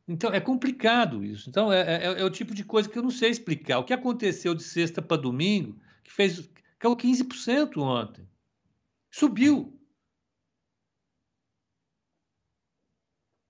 Então, 0.08 0.32
é 0.32 0.40
complicado 0.40 1.24
isso. 1.24 1.50
Então, 1.50 1.74
é, 1.74 1.82
é, 1.82 2.22
é, 2.22 2.24
o 2.24 2.30
tipo 2.30 2.54
de 2.54 2.64
coisa 2.64 2.88
que 2.88 2.98
eu 2.98 3.04
não 3.04 3.10
sei 3.10 3.32
explicar. 3.32 3.80
O 3.80 3.84
que 3.84 3.94
aconteceu 3.94 4.54
de 4.54 4.64
sexta 4.64 5.02
para 5.02 5.22
domingo, 5.22 5.80
que 6.04 6.12
fez. 6.12 6.50
caiu 6.78 6.96
15% 6.96 7.78
ontem. 7.78 8.30
Subiu. 9.10 9.76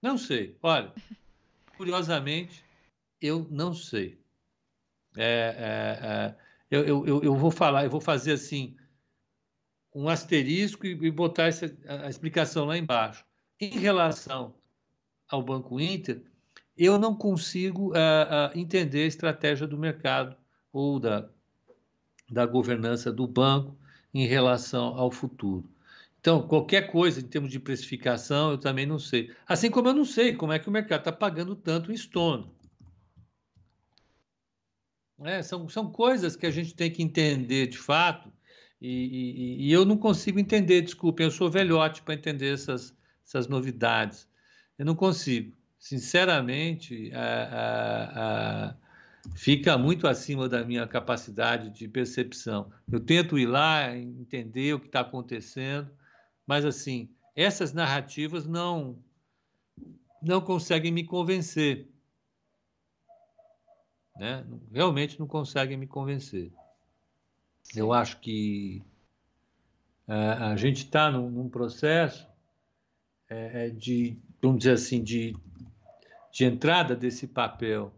Não 0.01 0.17
sei. 0.17 0.57
Olha, 0.61 0.93
curiosamente, 1.75 2.63
eu 3.23 3.47
não 3.49 3.73
sei. 3.73 4.19
É, 5.15 5.23
é, 5.23 6.07
é, 6.07 6.35
eu, 6.69 7.05
eu, 7.07 7.23
eu 7.23 7.35
vou 7.35 7.49
falar, 7.49 7.85
eu 7.85 7.89
vou 7.89 8.01
fazer 8.01 8.33
assim 8.33 8.75
um 9.95 10.09
asterisco 10.09 10.85
e, 10.85 10.91
e 10.91 11.11
botar 11.11 11.43
essa, 11.43 11.73
a 11.87 12.09
explicação 12.09 12.65
lá 12.65 12.77
embaixo. 12.77 13.23
Em 13.61 13.79
relação 13.79 14.53
ao 15.29 15.41
Banco 15.41 15.79
Inter, 15.79 16.21
eu 16.77 16.97
não 16.99 17.15
consigo 17.15 17.91
uh, 17.91 17.93
uh, 17.93 18.59
entender 18.59 19.03
a 19.03 19.07
estratégia 19.07 19.65
do 19.67 19.77
mercado 19.77 20.35
ou 20.71 20.99
da, 20.99 21.29
da 22.29 22.45
governança 22.45 23.11
do 23.11 23.27
banco 23.27 23.77
em 24.13 24.25
relação 24.25 24.97
ao 24.97 25.11
futuro. 25.11 25.69
Então, 26.19 26.47
qualquer 26.47 26.91
coisa 26.91 27.19
em 27.19 27.27
termos 27.27 27.51
de 27.51 27.59
precificação, 27.59 28.51
eu 28.51 28.57
também 28.57 28.85
não 28.85 28.97
sei. 28.97 29.31
Assim 29.47 29.69
como 29.69 29.89
eu 29.89 29.93
não 29.93 30.05
sei 30.05 30.33
como 30.33 30.51
é 30.51 30.59
que 30.59 30.67
o 30.67 30.71
mercado 30.71 30.99
está 30.99 31.11
pagando 31.11 31.55
tanto 31.55 31.91
em 31.91 31.97
Stone. 31.97 32.49
É, 35.25 35.41
são, 35.41 35.67
são 35.69 35.91
coisas 35.91 36.35
que 36.35 36.45
a 36.45 36.51
gente 36.51 36.73
tem 36.73 36.91
que 36.91 37.01
entender 37.01 37.67
de 37.67 37.77
fato, 37.77 38.31
e, 38.81 38.89
e, 38.89 39.67
e 39.67 39.71
eu 39.71 39.85
não 39.85 39.97
consigo 39.97 40.39
entender, 40.39 40.81
desculpem, 40.81 41.25
eu 41.25 41.31
sou 41.31 41.49
velhote 41.49 42.01
para 42.01 42.13
entender 42.13 42.53
essas, 42.53 42.93
essas 43.25 43.47
novidades. 43.47 44.27
Eu 44.77 44.85
não 44.85 44.95
consigo. 44.95 45.55
Sinceramente, 45.79 47.11
a, 47.13 47.23
a, 47.23 48.69
a, 48.69 48.75
fica 49.35 49.77
muito 49.77 50.07
acima 50.07 50.49
da 50.49 50.65
minha 50.65 50.85
capacidade 50.85 51.69
de 51.69 51.87
percepção. 51.87 52.71
Eu 52.91 52.99
tento 52.99 53.39
ir 53.39 53.45
lá, 53.45 53.95
entender 53.95 54.73
o 54.73 54.79
que 54.79 54.87
está 54.87 54.99
acontecendo, 54.99 55.89
mas 56.45 56.65
assim, 56.65 57.09
essas 57.35 57.73
narrativas 57.73 58.45
não 58.45 58.97
não 60.21 60.39
conseguem 60.39 60.89
me 60.89 61.03
convencer 61.03 61.92
né? 64.15 64.45
realmente 64.71 65.19
não 65.19 65.27
conseguem 65.27 65.77
me 65.77 65.87
convencer. 65.87 66.51
Eu 67.75 67.93
acho 67.93 68.19
que 68.19 68.83
a, 70.07 70.13
é, 70.13 70.31
a 70.51 70.55
gente 70.55 70.85
está 70.85 71.09
num, 71.09 71.29
num, 71.29 71.49
processo 71.49 72.27
é, 73.29 73.67
é, 73.67 73.69
de, 73.69 74.17
vamos 74.41 74.59
dizer 74.59 74.73
assim, 74.73 75.03
de, 75.03 75.35
de 76.31 76.45
entrada 76.45 76.95
desse 76.95 77.27
papel 77.27 77.93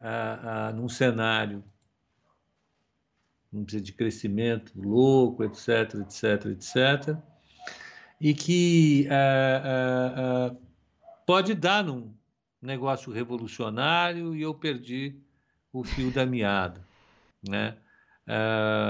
a, 0.00 0.68
a, 0.68 0.72
num 0.72 0.88
cenário 0.88 1.64
vamos 3.50 3.68
dizer, 3.68 3.80
de 3.80 3.92
crescimento 3.92 4.72
louco, 4.76 5.44
etc, 5.44 5.94
etc, 6.00 6.46
etc, 6.46 7.16
e 8.20 8.34
que 8.34 9.08
a, 9.08 10.54
pode 11.24 11.54
dar 11.54 11.84
num, 11.84 12.12
negócio 12.64 13.12
revolucionário 13.12 14.34
e 14.34 14.42
eu 14.42 14.54
perdi 14.54 15.14
o 15.72 15.84
fio 15.84 16.10
da 16.10 16.24
meada, 16.24 16.86
né? 17.48 17.76
Uh... 18.26 18.84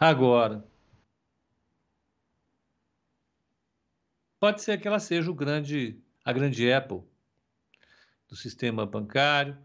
Agora, 0.00 0.64
pode 4.40 4.62
ser 4.62 4.80
que 4.80 4.88
ela 4.88 4.98
seja 4.98 5.30
o 5.30 5.34
grande, 5.34 5.98
a 6.24 6.32
grande 6.32 6.70
Apple 6.72 7.02
do 8.28 8.36
sistema 8.36 8.84
bancário. 8.84 9.56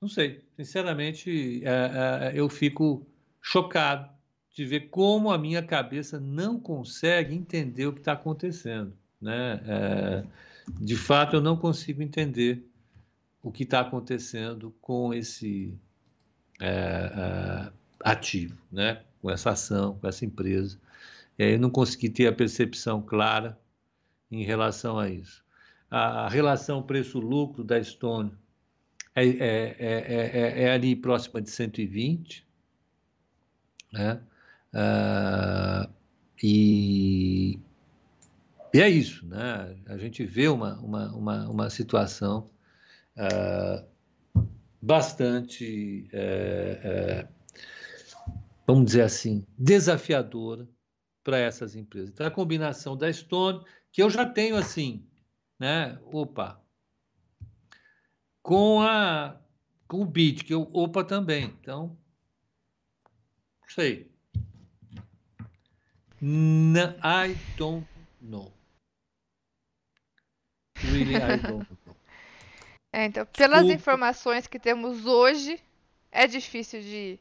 Não 0.00 0.08
sei. 0.08 0.44
Sinceramente, 0.56 1.62
é, 1.64 2.30
é, 2.30 2.32
eu 2.34 2.48
fico 2.48 3.06
chocado 3.40 4.17
de 4.58 4.64
ver 4.64 4.88
como 4.88 5.30
a 5.30 5.38
minha 5.38 5.62
cabeça 5.62 6.18
não 6.18 6.58
consegue 6.58 7.32
entender 7.32 7.86
o 7.86 7.92
que 7.92 8.00
está 8.00 8.14
acontecendo. 8.14 8.92
Né? 9.20 9.62
É, 9.64 10.24
de 10.80 10.96
fato, 10.96 11.36
eu 11.36 11.40
não 11.40 11.56
consigo 11.56 12.02
entender 12.02 12.68
o 13.40 13.52
que 13.52 13.62
está 13.62 13.78
acontecendo 13.78 14.74
com 14.80 15.14
esse 15.14 15.78
é, 16.60 16.66
é, 16.66 17.72
ativo, 18.00 18.58
né? 18.72 19.04
com 19.22 19.30
essa 19.30 19.50
ação, 19.50 19.96
com 19.96 20.08
essa 20.08 20.24
empresa. 20.24 20.76
eu 21.38 21.56
não 21.60 21.70
consegui 21.70 22.08
ter 22.08 22.26
a 22.26 22.32
percepção 22.32 23.00
clara 23.00 23.56
em 24.28 24.42
relação 24.42 24.98
a 24.98 25.08
isso. 25.08 25.44
A 25.88 26.28
relação 26.28 26.82
preço-lucro 26.82 27.62
da 27.62 27.78
Estônia 27.78 28.36
é, 29.14 29.24
é, 29.24 29.76
é, 29.78 30.62
é, 30.64 30.72
ali 30.72 30.96
próxima 30.96 31.40
de 31.40 31.48
120, 31.48 32.44
né? 33.92 34.20
Uh, 34.74 35.92
e, 36.42 37.58
e, 38.72 38.80
é 38.80 38.88
isso, 38.88 39.26
né? 39.26 39.76
A 39.86 39.96
gente 39.96 40.24
vê 40.24 40.48
uma, 40.48 40.78
uma, 40.80 41.12
uma, 41.14 41.48
uma 41.48 41.70
situação 41.70 42.50
uh, 43.16 43.86
bastante, 44.80 46.08
uh, 46.12 47.28
vamos 48.66 48.86
dizer 48.86 49.02
assim, 49.02 49.46
desafiadora 49.58 50.68
para 51.24 51.38
essas 51.38 51.74
empresas. 51.74 52.10
Então, 52.10 52.26
a 52.26 52.30
combinação 52.30 52.96
da 52.96 53.12
Stone, 53.12 53.64
que 53.92 54.02
eu 54.02 54.10
já 54.10 54.24
tenho 54.24 54.56
assim, 54.56 55.06
né? 55.58 55.98
Opa, 56.12 56.62
com 58.42 58.80
a 58.80 59.38
com 59.88 60.02
o 60.02 60.04
bit, 60.04 60.44
que 60.44 60.52
eu 60.52 60.68
opa 60.72 61.02
também. 61.02 61.46
Então, 61.60 61.98
sei. 63.66 64.10
No, 66.20 66.94
I 67.02 67.36
don't 67.56 67.86
know. 68.20 68.52
Really, 70.82 71.16
I 71.16 71.36
don't 71.36 71.42
know. 71.42 71.66
É, 72.90 73.04
então, 73.04 73.26
pelas 73.26 73.66
o... 73.66 73.70
informações 73.70 74.46
que 74.46 74.58
temos 74.58 75.04
hoje, 75.04 75.60
é 76.10 76.26
difícil 76.26 76.80
de. 76.80 77.20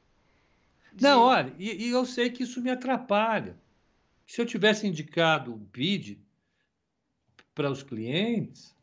de... 0.94 1.04
Não, 1.04 1.24
olha, 1.24 1.54
e, 1.60 1.88
e, 1.88 1.90
eu 1.90 2.06
sei 2.06 2.30
que 2.30 2.44
isso 2.44 2.62
me 2.62 2.72
atrapalha. 2.72 3.54
Se 4.26 4.40
eu 4.40 4.46
tivesse 4.46 4.88
indicado 4.88 5.54
o 5.54 5.58
BID 5.58 6.18
para 7.54 7.70
os 7.70 7.84
clientes, 7.84 8.74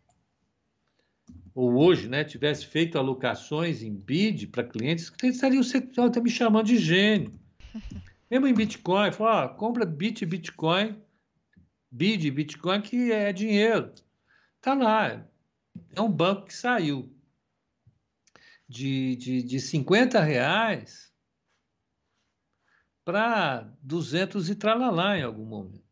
ou 1.55 1.75
hoje, 1.75 2.07
né, 2.07 2.23
tivesse 2.23 2.67
feito 2.67 2.99
alocações 2.99 3.83
em 3.83 3.95
BID 3.95 4.49
para 4.49 4.65
clientes, 4.65 5.11
eles 5.23 5.37
estariam 5.37 6.07
até 6.07 6.21
me 6.21 6.31
chamando 6.31 6.67
de 6.67 6.77
gênio. 6.77 7.33
Mesmo 8.31 8.47
em 8.47 8.55
Bitcoin, 8.55 9.13
fala, 9.13 9.49
compra 9.49 9.85
BIT 9.85 10.25
Bitcoin, 10.27 11.01
BID 11.91 12.31
Bitcoin, 12.31 12.81
que 12.81 13.13
é 13.13 13.33
dinheiro. 13.33 13.93
Está 14.57 14.75
lá. 14.75 15.27
É 15.95 16.01
um 16.01 16.11
banco 16.11 16.47
que 16.47 16.55
saiu 16.55 17.15
de, 18.69 19.17
de, 19.17 19.43
de 19.43 19.61
50 19.61 20.21
reais 20.21 21.13
para 23.05 23.71
200 23.83 24.49
e 24.49 24.55
tralalá 24.55 25.19
em 25.19 25.23
algum 25.23 25.45
momento. 25.45 25.85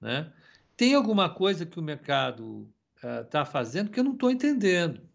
Né? 0.00 0.32
Tem 0.76 0.94
alguma 0.94 1.32
coisa 1.32 1.64
que 1.64 1.78
o 1.78 1.82
mercado 1.82 2.72
está 2.96 3.42
uh, 3.42 3.46
fazendo 3.46 3.90
que 3.90 4.00
eu 4.00 4.04
não 4.04 4.12
estou 4.12 4.30
entendendo. 4.30 5.08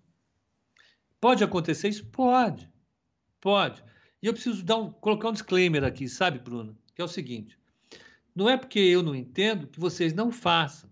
Pode 1.20 1.44
acontecer 1.44 1.90
isso? 1.90 2.06
Pode. 2.08 2.72
Pode. 3.40 3.84
E 4.24 4.28
eu 4.28 4.34
preciso 4.34 4.64
dar 4.64 4.78
um, 4.78 4.90
colocar 4.90 5.28
um 5.28 5.34
disclaimer 5.34 5.84
aqui, 5.84 6.08
sabe, 6.08 6.40
Bruno? 6.40 6.78
Que 6.96 7.02
é 7.02 7.06
o 7.06 7.10
seguinte: 7.10 7.60
não 8.34 8.50
é 8.50 8.56
porque 8.56 8.80
eu 8.80 9.04
não 9.04 9.14
entendo 9.14 9.68
que 9.68 9.82
vocês 9.82 10.14
não 10.14 10.32
façam, 10.32 10.90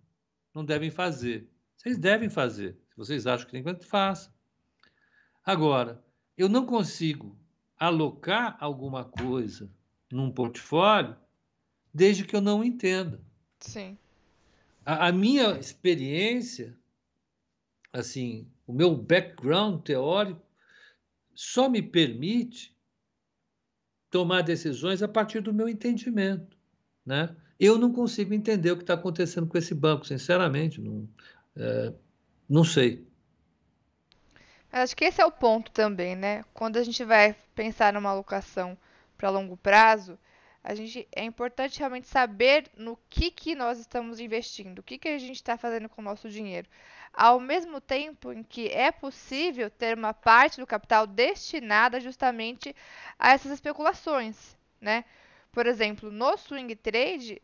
não 0.54 0.66
devem 0.66 0.92
fazer. 0.92 1.50
Vocês 1.78 1.98
devem 1.98 2.30
fazer. 2.30 2.78
Se 2.90 2.98
vocês 2.98 3.26
acham 3.26 3.48
que 3.48 3.54
tem 3.54 3.64
que 3.64 3.86
façam. 3.86 4.34
Agora, 5.46 6.04
eu 6.38 6.50
não 6.50 6.66
consigo 6.66 7.40
alocar 7.80 8.58
alguma 8.60 9.06
coisa 9.06 9.72
num 10.12 10.30
portfólio 10.30 11.16
desde 11.94 12.26
que 12.26 12.36
eu 12.36 12.42
não 12.42 12.62
entenda. 12.62 13.24
Sim. 13.62 13.98
A, 14.86 15.08
a 15.08 15.12
minha 15.14 15.58
experiência, 15.58 16.78
assim, 17.94 18.52
o 18.68 18.74
meu 18.74 18.94
background 18.94 19.82
teórico 19.84 20.46
só 21.34 21.70
me 21.70 21.82
permite 21.82 22.76
tomar 24.12 24.44
decisões 24.44 25.02
a 25.02 25.08
partir 25.08 25.40
do 25.40 25.54
meu 25.54 25.68
entendimento, 25.68 26.58
né? 27.06 27.36
Eu 27.58 27.78
não 27.78 27.92
consigo 27.92 28.34
entender 28.34 28.72
o 28.72 28.78
que 28.78 28.84
está 28.84 28.96
acontecendo 28.96 29.48
com 29.48 29.58
esse 29.58 29.74
banco, 29.74 30.06
sinceramente, 30.06 30.82
não, 30.82 31.08
é, 31.56 31.94
não 32.50 32.64
sei. 32.64 33.08
Acho 34.72 34.96
que 34.96 35.06
esse 35.06 35.22
é 35.22 35.26
o 35.26 35.32
ponto 35.32 35.72
também, 35.72 36.16
né? 36.16 36.44
Quando 36.54 36.78
a 36.78 36.84
gente 36.84 37.04
vai 37.04 37.36
pensar 37.56 37.94
numa 37.94 38.10
alocação 38.10 38.78
para 39.18 39.30
longo 39.30 39.56
prazo, 39.58 40.18
a 40.64 40.76
gente 40.76 41.08
é 41.12 41.24
importante 41.24 41.80
realmente 41.80 42.08
saber 42.08 42.70
no 42.78 42.98
que, 43.10 43.32
que 43.32 43.56
nós 43.56 43.80
estamos 43.80 44.20
investindo, 44.20 44.80
o 44.80 44.84
que, 44.84 44.98
que 44.98 45.10
a 45.10 45.18
gente 45.18 45.36
está 45.36 45.58
fazendo 45.58 45.90
com 45.90 46.02
o 46.02 46.06
nosso 46.06 46.30
dinheiro. 46.30 46.68
Ao 47.14 47.40
mesmo 47.40 47.82
tempo 47.82 48.32
em 48.32 48.44
que 48.44 48.68
é 48.70 48.92
possível 48.92 49.70
ter 49.70 49.98
uma 49.98 50.14
parte 50.14 50.60
do 50.60 50.68
capital 50.68 51.06
destinada 51.06 52.00
justamente 52.00 52.76
a 53.20 53.32
essas 53.32 53.52
especulações, 53.52 54.58
né? 54.80 55.04
Por 55.52 55.68
exemplo, 55.68 56.10
no 56.12 56.38
swing 56.38 56.76
trade, 56.76 57.42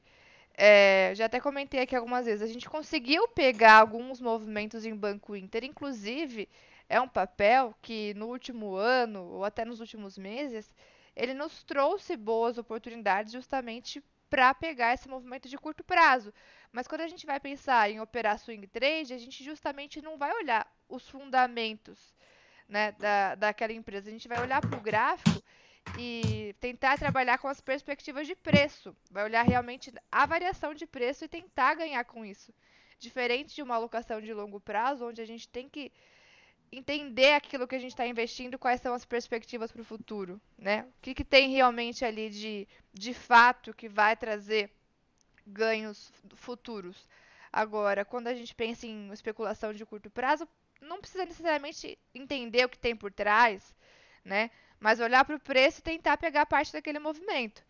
é, 0.57 1.11
já 1.15 1.25
até 1.25 1.39
comentei 1.39 1.81
aqui 1.81 1.95
algumas 1.95 2.25
vezes, 2.25 2.41
a 2.41 2.51
gente 2.51 2.69
conseguiu 2.69 3.27
pegar 3.27 3.79
alguns 3.79 4.21
movimentos 4.21 4.85
em 4.85 4.95
Banco 4.95 5.35
Inter, 5.35 5.63
inclusive 5.65 6.47
é 6.89 6.99
um 6.99 7.07
papel 7.07 7.75
que 7.81 8.13
no 8.15 8.27
último 8.27 8.75
ano 8.75 9.23
ou 9.23 9.43
até 9.43 9.65
nos 9.65 9.79
últimos 9.79 10.17
meses 10.17 10.73
ele 11.15 11.33
nos 11.33 11.63
trouxe 11.63 12.15
boas 12.15 12.57
oportunidades 12.57 13.33
justamente 13.33 14.01
para 14.29 14.53
pegar 14.53 14.93
esse 14.93 15.07
movimento 15.07 15.47
de 15.47 15.57
curto 15.57 15.83
prazo. 15.83 16.33
Mas 16.71 16.87
quando 16.87 17.01
a 17.01 17.07
gente 17.07 17.25
vai 17.25 17.39
pensar 17.39 17.89
em 17.89 17.99
operar 17.99 18.37
swing 18.39 18.67
trade, 18.67 19.13
a 19.13 19.17
gente 19.17 19.43
justamente 19.43 20.01
não 20.01 20.17
vai 20.17 20.33
olhar 20.33 20.65
os 20.89 21.07
fundamentos 21.09 22.13
né, 22.67 22.91
da, 22.93 23.35
daquela 23.35 23.73
empresa. 23.73 24.09
A 24.09 24.11
gente 24.11 24.27
vai 24.27 24.41
olhar 24.41 24.61
para 24.61 24.77
o 24.77 24.81
gráfico 24.81 25.41
e 25.97 26.55
tentar 26.59 26.97
trabalhar 26.97 27.37
com 27.37 27.47
as 27.47 27.61
perspectivas 27.61 28.27
de 28.27 28.35
preço. 28.35 28.95
Vai 29.09 29.23
olhar 29.23 29.43
realmente 29.43 29.93
a 30.11 30.25
variação 30.25 30.73
de 30.73 30.85
preço 30.85 31.25
e 31.25 31.29
tentar 31.29 31.75
ganhar 31.75 32.03
com 32.05 32.25
isso. 32.25 32.53
Diferente 32.99 33.55
de 33.55 33.61
uma 33.61 33.75
alocação 33.75 34.19
de 34.19 34.33
longo 34.33 34.59
prazo, 34.59 35.07
onde 35.07 35.21
a 35.21 35.25
gente 35.25 35.47
tem 35.47 35.69
que 35.69 35.91
entender 36.71 37.33
aquilo 37.33 37.67
que 37.67 37.75
a 37.75 37.79
gente 37.79 37.91
está 37.91 38.05
investindo, 38.05 38.59
quais 38.59 38.81
são 38.81 38.93
as 38.93 39.05
perspectivas 39.05 39.71
para 39.71 39.81
o 39.81 39.85
futuro, 39.85 40.39
né? 40.57 40.85
O 40.97 41.01
que, 41.01 41.13
que 41.13 41.23
tem 41.23 41.51
realmente 41.51 42.03
ali 42.03 42.29
de, 42.29 42.67
de 42.93 43.13
fato 43.13 43.73
que 43.73 43.87
vai 43.87 44.15
trazer 44.15 44.69
ganhos 45.45 46.11
futuros. 46.35 47.07
Agora, 47.51 48.03
quando 48.03 48.27
a 48.27 48.33
gente 48.33 48.53
pensa 48.53 48.85
em 48.85 49.11
especulação 49.11 49.73
de 49.73 49.85
curto 49.85 50.09
prazo, 50.09 50.47
não 50.81 50.99
precisa 50.99 51.25
necessariamente 51.25 51.97
entender 52.13 52.65
o 52.65 52.69
que 52.69 52.77
tem 52.77 52.95
por 52.95 53.11
trás, 53.11 53.73
né? 54.23 54.51
Mas 54.79 54.99
olhar 54.99 55.25
para 55.25 55.35
o 55.35 55.39
preço 55.39 55.79
e 55.79 55.83
tentar 55.83 56.17
pegar 56.17 56.45
parte 56.45 56.71
daquele 56.71 56.99
movimento. 56.99 57.63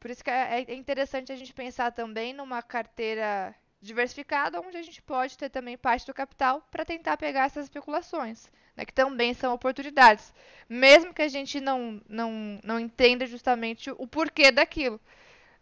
Por 0.00 0.10
isso 0.10 0.24
que 0.24 0.30
é, 0.30 0.64
é 0.66 0.74
interessante 0.74 1.30
a 1.30 1.36
gente 1.36 1.52
pensar 1.52 1.92
também 1.92 2.32
numa 2.32 2.62
carteira 2.62 3.54
diversificada, 3.80 4.60
onde 4.60 4.76
a 4.76 4.82
gente 4.82 5.00
pode 5.00 5.38
ter 5.38 5.48
também 5.48 5.76
parte 5.76 6.06
do 6.06 6.14
capital 6.14 6.60
para 6.70 6.84
tentar 6.84 7.16
pegar 7.16 7.46
essas 7.46 7.64
especulações, 7.64 8.50
né, 8.76 8.84
que 8.84 8.92
também 8.92 9.32
são 9.32 9.54
oportunidades, 9.54 10.34
mesmo 10.68 11.14
que 11.14 11.22
a 11.22 11.28
gente 11.28 11.60
não, 11.60 12.00
não, 12.08 12.60
não 12.62 12.78
entenda 12.78 13.26
justamente 13.26 13.90
o 13.90 14.06
porquê 14.06 14.50
daquilo. 14.50 15.00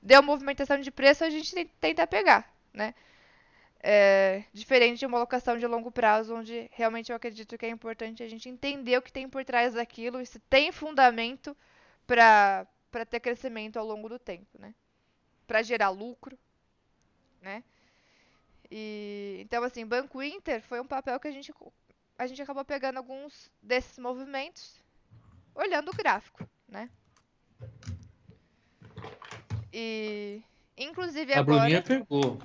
Deu 0.03 0.23
movimentação 0.23 0.81
de 0.81 0.91
preço, 0.91 1.25
a 1.25 1.31
gente 1.31 1.65
tenta 1.81 2.07
pegar, 2.07 2.53
né? 2.73 2.95
É, 3.81 4.43
diferente 4.53 4.99
de 4.99 5.07
uma 5.07 5.19
alocação 5.19 5.57
de 5.57 5.67
longo 5.67 5.91
prazo, 5.91 6.35
onde 6.35 6.69
realmente 6.73 7.11
eu 7.11 7.17
acredito 7.17 7.57
que 7.57 7.65
é 7.65 7.69
importante 7.69 8.23
a 8.23 8.29
gente 8.29 8.49
entender 8.49 8.97
o 8.99 9.03
que 9.03 9.13
tem 9.13 9.29
por 9.29 9.45
trás 9.45 9.75
daquilo 9.75 10.21
e 10.21 10.27
se 10.27 10.41
tem 10.41 10.73
fundamento 10.73 11.57
para 12.05 12.67
ter 13.09 13.21
crescimento 13.21 13.79
ao 13.79 13.87
longo 13.87 14.09
do 14.09 14.19
tempo, 14.19 14.59
né? 14.59 14.75
Para 15.47 15.63
gerar 15.63 15.91
lucro, 15.91 16.37
né? 17.41 17.63
E, 18.71 19.39
então, 19.41 19.63
assim, 19.65 19.87
Banco 19.87 20.23
Inter 20.23 20.63
foi 20.63 20.81
um 20.81 20.87
papel 20.87 21.19
que 21.19 21.29
a 21.29 21.31
gente, 21.31 21.53
a 22.19 22.27
gente 22.27 22.43
acabou 22.43 22.65
pegando 22.65 22.99
alguns 22.99 23.51
desses 23.63 23.99
movimentos 23.99 24.77
olhando 25.55 25.91
o 25.91 25.97
gráfico, 25.97 26.47
né? 26.69 26.91
E, 29.73 30.43
inclusive 30.77 31.33
a 31.33 31.41
agora... 31.41 31.61
Bruninha 31.61 31.83
pegou. 31.83 32.39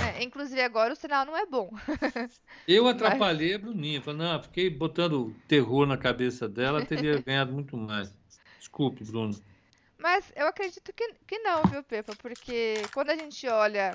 É? 0.00 0.22
Inclusive 0.22 0.60
agora 0.60 0.92
o 0.92 0.96
sinal 0.96 1.24
não 1.24 1.36
é 1.36 1.46
bom. 1.46 1.70
Eu 2.66 2.88
atrapalhei 2.88 3.54
a 3.54 3.58
Bruninha. 3.58 4.02
Falei, 4.02 4.26
não, 4.26 4.42
fiquei 4.42 4.68
botando 4.68 5.34
terror 5.46 5.86
na 5.86 5.96
cabeça 5.96 6.48
dela, 6.48 6.84
teria 6.84 7.20
ganhado 7.22 7.52
muito 7.52 7.76
mais. 7.76 8.14
Desculpe, 8.58 9.04
Bruno. 9.04 9.34
Mas 9.98 10.32
eu 10.34 10.48
acredito 10.48 10.92
que, 10.92 11.14
que 11.26 11.38
não, 11.38 11.62
viu, 11.62 11.82
Pepa? 11.84 12.16
Porque 12.16 12.82
quando 12.92 13.10
a 13.10 13.16
gente 13.16 13.46
olha 13.46 13.94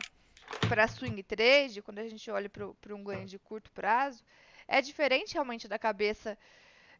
para 0.67 0.87
swing 0.87 1.21
trade, 1.23 1.81
quando 1.81 1.99
a 1.99 2.07
gente 2.07 2.29
olha 2.29 2.49
para 2.49 2.95
um 2.95 3.03
ganho 3.03 3.25
de 3.25 3.39
curto 3.39 3.71
prazo, 3.71 4.23
é 4.67 4.81
diferente 4.81 5.33
realmente 5.33 5.67
da 5.67 5.79
cabeça 5.79 6.37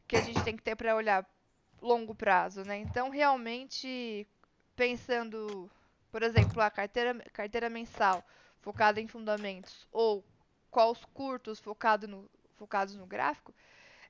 que 0.07 0.15
a 0.15 0.21
gente 0.21 0.43
tem 0.43 0.55
que 0.55 0.63
ter 0.63 0.75
para 0.75 0.95
olhar 0.95 1.25
longo 1.81 2.15
prazo, 2.15 2.63
né? 2.63 2.77
Então, 2.77 3.09
realmente, 3.09 4.27
pensando, 4.75 5.69
por 6.11 6.23
exemplo, 6.23 6.61
a 6.61 6.69
carteira, 6.71 7.13
carteira 7.33 7.69
mensal 7.69 8.25
focada 8.61 8.99
em 9.01 9.07
fundamentos 9.07 9.87
ou 9.91 10.25
quais 10.71 11.03
curtos 11.13 11.59
focado 11.59 12.07
no, 12.07 12.29
focados 12.55 12.95
no 12.95 13.05
gráfico, 13.05 13.53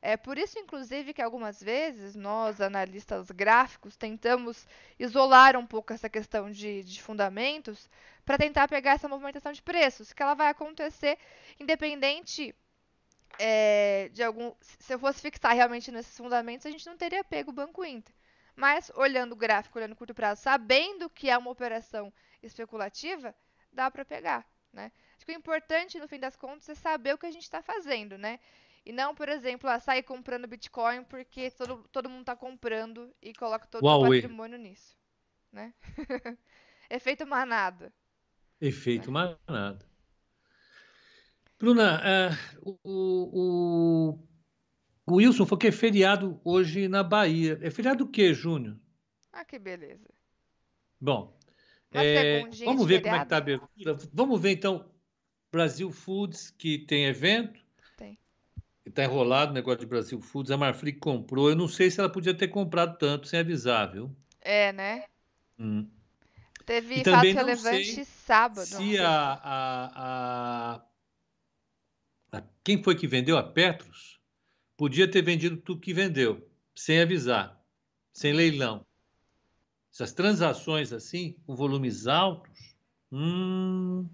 é 0.01 0.15
por 0.15 0.37
isso, 0.37 0.59
inclusive, 0.59 1.13
que 1.13 1.21
algumas 1.21 1.61
vezes 1.61 2.15
nós, 2.15 2.61
analistas 2.61 3.31
gráficos, 3.31 3.95
tentamos 3.95 4.67
isolar 4.99 5.57
um 5.57 5.65
pouco 5.65 5.93
essa 5.93 6.09
questão 6.09 6.51
de, 6.51 6.83
de 6.83 7.01
fundamentos 7.01 7.89
para 8.25 8.37
tentar 8.37 8.67
pegar 8.67 8.91
essa 8.91 9.07
movimentação 9.07 9.51
de 9.51 9.61
preços, 9.61 10.13
que 10.13 10.21
ela 10.21 10.33
vai 10.33 10.49
acontecer 10.49 11.17
independente 11.59 12.53
é, 13.39 14.09
de 14.13 14.23
algum. 14.23 14.53
Se 14.61 14.93
eu 14.93 14.99
fosse 14.99 15.21
fixar 15.21 15.55
realmente 15.55 15.91
nesses 15.91 16.15
fundamentos, 16.15 16.65
a 16.65 16.69
gente 16.69 16.85
não 16.85 16.97
teria 16.97 17.23
pego 17.23 17.51
o 17.51 17.53
Banco 17.53 17.83
Inter. 17.83 18.13
Mas 18.55 18.91
olhando 18.95 19.33
o 19.33 19.35
gráfico, 19.35 19.77
olhando 19.77 19.93
o 19.93 19.95
curto 19.95 20.13
prazo, 20.13 20.41
sabendo 20.41 21.09
que 21.09 21.29
é 21.29 21.37
uma 21.37 21.51
operação 21.51 22.11
especulativa, 22.41 23.35
dá 23.71 23.89
para 23.91 24.03
pegar, 24.03 24.45
né? 24.73 24.91
Acho 25.15 25.25
que 25.25 25.31
o 25.31 25.35
importante, 25.35 25.99
no 25.99 26.07
fim 26.07 26.19
das 26.19 26.35
contas, 26.35 26.67
é 26.69 26.75
saber 26.75 27.13
o 27.13 27.17
que 27.17 27.27
a 27.27 27.31
gente 27.31 27.43
está 27.43 27.61
fazendo, 27.61 28.17
né? 28.17 28.39
E 28.87 28.93
não, 28.93 29.13
por 29.13 29.27
exemplo, 29.27 29.69
a 29.69 29.81
sair 29.81 30.01
comprando 30.01 30.47
Bitcoin 30.47 31.03
porque 31.03 31.51
todo, 31.51 31.85
todo 31.91 32.09
mundo 32.09 32.21
está 32.21 32.37
comprando 32.37 33.13
e 33.21 33.33
coloca 33.33 33.67
todo 33.67 33.85
o 33.85 34.01
patrimônio 34.09 34.57
nisso, 34.57 34.97
né? 35.51 35.73
Efeito 36.89 37.27
manada. 37.27 37.93
Efeito 38.61 39.11
né? 39.11 39.35
manada. 39.45 39.85
Bruna, 41.59 42.01
uh, 42.01 42.79
o, 42.81 44.19
o, 44.21 44.27
o, 45.05 45.15
Wilson 45.17 45.45
falou 45.45 45.59
que 45.59 45.67
é 45.67 45.71
feriado 45.73 46.39
hoje 46.41 46.87
na 46.87 47.03
Bahia. 47.03 47.59
É 47.61 47.69
feriado 47.69 48.05
o 48.05 48.09
quê, 48.09 48.33
Júnior? 48.33 48.79
Ah, 49.33 49.43
que 49.43 49.59
beleza. 49.59 50.07
Bom, 50.97 51.37
é, 51.91 52.39
vamos 52.63 52.87
ver 52.87 53.01
feriado? 53.01 53.03
como 53.03 53.15
é 53.15 53.19
que 53.19 53.23
está 53.25 53.35
a 53.35 53.39
abertura. 53.39 53.97
Vamos 54.13 54.41
ver 54.41 54.51
então 54.51 54.89
Brasil 55.51 55.91
Foods, 55.91 56.51
que 56.51 56.79
tem 56.79 57.03
evento. 57.07 57.66
Está 58.97 59.05
enrolado 59.05 59.51
o 59.51 59.53
negócio 59.53 59.81
de 59.81 59.85
Brasil 59.85 60.19
Foods. 60.19 60.49
A 60.49 60.57
Marfrig 60.57 60.97
comprou. 60.97 61.51
Eu 61.51 61.55
não 61.55 61.67
sei 61.67 61.91
se 61.91 61.99
ela 61.99 62.09
podia 62.09 62.33
ter 62.33 62.47
comprado 62.47 62.97
tanto 62.97 63.27
sem 63.27 63.39
avisar, 63.39 63.91
viu? 63.91 64.11
É, 64.41 64.73
né? 64.73 65.03
Hum. 65.59 65.87
Teve 66.65 67.03
fato 67.03 67.23
relevante 67.23 68.03
sábado. 68.05 68.65
Se 68.65 68.97
a, 68.97 69.39
a, 69.43 70.81
a 72.31 72.43
quem 72.63 72.81
foi 72.81 72.95
que 72.95 73.07
vendeu? 73.07 73.37
A 73.37 73.43
Petros? 73.43 74.19
Podia 74.75 75.07
ter 75.07 75.21
vendido 75.21 75.57
tudo 75.57 75.79
que 75.79 75.93
vendeu, 75.93 76.49
sem 76.73 76.99
avisar, 76.99 77.63
sem 78.11 78.33
leilão. 78.33 78.83
Essas 79.93 80.11
transações 80.11 80.91
assim, 80.91 81.35
com 81.45 81.55
volumes 81.55 82.07
altos, 82.07 82.75
hum, 83.11 84.09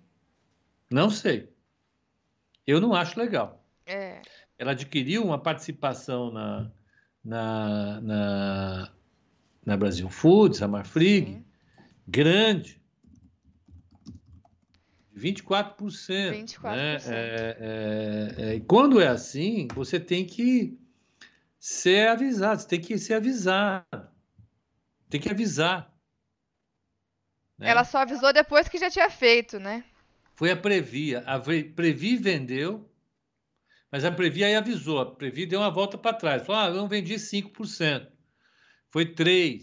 não 0.92 1.10
sei. 1.10 1.54
Eu 2.68 2.82
não 2.82 2.94
acho 2.94 3.18
legal. 3.18 3.66
É. 3.86 4.22
Ela 4.64 4.72
adquiriu 4.72 5.26
uma 5.26 5.38
participação 5.38 6.32
na, 6.32 6.72
na, 7.22 8.00
na, 8.00 8.94
na 9.66 9.76
Brasil 9.76 10.10
Foods, 10.10 10.62
a 10.62 10.70
Marfrig, 10.70 11.26
Sim. 11.26 11.46
grande. 12.08 12.82
24%. 15.14 15.76
24%. 15.76 16.62
Né? 16.64 16.96
É, 16.96 17.58
é, 18.40 18.56
é, 18.56 18.60
quando 18.62 19.02
é 19.02 19.08
assim, 19.10 19.68
você 19.76 20.00
tem 20.00 20.26
que 20.26 20.80
ser 21.60 22.08
avisado, 22.08 22.62
você 22.62 22.68
tem 22.70 22.80
que 22.80 22.98
ser 22.98 23.16
avisado. 23.16 24.08
Tem 25.10 25.20
que 25.20 25.30
avisar. 25.30 25.94
Né? 27.58 27.70
Ela 27.70 27.84
só 27.84 27.98
avisou 27.98 28.32
depois 28.32 28.70
que 28.70 28.78
já 28.78 28.90
tinha 28.90 29.10
feito, 29.10 29.60
né? 29.60 29.84
Foi 30.36 30.52
a 30.52 30.56
Previ. 30.56 31.18
A 31.18 31.38
Previ 31.38 32.16
vendeu, 32.16 32.90
mas 33.94 34.04
a 34.04 34.12
Previ 34.12 34.44
aí 34.44 34.56
avisou. 34.56 35.00
A 35.00 35.06
Previ 35.06 35.46
deu 35.46 35.60
uma 35.60 35.70
volta 35.70 36.00
para 36.00 36.18
trás. 36.18 36.44
Falou: 36.44 36.62
ah, 36.64 36.68
eu 36.70 36.74
não 36.74 36.88
vendi 36.88 37.14
5%. 37.14 38.08
Foi 38.90 39.06
3%. 39.06 39.62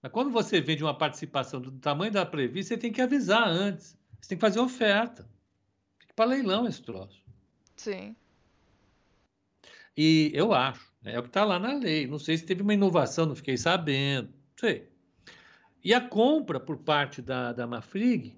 Mas 0.00 0.10
quando 0.10 0.30
você 0.30 0.58
vende 0.58 0.82
uma 0.82 0.96
participação 0.96 1.60
do 1.60 1.72
tamanho 1.72 2.10
da 2.10 2.24
Previ, 2.24 2.64
você 2.64 2.78
tem 2.78 2.90
que 2.90 3.02
avisar 3.02 3.46
antes. 3.46 3.98
Você 4.18 4.30
tem 4.30 4.38
que 4.38 4.40
fazer 4.40 4.60
oferta. 4.60 5.28
Tem 5.98 6.08
que 6.08 6.14
para 6.14 6.30
leilão 6.30 6.66
esse 6.66 6.80
troço. 6.80 7.22
Sim. 7.76 8.16
E 9.94 10.30
eu 10.32 10.54
acho, 10.54 10.90
né, 11.02 11.16
é 11.16 11.18
o 11.18 11.22
que 11.22 11.28
está 11.28 11.44
lá 11.44 11.58
na 11.58 11.74
lei. 11.74 12.06
Não 12.06 12.18
sei 12.18 12.38
se 12.38 12.46
teve 12.46 12.62
uma 12.62 12.72
inovação, 12.72 13.26
não 13.26 13.36
fiquei 13.36 13.58
sabendo. 13.58 14.28
Não 14.28 14.58
sei. 14.58 14.88
E 15.84 15.92
a 15.92 16.00
compra 16.00 16.58
por 16.58 16.78
parte 16.78 17.20
da, 17.20 17.52
da 17.52 17.66
Mafrig. 17.66 18.34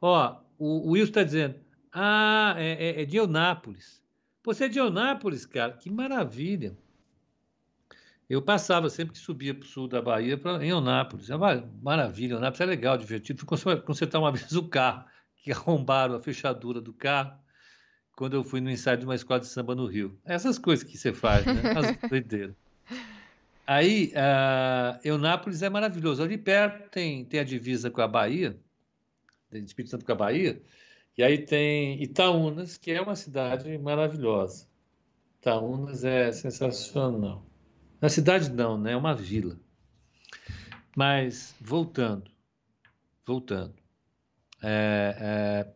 Ó, 0.00 0.40
o, 0.58 0.88
o 0.88 0.90
Wilson 0.92 1.10
está 1.10 1.22
dizendo: 1.22 1.63
ah, 1.94 2.54
é, 2.58 2.72
é, 2.72 3.02
é 3.02 3.04
de 3.04 3.16
Eunápolis. 3.16 4.02
Você 4.42 4.64
é 4.64 4.68
de 4.68 4.78
Eunápolis, 4.78 5.46
cara, 5.46 5.72
que 5.72 5.88
maravilha. 5.88 6.76
Eu 8.28 8.42
passava 8.42 8.90
sempre 8.90 9.12
que 9.12 9.18
subia 9.18 9.54
para 9.54 9.64
o 9.64 9.68
sul 9.68 9.86
da 9.86 10.02
Bahia, 10.02 10.36
pra, 10.36 10.64
em 10.64 10.72
Onápolis. 10.72 11.30
É 11.30 11.36
uma 11.36 11.64
maravilha, 11.80 12.36
Onápolis 12.36 12.60
é 12.60 12.66
legal, 12.66 12.98
divertido. 12.98 13.44
Fui 13.46 13.76
consertar 13.82 14.18
uma 14.18 14.32
vez 14.32 14.52
o 14.52 14.64
carro, 14.64 15.04
que 15.36 15.52
arrombaram 15.52 16.16
a 16.16 16.20
fechadura 16.20 16.80
do 16.80 16.92
carro, 16.92 17.38
quando 18.16 18.34
eu 18.34 18.42
fui 18.42 18.60
no 18.60 18.70
ensaio 18.70 18.98
de 18.98 19.04
uma 19.04 19.14
escola 19.14 19.40
de 19.40 19.46
samba 19.46 19.74
no 19.74 19.86
Rio. 19.86 20.18
Essas 20.24 20.58
coisas 20.58 20.84
que 20.84 20.98
você 20.98 21.12
faz, 21.12 21.46
né? 21.46 21.62
As 21.76 21.96
doideiras. 22.10 22.56
Aí, 23.66 24.12
uh, 24.14 24.98
Eunápolis 25.04 25.62
é 25.62 25.70
maravilhoso. 25.70 26.22
Ali 26.22 26.36
perto 26.36 26.90
tem, 26.90 27.24
tem 27.24 27.40
a 27.40 27.44
divisa 27.44 27.90
com 27.90 28.00
a 28.00 28.08
Bahia, 28.08 28.58
tem 29.50 29.62
Espírito 29.62 29.90
Santo 29.90 30.04
com 30.04 30.12
a 30.12 30.16
Bahia, 30.16 30.60
e 31.16 31.22
aí 31.22 31.38
tem 31.38 32.02
Itaúnas, 32.02 32.76
que 32.76 32.90
é 32.90 33.00
uma 33.00 33.14
cidade 33.14 33.78
maravilhosa. 33.78 34.66
Itaúnas 35.38 36.04
é 36.04 36.32
sensacional. 36.32 37.44
Na 38.00 38.08
cidade 38.08 38.50
não, 38.50 38.76
né? 38.76 38.92
É 38.92 38.96
uma 38.96 39.14
vila. 39.14 39.56
Mas 40.96 41.54
voltando, 41.60 42.30
voltando. 43.26 43.74
É, 44.62 45.66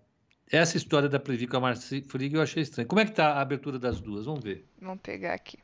é, 0.50 0.58
essa 0.58 0.76
história 0.76 1.08
da 1.08 1.20
Previ 1.20 1.46
com 1.46 1.58
a 1.58 1.60
Marfrig 1.60 2.34
eu 2.34 2.42
achei 2.42 2.62
estranho. 2.62 2.88
Como 2.88 3.00
é 3.00 3.04
que 3.04 3.10
está 3.10 3.34
a 3.34 3.40
abertura 3.40 3.78
das 3.78 4.00
duas? 4.00 4.26
Vamos 4.26 4.42
ver. 4.42 4.66
Vamos 4.80 5.00
pegar 5.02 5.34
aqui. 5.34 5.58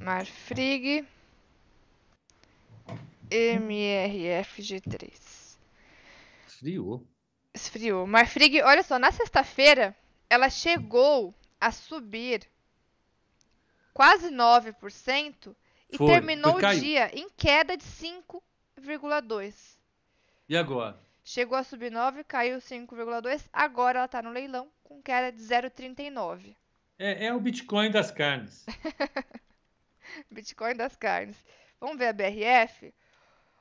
Marfrig 0.00 1.04
MRFG3. 3.30 5.58
Esfriou. 6.46 7.06
Esfriou. 7.54 8.06
Marfrig, 8.06 8.62
olha 8.62 8.82
só, 8.82 8.98
na 8.98 9.10
sexta-feira 9.10 9.96
ela 10.28 10.48
chegou 10.48 11.34
a 11.60 11.72
subir 11.72 12.48
quase 13.92 14.30
9% 14.30 15.54
e 15.90 15.98
foi, 15.98 16.06
terminou 16.06 16.58
foi, 16.58 16.76
o 16.76 16.80
dia 16.80 17.10
em 17.12 17.28
queda 17.30 17.76
de 17.76 17.84
5,2%. 17.84 19.54
E 20.48 20.56
agora? 20.56 20.98
Chegou 21.24 21.56
a 21.56 21.64
subir 21.64 21.90
9, 21.90 22.24
caiu 22.24 22.58
5,2, 22.58 23.48
agora 23.52 23.98
ela 23.98 24.06
está 24.06 24.22
no 24.22 24.30
leilão 24.30 24.68
com 24.82 25.02
queda 25.02 25.30
de 25.30 25.42
0,39. 25.42 26.56
É, 26.98 27.26
é 27.26 27.34
o 27.34 27.40
Bitcoin 27.40 27.90
das 27.90 28.10
carnes. 28.10 28.66
Bitcoin 30.30 30.74
das 30.74 30.96
carnes. 30.96 31.36
Vamos 31.80 31.98
ver 31.98 32.08
a 32.08 32.12
BRF? 32.12 32.92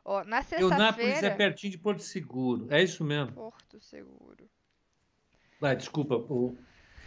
Ó, 0.09 0.23
na 0.23 0.41
sexta-feira... 0.41 0.73
Eunápolis 0.73 1.21
é 1.21 1.29
pertinho 1.29 1.69
de 1.69 1.77
Porto 1.77 2.01
Seguro, 2.01 2.65
é 2.71 2.81
isso 2.81 3.03
mesmo? 3.03 3.31
Porto 3.31 3.79
Seguro. 3.79 4.49
Vai, 5.61 5.75
desculpa, 5.75 6.15
eu 6.15 6.57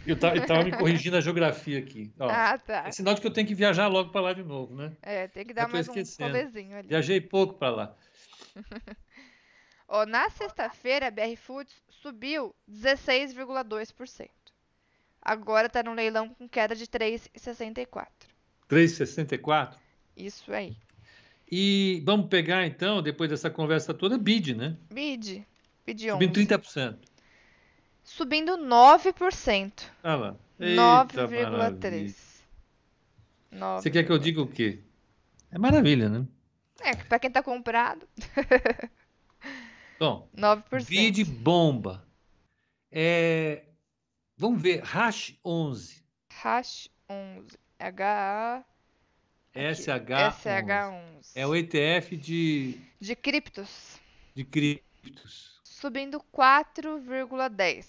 estava 0.07 0.63
me 0.63 0.71
corrigindo 0.71 1.17
a 1.17 1.19
geografia 1.19 1.79
aqui. 1.79 2.13
Ó, 2.17 2.29
ah, 2.29 2.57
tá. 2.57 2.87
É 2.87 2.91
sinal 2.91 3.13
de 3.13 3.19
que 3.19 3.27
eu 3.27 3.33
tenho 3.33 3.45
que 3.45 3.53
viajar 3.53 3.89
logo 3.89 4.09
para 4.09 4.21
lá 4.21 4.31
de 4.31 4.41
novo, 4.41 4.73
né? 4.73 4.95
É, 5.01 5.27
tem 5.27 5.45
que 5.45 5.53
dar 5.53 5.67
mais 5.67 5.85
esquecendo. 5.85 6.29
um 6.29 6.31
rolezinho 6.31 6.77
ali. 6.77 6.87
Viajei 6.87 7.19
pouco 7.19 7.55
para 7.55 7.75
lá. 7.75 7.95
Ó, 9.89 10.05
na 10.05 10.29
sexta-feira, 10.29 11.07
a 11.07 11.11
BR 11.11 11.35
Foods 11.35 11.75
subiu 11.89 12.55
16,2%. 12.71 14.29
Agora 15.21 15.67
está 15.67 15.83
no 15.83 15.93
leilão 15.93 16.29
com 16.29 16.47
queda 16.47 16.73
de 16.73 16.87
3,64. 16.87 18.07
3,64? 18.69 19.75
Isso 20.15 20.53
aí. 20.53 20.77
E 21.55 22.01
vamos 22.03 22.29
pegar 22.29 22.65
então, 22.65 22.99
depois 22.99 23.29
dessa 23.29 23.47
conversa 23.47 23.93
toda, 23.93 24.17
BID, 24.17 24.55
né? 24.55 24.75
BID. 24.91 25.45
BID 25.85 26.09
11. 26.09 26.11
Subindo 26.11 26.33
30%. 26.33 26.97
Subindo 28.03 28.57
9%. 28.57 29.83
Ah 30.01 30.15
lá. 30.15 30.35
Eita, 30.59 31.27
9,3%. 31.27 32.15
Você 33.51 33.91
quer 33.91 34.03
que 34.03 34.11
eu 34.11 34.17
diga 34.17 34.41
o 34.41 34.47
quê? 34.47 34.79
É 35.51 35.59
maravilha, 35.59 36.09
né? 36.09 36.25
É, 36.81 36.95
pra 36.95 37.19
quem 37.19 37.29
tá 37.29 37.43
comprado. 37.43 38.07
Bom, 39.99 40.27
9%. 40.35 40.87
BID 40.87 41.23
bomba. 41.23 42.03
É, 42.91 43.65
vamos 44.35 44.59
ver, 44.59 44.81
Hash 44.81 45.37
11. 45.45 46.03
Hash 46.31 46.89
11. 47.07 47.59
H-A... 47.77 48.65
SH11. 49.55 50.31
SH11. 50.43 51.31
É 51.35 51.45
o 51.47 51.55
ETF 51.55 52.17
de, 52.17 52.79
De 52.99 53.15
criptos. 53.15 53.99
de 54.35 54.43
criptos. 54.43 55.61
Subindo 55.63 56.19
4,10. 56.33 57.85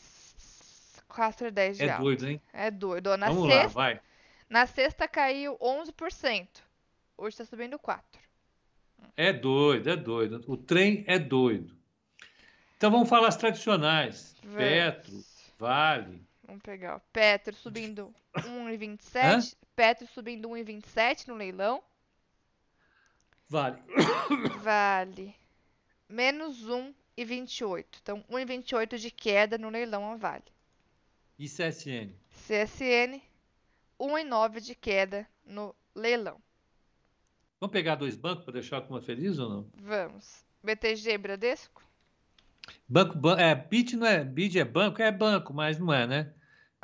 4,10 1.09 1.75
de 1.77 1.83
É 1.85 1.91
alta. 1.91 2.03
doido, 2.03 2.29
hein? 2.29 2.41
É 2.53 2.71
doido. 2.71 3.17
Na 3.17 3.29
Vamos 3.29 3.45
lá, 3.49 3.55
sexta, 3.63 3.69
vai. 3.75 4.01
na 4.49 4.67
sexta 4.67 5.07
caiu 5.09 5.57
11%. 5.59 6.49
Hoje 7.17 7.37
tá 7.37 7.45
subindo 7.45 7.79
4%. 7.79 8.01
É 9.17 9.33
doido, 9.33 9.91
é 9.91 9.97
doido. 9.97 10.43
O 10.49 10.57
trem 10.57 11.05
é 11.07 11.19
doido. 11.19 11.73
Então 12.77 12.91
vamos 12.91 13.09
falar 13.09 13.29
as 13.29 13.37
tradicionais. 13.37 14.35
Vamos. 14.43 14.59
Petro, 14.59 15.25
Vale. 15.59 16.21
Vamos 16.47 16.63
pegar, 16.63 16.97
ó. 16.97 17.01
Petro 17.13 17.55
subindo 17.57 18.15
1,27. 18.37 19.57
Petro 19.75 20.07
subindo 20.09 20.49
1,27 20.51 21.29
no 21.29 21.35
leilão. 21.35 21.83
Vale. 23.49 23.83
Vale. 24.63 25.35
Menos 26.09 26.67
1,28. 26.67 27.87
Então, 28.03 28.25
1,28 28.31 28.99
de 28.99 29.11
queda 29.11 29.59
no 29.59 29.69
leilão 29.71 30.13
a 30.13 30.17
Vale. 30.17 30.45
E 31.39 31.47
CSN. 31.49 32.13
CSN, 32.47 33.21
1,9 33.99 34.61
de 34.61 34.75
queda 34.75 35.27
no 35.45 35.75
leilão. 35.95 36.41
Vamos 37.61 37.73
pegar 37.73 37.95
dois 37.97 38.17
bancos 38.17 38.45
para 38.45 38.53
deixar 38.55 38.79
a 38.79 38.81
turma 38.83 39.01
feliz 39.01 39.39
ou 39.39 39.49
não? 39.49 39.69
Vamos. 39.75 40.45
BTG 40.63 41.19
Bradesco? 41.19 41.83
Banco, 42.89 43.17
ban- 43.17 43.39
é, 43.39 43.55
BID 43.55 43.97
não 43.97 44.07
é, 44.07 44.23
BID 44.25 44.59
é 44.59 44.65
banco? 44.65 45.01
É 45.03 45.11
banco, 45.11 45.53
mas 45.53 45.79
não 45.79 45.93
é, 45.93 46.07
né? 46.07 46.34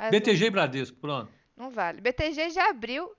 Mas 0.01 0.11
BTG 0.13 0.47
e 0.47 0.51
Bradesco, 0.51 0.97
pronto. 0.97 1.31
Não, 1.55 1.71
vale. 1.71 2.01
BTG 2.01 2.49
já 2.51 2.71
abriu 2.71 3.15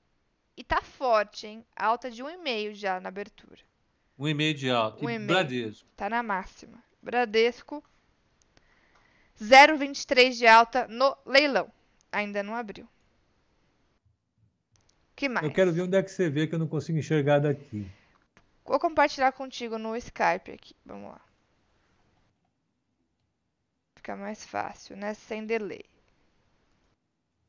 e 0.57 0.63
tá 0.63 0.81
forte, 0.81 1.45
hein? 1.45 1.63
Alta 1.75 2.09
de 2.09 2.23
1,5 2.23 2.73
já 2.73 2.99
na 2.99 3.09
abertura. 3.09 3.59
Um 4.17 4.27
e-mail 4.27 4.55
de 4.55 4.69
alta. 4.71 5.05
E. 5.05 5.19
Bradesco. 5.19 5.87
Tá 5.95 6.09
na 6.09 6.23
máxima. 6.23 6.83
Bradesco, 6.99 7.83
0,23 9.39 10.31
de 10.31 10.47
alta 10.47 10.87
no 10.87 11.15
leilão. 11.23 11.71
Ainda 12.11 12.41
não 12.41 12.55
abriu. 12.55 12.87
que 15.15 15.29
mais? 15.29 15.45
Eu 15.45 15.53
quero 15.53 15.71
ver 15.71 15.81
onde 15.81 15.97
é 15.97 16.01
que 16.01 16.09
você 16.09 16.29
vê 16.29 16.47
que 16.47 16.55
eu 16.55 16.59
não 16.59 16.67
consigo 16.67 16.97
enxergar 16.97 17.39
daqui. 17.39 17.87
Vou 18.65 18.79
compartilhar 18.79 19.31
contigo 19.33 19.77
no 19.77 19.95
Skype 19.95 20.51
aqui. 20.51 20.75
Vamos 20.83 21.11
lá. 21.11 21.21
Fica 23.95 24.15
mais 24.15 24.43
fácil, 24.45 24.95
né? 24.97 25.13
Sem 25.13 25.45
delay. 25.45 25.85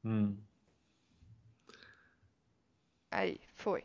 Hum. 0.04 0.38
Aí, 3.12 3.40
foi. 3.54 3.84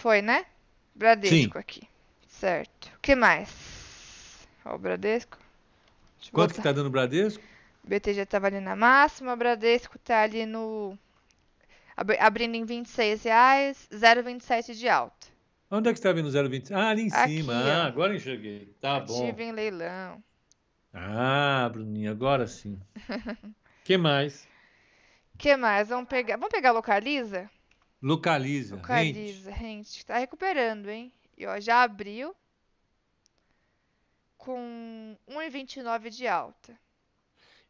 Foi, 0.00 0.20
né? 0.20 0.46
Bradesco 0.96 1.56
aqui. 1.58 1.88
Certo. 2.28 2.86
O 2.96 3.00
que 3.00 3.14
mais? 3.14 3.50
Ó, 4.64 4.74
o 4.74 4.78
Bradesco. 4.78 5.38
Deixa 6.18 6.32
Quanto 6.32 6.54
que 6.54 6.60
botar. 6.60 6.62
tá 6.62 6.72
dando 6.72 6.86
o 6.86 6.90
Bradesco? 6.90 7.42
BTG 7.84 8.26
tava 8.26 8.46
ali 8.48 8.60
na 8.60 8.74
máxima, 8.76 9.36
Bradesco 9.36 9.98
tá 9.98 10.22
ali 10.22 10.46
no. 10.46 10.98
ab- 11.96 12.16
Abrindo 12.18 12.56
em 12.56 12.64
26 12.64 13.22
reais, 13.22 13.88
0,27 13.92 14.74
de 14.74 14.88
alta. 14.88 15.28
Onde 15.70 15.88
é 15.88 15.92
que 15.92 15.98
está 15.98 16.12
vendo 16.12 16.26
o 16.26 16.30
0,20? 16.30 16.72
Ah, 16.74 16.88
ali 16.90 17.02
em 17.02 17.08
Aqui, 17.10 17.42
cima. 17.42 17.54
Ah, 17.54 17.86
agora 17.86 18.14
enxerguei. 18.14 18.74
Tá 18.80 19.00
bom. 19.00 19.26
Ativo 19.28 19.40
em 19.42 19.52
leilão. 19.52 20.22
Ah, 20.92 21.68
Bruninha, 21.72 22.10
agora 22.10 22.46
sim. 22.46 22.80
que 23.84 23.96
mais? 23.96 24.48
que 25.38 25.56
mais? 25.56 25.88
Vamos 25.88 26.08
pegar. 26.08 26.36
Vamos 26.36 26.50
pegar 26.52 26.72
Localiza? 26.72 27.50
Localiza. 28.02 28.76
Localiza, 28.76 29.52
gente. 29.52 30.04
Tá 30.04 30.18
recuperando, 30.18 30.88
hein? 30.88 31.12
E 31.36 31.46
ó, 31.46 31.58
já 31.60 31.82
abriu 31.82 32.34
com 34.36 35.16
1,29 35.28 36.10
de 36.10 36.26
alta. 36.26 36.78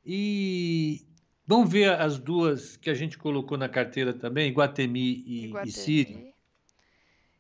E 0.05 1.07
vamos 1.47 1.71
ver 1.71 1.91
as 2.01 2.19
duas 2.19 2.77
que 2.77 2.89
a 2.89 2.95
gente 2.95 3.19
colocou 3.19 3.59
na 3.59 3.69
carteira 3.69 4.13
também, 4.15 4.49
Iguatemi 4.51 5.23
e, 5.27 5.53
e 5.65 5.73
Siri. 5.73 6.13
Iguatemi. 6.13 6.35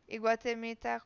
Iguatemi 0.08 0.76
tá 0.76 1.00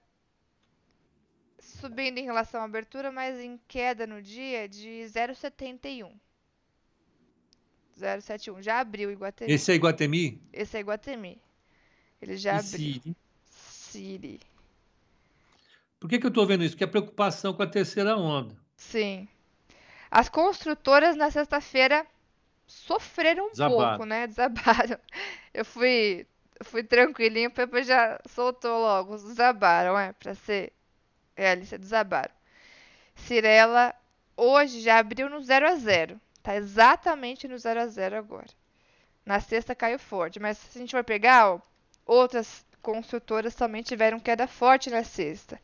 subindo 1.65 2.19
em 2.19 2.25
relação 2.25 2.61
à 2.61 2.65
abertura, 2.65 3.11
mas 3.11 3.39
em 3.39 3.59
queda 3.67 4.07
no 4.07 4.23
dia 4.23 4.69
de 4.69 5.05
0,71. 5.07 6.13
0,71. 7.99 8.63
Já 8.63 8.81
abriu 8.81 9.09
o 9.09 9.13
Iguatemi. 9.13 9.53
Esse 9.53 9.73
é 9.73 9.75
Iguatemi 9.75 10.43
Esse 10.53 10.77
é 10.77 10.81
Iguatemi. 10.81 11.41
Ele 12.21 12.37
já 12.37 12.55
e 12.55 12.59
abriu. 12.59 12.69
Siri. 12.71 13.17
Siri. 13.47 14.41
Por 16.01 16.09
que, 16.09 16.19
que 16.19 16.27
eu 16.27 16.29
estou 16.29 16.47
vendo 16.47 16.65
isso? 16.65 16.75
Porque 16.75 16.85
é 16.85 16.89
preocupação 16.89 17.55
com 17.55 17.63
a 17.63 17.67
terceira 17.67 18.17
onda. 18.17 18.55
Sim. 18.77 19.29
As 20.11 20.29
construtoras 20.29 21.17
na 21.17 21.31
sexta-feira 21.31 22.07
sofreram 22.67 23.47
um 23.47 23.51
Desabaram. 23.51 23.89
pouco, 23.91 24.05
né? 24.05 24.27
Desabaram. 24.27 24.99
Eu 25.55 25.65
fui, 25.65 26.27
fui 26.63 26.83
tranquilinho, 26.83 27.49
o 27.49 27.53
Pepe 27.53 27.83
já 27.85 28.21
soltou 28.29 28.81
logo. 28.81 29.17
Desabaram, 29.17 29.99
é, 29.99 30.13
pra 30.13 30.35
ser 30.35 30.73
realista, 31.37 31.79
desabaram. 31.79 32.33
Cirela 33.15 33.95
hoje 34.37 34.81
já 34.81 34.99
abriu 34.99 35.29
no 35.31 35.43
0 35.43 35.67
a 35.69 35.75
0. 35.77 36.21
Tá 36.43 36.57
exatamente 36.57 37.49
no 37.49 37.59
0 37.59 37.81
a 37.81 37.87
0 37.87 38.17
agora. 38.17 38.49
Na 39.25 39.41
sexta 39.41 39.75
caiu 39.75 39.99
forte, 39.99 40.39
mas 40.39 40.59
se 40.59 40.79
a 40.79 40.81
gente 40.81 40.91
for 40.91 41.03
pegar, 41.05 41.49
ó, 41.51 41.61
outras 42.05 42.65
construtoras 42.83 43.55
também 43.55 43.83
tiveram 43.83 44.21
queda 44.21 44.47
forte 44.47 44.91
na 44.91 45.03
sexta. 45.03 45.59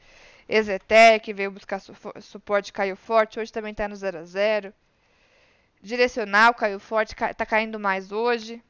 Exetec 0.49 1.33
veio 1.33 1.51
buscar 1.51 1.79
sufo- 1.79 2.13
suporte, 2.21 2.73
caiu 2.73 2.97
forte, 2.97 3.39
hoje 3.39 3.53
também 3.53 3.73
está 3.73 3.87
no 3.87 3.95
0 3.97 4.19
a 4.19 4.25
0. 4.25 4.73
Direcional 5.83 6.55
caiu 6.55 6.81
forte, 6.81 7.15
ca- 7.15 7.33
tá 7.35 7.45
caindo 7.47 7.79
mais 7.79 8.13
hoje. 8.13 8.63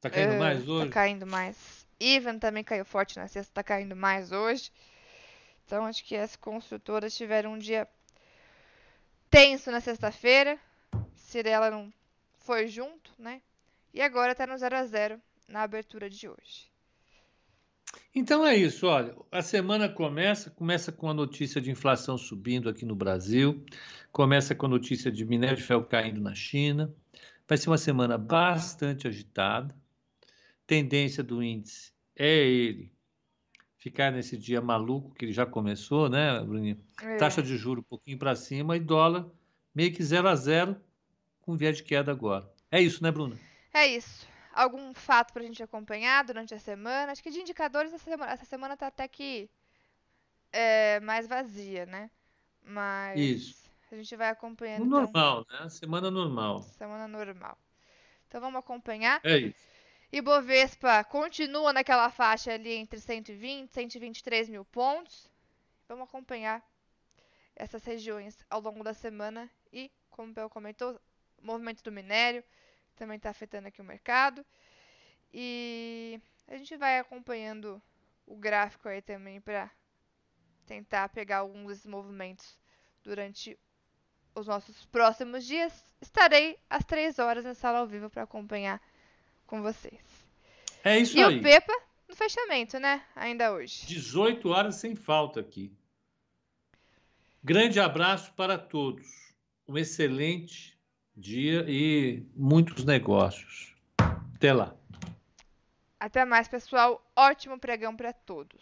Tá 0.00 0.08
caindo 0.10 0.34
Ah, 0.34 0.38
mais 0.38 0.68
hoje? 0.68 0.88
Tá 0.88 0.92
caindo 0.94 1.26
mais. 1.26 1.86
Even 1.98 2.38
também 2.38 2.64
caiu 2.64 2.84
forte 2.84 3.16
na 3.18 3.28
sexta, 3.28 3.52
tá 3.54 3.62
caindo 3.62 3.94
mais 3.94 4.32
hoje. 4.32 4.70
Então 5.64 5.86
acho 5.86 6.04
que 6.04 6.16
as 6.16 6.36
construtoras 6.36 7.14
tiveram 7.16 7.54
um 7.54 7.58
dia 7.58 7.88
tenso 9.30 9.70
na 9.70 9.80
sexta-feira. 9.80 10.58
Cirela 11.14 11.70
não 11.70 11.92
foi 12.38 12.66
junto, 12.66 13.12
né? 13.18 13.40
E 13.94 14.02
agora 14.02 14.34
tá 14.34 14.46
no 14.46 14.56
0 14.56 14.76
a 14.76 14.84
0 14.84 15.20
na 15.48 15.62
abertura 15.62 16.10
de 16.10 16.28
hoje. 16.28 16.70
Então 18.14 18.46
é 18.46 18.56
isso, 18.56 18.86
olha, 18.86 19.16
a 19.30 19.42
semana 19.42 19.88
começa, 19.88 20.50
começa 20.50 20.90
com 20.90 21.08
a 21.08 21.14
notícia 21.14 21.60
de 21.60 21.70
inflação 21.70 22.18
subindo 22.18 22.68
aqui 22.68 22.84
no 22.84 22.94
Brasil, 22.94 23.64
começa 24.12 24.54
com 24.54 24.66
a 24.66 24.68
notícia 24.68 25.10
de 25.10 25.24
minério 25.24 25.56
de 25.56 25.62
ferro 25.62 25.84
caindo 25.84 26.20
na 26.20 26.34
China. 26.34 26.92
Vai 27.48 27.58
ser 27.58 27.68
uma 27.68 27.78
semana 27.78 28.16
bastante 28.16 29.08
agitada. 29.08 29.74
Tendência 30.66 31.22
do 31.22 31.42
índice 31.42 31.92
é 32.16 32.46
ele 32.46 32.92
ficar 33.80 34.12
nesse 34.12 34.36
dia 34.36 34.60
maluco 34.60 35.12
que 35.14 35.24
ele 35.24 35.32
já 35.32 35.46
começou, 35.46 36.08
né, 36.08 36.38
Bruninho? 36.40 36.78
É. 37.02 37.16
Taxa 37.16 37.42
de 37.42 37.56
juro 37.56 37.80
um 37.80 37.84
pouquinho 37.84 38.18
para 38.18 38.36
cima 38.36 38.76
e 38.76 38.80
dólar 38.80 39.26
meio 39.74 39.92
que 39.92 40.04
zero 40.04 40.28
a 40.28 40.36
zero 40.36 40.76
com 41.40 41.56
viés 41.56 41.78
de 41.78 41.82
queda 41.82 42.12
agora. 42.12 42.48
É 42.70 42.80
isso, 42.80 43.02
né, 43.02 43.10
Bruna? 43.10 43.36
É 43.72 43.86
isso. 43.86 44.28
Algum 44.52 44.92
fato 44.92 45.32
pra 45.32 45.42
gente 45.42 45.62
acompanhar 45.62 46.24
durante 46.24 46.54
a 46.54 46.58
semana? 46.58 47.10
Acho 47.10 47.22
que 47.22 47.30
de 47.30 47.40
indicadores 47.40 47.92
essa 47.92 48.04
semana, 48.04 48.32
essa 48.32 48.44
semana 48.44 48.76
tá 48.76 48.88
até 48.88 49.08
que 49.08 49.48
é, 50.52 51.00
mais 51.00 51.26
vazia, 51.26 51.86
né? 51.86 52.10
Mas 52.62 53.18
Isso. 53.18 53.70
a 53.90 53.96
gente 53.96 54.14
vai 54.14 54.28
acompanhando 54.28 54.80
No 54.80 54.86
então, 54.86 55.02
normal, 55.02 55.46
né? 55.50 55.68
Semana 55.70 56.10
normal. 56.10 56.62
semana 56.62 57.08
normal. 57.08 57.56
Então 58.28 58.40
vamos 58.40 58.58
acompanhar. 58.58 59.20
É 59.24 59.38
isso. 59.38 59.70
Ibovespa 60.12 61.04
continua 61.04 61.72
naquela 61.72 62.10
faixa 62.10 62.52
ali 62.52 62.72
entre 62.72 62.98
120 62.98 63.68
e 63.68 63.72
123 63.72 64.48
mil 64.48 64.64
pontos. 64.64 65.30
Vamos 65.88 66.08
acompanhar 66.08 66.64
essas 67.54 67.84
regiões 67.84 68.44
ao 68.50 68.60
longo 68.60 68.82
da 68.82 68.92
semana 68.92 69.48
e, 69.72 69.90
como 70.10 70.32
o 70.32 70.34
Pel 70.34 70.50
comentou, 70.50 71.00
o 71.38 71.46
movimento 71.46 71.82
do 71.84 71.92
minério 71.92 72.42
também 72.96 73.18
está 73.18 73.30
afetando 73.30 73.68
aqui 73.68 73.80
o 73.80 73.84
mercado. 73.84 74.44
E 75.32 76.20
a 76.48 76.56
gente 76.56 76.76
vai 76.76 76.98
acompanhando 76.98 77.80
o 78.26 78.34
gráfico 78.34 78.88
aí 78.88 79.00
também 79.00 79.40
para 79.40 79.70
tentar 80.66 81.08
pegar 81.10 81.38
alguns 81.38 81.68
desses 81.68 81.86
movimentos 81.86 82.58
durante 83.02 83.56
os 84.34 84.48
nossos 84.48 84.84
próximos 84.86 85.44
dias. 85.44 85.72
Estarei 86.00 86.58
às 86.68 86.84
três 86.84 87.20
horas 87.20 87.44
na 87.44 87.54
sala 87.54 87.78
ao 87.78 87.86
vivo 87.86 88.10
para 88.10 88.24
acompanhar 88.24 88.82
com 89.50 89.60
vocês. 89.60 90.00
É 90.84 90.96
isso 90.96 91.18
e 91.18 91.22
aí. 91.22 91.38
o 91.38 91.42
Pepa 91.42 91.72
no 92.08 92.14
fechamento, 92.14 92.78
né? 92.78 93.02
Ainda 93.16 93.52
hoje. 93.52 93.84
18 93.84 94.48
horas 94.48 94.76
sem 94.76 94.94
falta 94.94 95.40
aqui. 95.40 95.76
Grande 97.42 97.80
abraço 97.80 98.32
para 98.34 98.56
todos. 98.56 99.34
Um 99.66 99.76
excelente 99.76 100.78
dia 101.16 101.64
e 101.68 102.24
muitos 102.34 102.84
negócios. 102.84 103.74
Até 104.36 104.52
lá. 104.52 104.74
Até 105.98 106.24
mais, 106.24 106.46
pessoal. 106.46 107.04
Ótimo 107.16 107.58
pregão 107.58 107.94
para 107.96 108.12
todos. 108.12 108.58